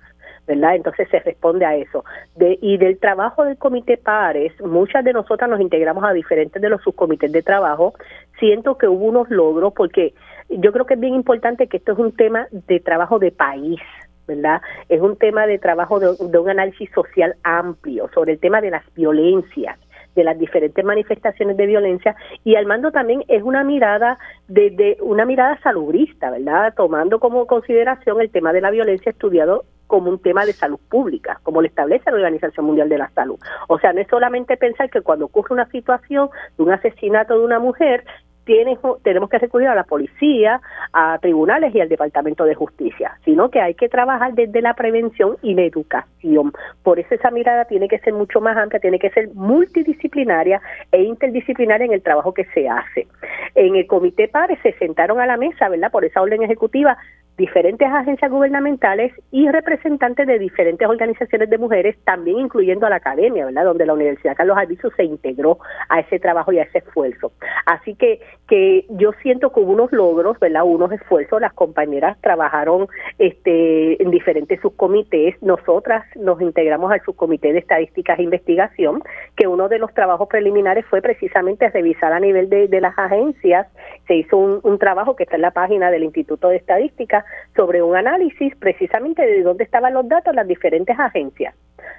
[0.47, 0.77] ¿Verdad?
[0.77, 2.05] Entonces se responde a eso.
[2.35, 6.69] De, y del trabajo del comité pares, muchas de nosotras nos integramos a diferentes de
[6.69, 7.95] los subcomités de trabajo.
[8.39, 10.15] Siento que hubo unos logros porque
[10.49, 13.81] yo creo que es bien importante que esto es un tema de trabajo de país.
[14.27, 14.61] ¿verdad?
[14.89, 18.73] Es un tema de trabajo de, de un análisis social amplio sobre el tema de
[18.73, 19.79] las violencias,
[20.17, 24.19] de las diferentes manifestaciones de violencia y al mando también es una mirada
[24.49, 26.75] de, una mirada salubrista, ¿verdad?
[26.75, 31.41] Tomando como consideración el tema de la violencia estudiado como un tema de salud pública,
[31.43, 33.39] como lo establece la Organización Mundial de la Salud.
[33.69, 37.45] O sea, no es solamente pensar que cuando ocurre una situación de un asesinato de
[37.45, 38.05] una mujer,
[38.45, 40.61] tenemos que recurrir a la policía,
[40.93, 45.37] a tribunales y al Departamento de Justicia, sino que hay que trabajar desde la prevención
[45.43, 46.53] y la educación.
[46.85, 50.61] Por eso esa mirada tiene que ser mucho más amplia, tiene que ser multidisciplinaria
[50.93, 53.09] e interdisciplinaria en el trabajo que se hace.
[53.57, 55.91] En el Comité PARE se sentaron a la mesa, ¿verdad?
[55.91, 56.97] Por esa orden ejecutiva,
[57.37, 63.45] diferentes agencias gubernamentales y representantes de diferentes organizaciones de mujeres, también incluyendo a la academia,
[63.45, 63.65] ¿verdad?
[63.65, 65.59] Donde la Universidad Carlos Albizu se integró
[65.89, 67.33] a ese trabajo y a ese esfuerzo.
[67.67, 70.65] Así que, que yo siento que hubo unos logros, ¿verdad?
[70.65, 72.89] Unos esfuerzos, las compañeras trabajaron
[73.19, 79.03] este, en diferentes subcomités, nosotras nos integramos al subcomité de estadísticas e investigación,
[79.37, 83.67] que uno de los trabajos preliminares fue precisamente revisar a nivel de, de las agencias,
[84.07, 87.83] se hizo un, un trabajo que está en la página del Instituto de Estadística, sobre
[87.83, 91.55] un análisis precisamente de dónde estaban los datos las diferentes agencias.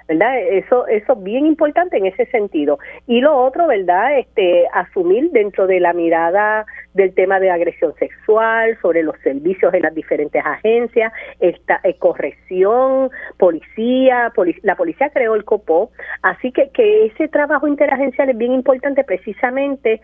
[0.06, 0.38] ¿Verdad?
[0.40, 2.78] Eso eso es bien importante en ese sentido.
[3.06, 4.18] Y lo otro, ¿verdad?
[4.18, 9.82] Este asumir dentro de la mirada del tema de agresión sexual, sobre los servicios en
[9.82, 14.32] las diferentes agencias, esta eh, corrección, policía,
[14.62, 15.90] la policía creó el COPO,
[16.22, 20.00] así que que ese trabajo interagencial es bien importante precisamente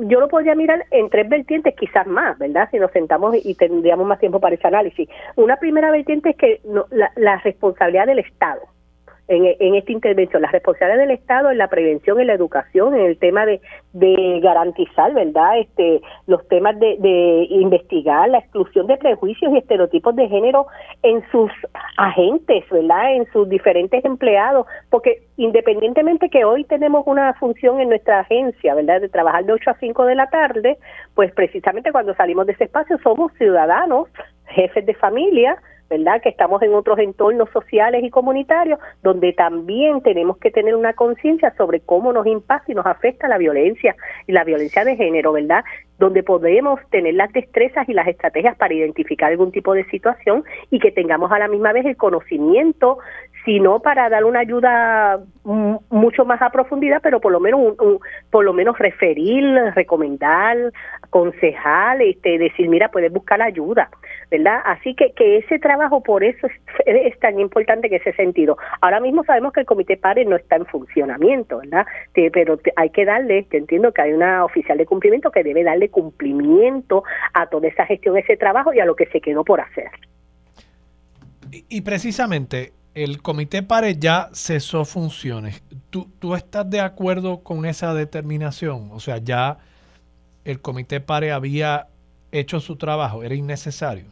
[0.00, 2.68] yo lo podría mirar en tres vertientes, quizás más, ¿verdad?
[2.70, 5.08] Si nos sentamos y tendríamos más tiempo para ese análisis.
[5.36, 6.60] Una primera vertiente es que
[7.16, 8.60] la, responsabilidad del Estado
[9.36, 13.18] en, esta intervención, las responsabilidades del Estado en la prevención, en la educación, en el
[13.18, 13.60] tema de,
[13.92, 15.58] de garantizar, ¿verdad?
[15.58, 20.66] Este, los temas de, de investigar la exclusión de prejuicios y estereotipos de género
[21.02, 21.50] en sus
[21.96, 23.14] agentes, ¿verdad?
[23.14, 29.00] En sus diferentes empleados, porque independientemente que hoy tenemos una función en nuestra agencia, ¿verdad?
[29.00, 30.78] De trabajar de 8 a 5 de la tarde,
[31.14, 34.08] pues precisamente cuando salimos de ese espacio somos ciudadanos,
[34.46, 35.56] jefes de familia,
[35.92, 36.22] ¿verdad?
[36.22, 41.54] Que estamos en otros entornos sociales y comunitarios donde también tenemos que tener una conciencia
[41.58, 43.94] sobre cómo nos impacta y nos afecta la violencia
[44.26, 45.64] y la violencia de género, ¿verdad?
[46.02, 50.80] Donde podemos tener las destrezas y las estrategias para identificar algún tipo de situación y
[50.80, 52.98] que tengamos a la misma vez el conocimiento,
[53.44, 57.98] sino para dar una ayuda mucho más a profundidad, pero por lo menos un,
[58.30, 60.56] por lo menos referir, recomendar,
[61.02, 63.90] aconsejar, este, decir, mira, puedes buscar ayuda,
[64.30, 64.60] ¿verdad?
[64.64, 66.46] Así que, que ese trabajo por eso
[66.86, 68.56] es, tan importante en ese sentido.
[68.80, 71.86] Ahora mismo sabemos que el Comité PARE no está en funcionamiento, ¿verdad?
[72.32, 75.88] pero hay que darle, te entiendo que hay una oficial de cumplimiento que debe darle
[75.92, 79.90] cumplimiento a toda esa gestión, ese trabajo y a lo que se quedó por hacer.
[81.68, 85.62] y precisamente el comité PARE ya cesó funciones.
[85.90, 88.90] ¿Tú, ¿Tú estás de acuerdo con esa determinación?
[88.92, 89.58] O sea, ya
[90.44, 91.88] el comité PARE había
[92.32, 94.06] hecho su trabajo, era innecesario.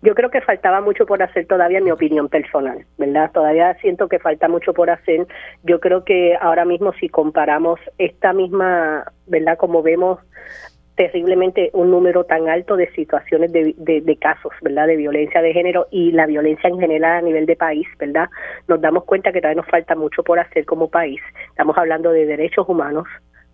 [0.00, 3.32] Yo creo que faltaba mucho por hacer todavía, mi opinión personal, ¿verdad?
[3.32, 5.26] Todavía siento que falta mucho por hacer.
[5.64, 9.58] Yo creo que ahora mismo si comparamos esta misma, ¿verdad?
[9.58, 10.20] Como vemos
[10.98, 14.88] terriblemente un número tan alto de situaciones de, de, casos, ¿verdad?
[14.88, 18.28] De violencia de género y la violencia en general a nivel de país, ¿verdad?
[18.66, 21.20] Nos damos cuenta que todavía nos falta mucho por hacer como país.
[21.50, 23.06] Estamos hablando de derechos humanos,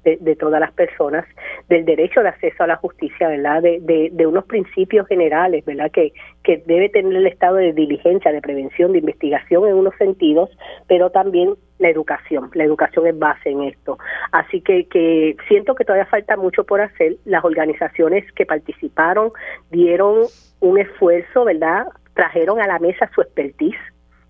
[0.04, 1.24] de, todas las personas,
[1.68, 3.62] del derecho de acceso a la justicia, ¿verdad?
[3.62, 5.90] De, de, unos principios generales, ¿verdad?
[5.90, 6.12] Que,
[6.42, 10.50] que debe tener el Estado de diligencia, de prevención, de investigación en unos sentidos,
[10.86, 12.50] pero también la educación.
[12.54, 13.98] La educación es base en esto.
[14.32, 17.16] Así que, que siento que todavía falta mucho por hacer.
[17.24, 19.32] Las organizaciones que participaron
[19.70, 20.26] dieron
[20.60, 21.86] un esfuerzo, ¿verdad?
[22.14, 23.76] Trajeron a la mesa su expertise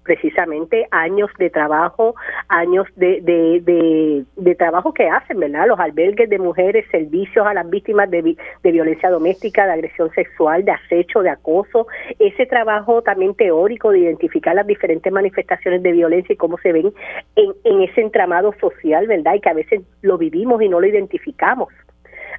[0.05, 2.15] precisamente años de trabajo,
[2.49, 5.67] años de, de, de, trabajo que hacen, ¿verdad?
[5.67, 10.65] Los albergues de mujeres, servicios a las víctimas de, de violencia doméstica, de agresión sexual,
[10.65, 11.87] de acecho, de acoso,
[12.19, 16.93] ese trabajo también teórico de identificar las diferentes manifestaciones de violencia y cómo se ven
[17.37, 19.35] en, en ese entramado social, ¿verdad?
[19.35, 21.69] Y que a veces lo vivimos y no lo identificamos.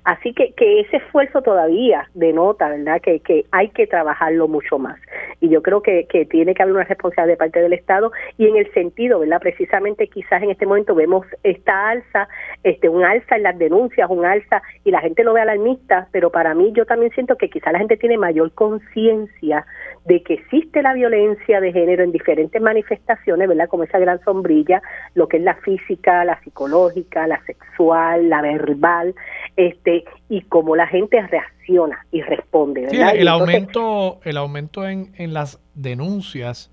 [0.04, 5.00] Así que, que ese esfuerzo todavía denota, ¿verdad?, que, que hay que trabajarlo mucho más.
[5.42, 8.48] Y yo creo que, que tiene que haber una responsabilidad de parte del Estado y
[8.48, 12.28] en el sentido, ¿verdad?, precisamente quizás en este momento vemos esta alza,
[12.64, 16.32] este un alza en las denuncias, un alza, y la gente lo ve alarmista, pero
[16.32, 19.66] para mí yo también siento que quizás la gente tiene mayor conciencia
[20.06, 23.68] de que existe la violencia de género en diferentes manifestaciones, ¿verdad?
[23.68, 24.82] Como esa gran sombrilla,
[25.16, 29.16] lo que es la física, la psicológica, la sexual, la verbal,
[29.56, 29.85] este,
[30.30, 33.16] y cómo la gente reacciona y responde, ¿verdad?
[33.16, 36.72] el, aumento, el aumento en, en las denuncias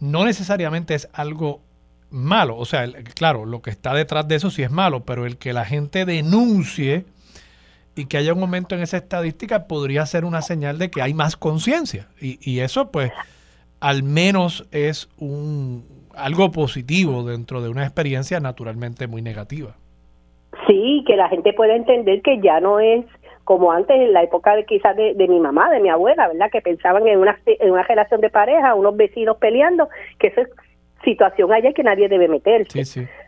[0.00, 1.60] no necesariamente es algo
[2.10, 5.36] malo, o sea, claro, lo que está detrás de eso sí es malo, pero el
[5.36, 7.04] que la gente denuncie
[7.94, 11.14] y que haya un aumento en esa estadística podría ser una señal de que hay
[11.14, 12.08] más conciencia.
[12.20, 13.10] Y, y, eso, pues,
[13.80, 15.84] al menos es un
[16.14, 19.76] algo positivo dentro de una experiencia naturalmente muy negativa.
[20.68, 23.06] Sí, que la gente pueda entender que ya no es
[23.44, 26.50] como antes en la época de quizás de, de, mi mamá, de mi abuela, ¿verdad?
[26.52, 29.88] Que pensaban en una, en una relación de pareja, unos vecinos peleando,
[30.18, 30.48] que eso es
[31.02, 32.84] situación allá que nadie debe meterse.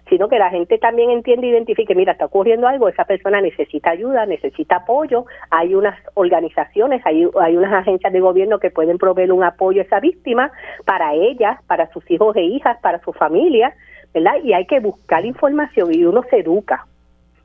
[0.09, 3.91] Sino que la gente también entiende e identifique, mira, está ocurriendo algo, esa persona necesita
[3.91, 9.33] ayuda, necesita apoyo, hay unas organizaciones, hay, hay unas agencias de gobierno que pueden proveer
[9.33, 10.51] un apoyo a esa víctima
[10.85, 13.73] para ella, para sus hijos e hijas, para su familia,
[14.13, 14.35] ¿verdad?
[14.43, 16.87] Y hay que buscar información y uno se educa,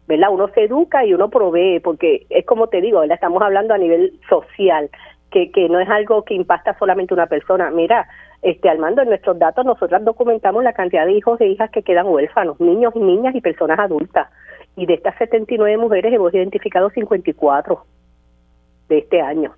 [0.07, 0.29] ¿verdad?
[0.31, 3.15] Uno se educa y uno provee, porque es como te digo, ¿verdad?
[3.15, 4.89] Estamos hablando a nivel social,
[5.31, 7.71] que, que no es algo que impacta solamente una persona.
[7.71, 8.07] Mira,
[8.41, 12.05] este Armando, en nuestros datos nosotros documentamos la cantidad de hijos e hijas que quedan
[12.05, 14.29] huérfanos, niños y niñas y personas adultas.
[14.75, 17.85] Y de estas 79 mujeres hemos identificado 54
[18.89, 19.55] de este año.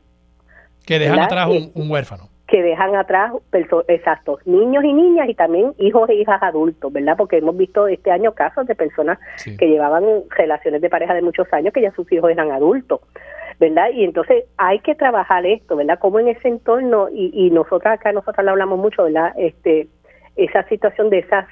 [0.85, 2.29] Que dejan atrás un, huérfano.
[2.47, 3.33] Que dejan atrás,
[3.87, 7.15] exacto, niños y niñas y también hijos e hijas adultos, ¿verdad?
[7.17, 11.51] Porque hemos visto este año casos de personas que llevaban relaciones de pareja de muchos
[11.51, 13.01] años que ya sus hijos eran adultos.
[13.59, 13.89] ¿verdad?
[13.91, 15.97] Y entonces hay que trabajar esto, ¿verdad?
[15.99, 19.33] Como en ese entorno, y, y nosotras acá, nosotras le hablamos mucho, ¿verdad?
[19.35, 19.87] Este,
[20.35, 21.47] esa situación de esas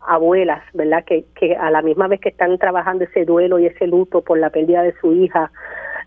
[0.00, 1.04] abuelas, ¿verdad?
[1.04, 4.38] Que, que a la misma vez que están trabajando ese duelo y ese luto por
[4.38, 5.50] la pérdida de su hija,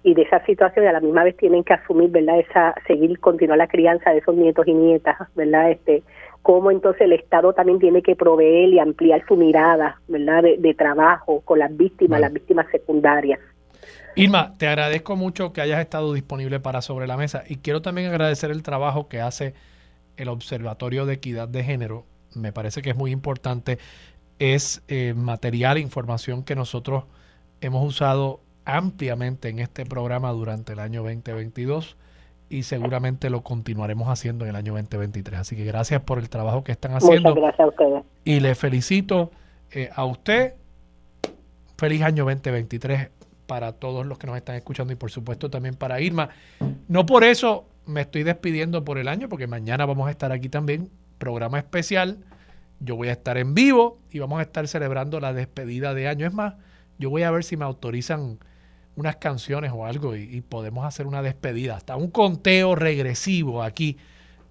[0.04, 2.40] y de esa situación y a la misma vez tienen que asumir, ¿verdad?
[2.40, 5.72] Esa, seguir, continuar la crianza de esos nietos y nietas, ¿verdad?
[5.72, 6.04] Este,
[6.42, 10.44] cómo entonces el Estado también tiene que proveer y ampliar su mirada, ¿verdad?
[10.58, 13.40] De, trabajo con las víctimas, las víctimas secundarias.
[14.16, 18.10] Irma, te agradezco mucho que hayas estado disponible para Sobre la Mesa y quiero también
[18.10, 19.54] agradecer el trabajo que hace
[20.18, 22.06] el Observatorio de Equidad de Género.
[22.36, 23.78] Me parece que es muy importante.
[24.40, 27.04] Es eh, material información que nosotros
[27.62, 28.42] hemos usado
[28.78, 31.98] ampliamente en este programa durante el año 2022
[32.50, 35.40] y seguramente lo continuaremos haciendo en el año 2023.
[35.40, 37.30] Así que gracias por el trabajo que están haciendo.
[37.30, 38.04] Muchas gracias a ustedes.
[38.26, 39.32] Y le felicito
[39.72, 40.56] eh, a usted.
[41.78, 43.10] Feliz año 2023
[43.48, 46.30] para todos los que nos están escuchando y por supuesto también para Irma.
[46.88, 50.50] No por eso me estoy despidiendo por el año, porque mañana vamos a estar aquí
[50.50, 52.18] también, programa especial.
[52.80, 56.28] Yo voy a estar en vivo y vamos a estar celebrando la despedida de año.
[56.28, 56.56] Es más,
[56.98, 58.40] yo voy a ver si me autorizan
[59.00, 63.98] unas canciones o algo y, podemos hacer una despedida, hasta un conteo regresivo aquí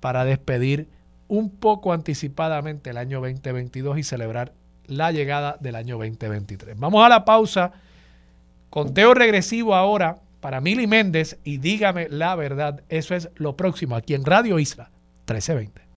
[0.00, 0.88] para despedir
[1.28, 4.54] un poco anticipadamente el año 2022 y celebrar
[4.86, 6.78] la llegada del año 2023.
[6.78, 7.72] Vamos a la pausa.
[8.70, 12.82] Conteo regresivo ahora para Mili Méndez y dígame la verdad.
[12.88, 14.90] Eso es lo próximo aquí en Radio Isla
[15.26, 15.82] 1320.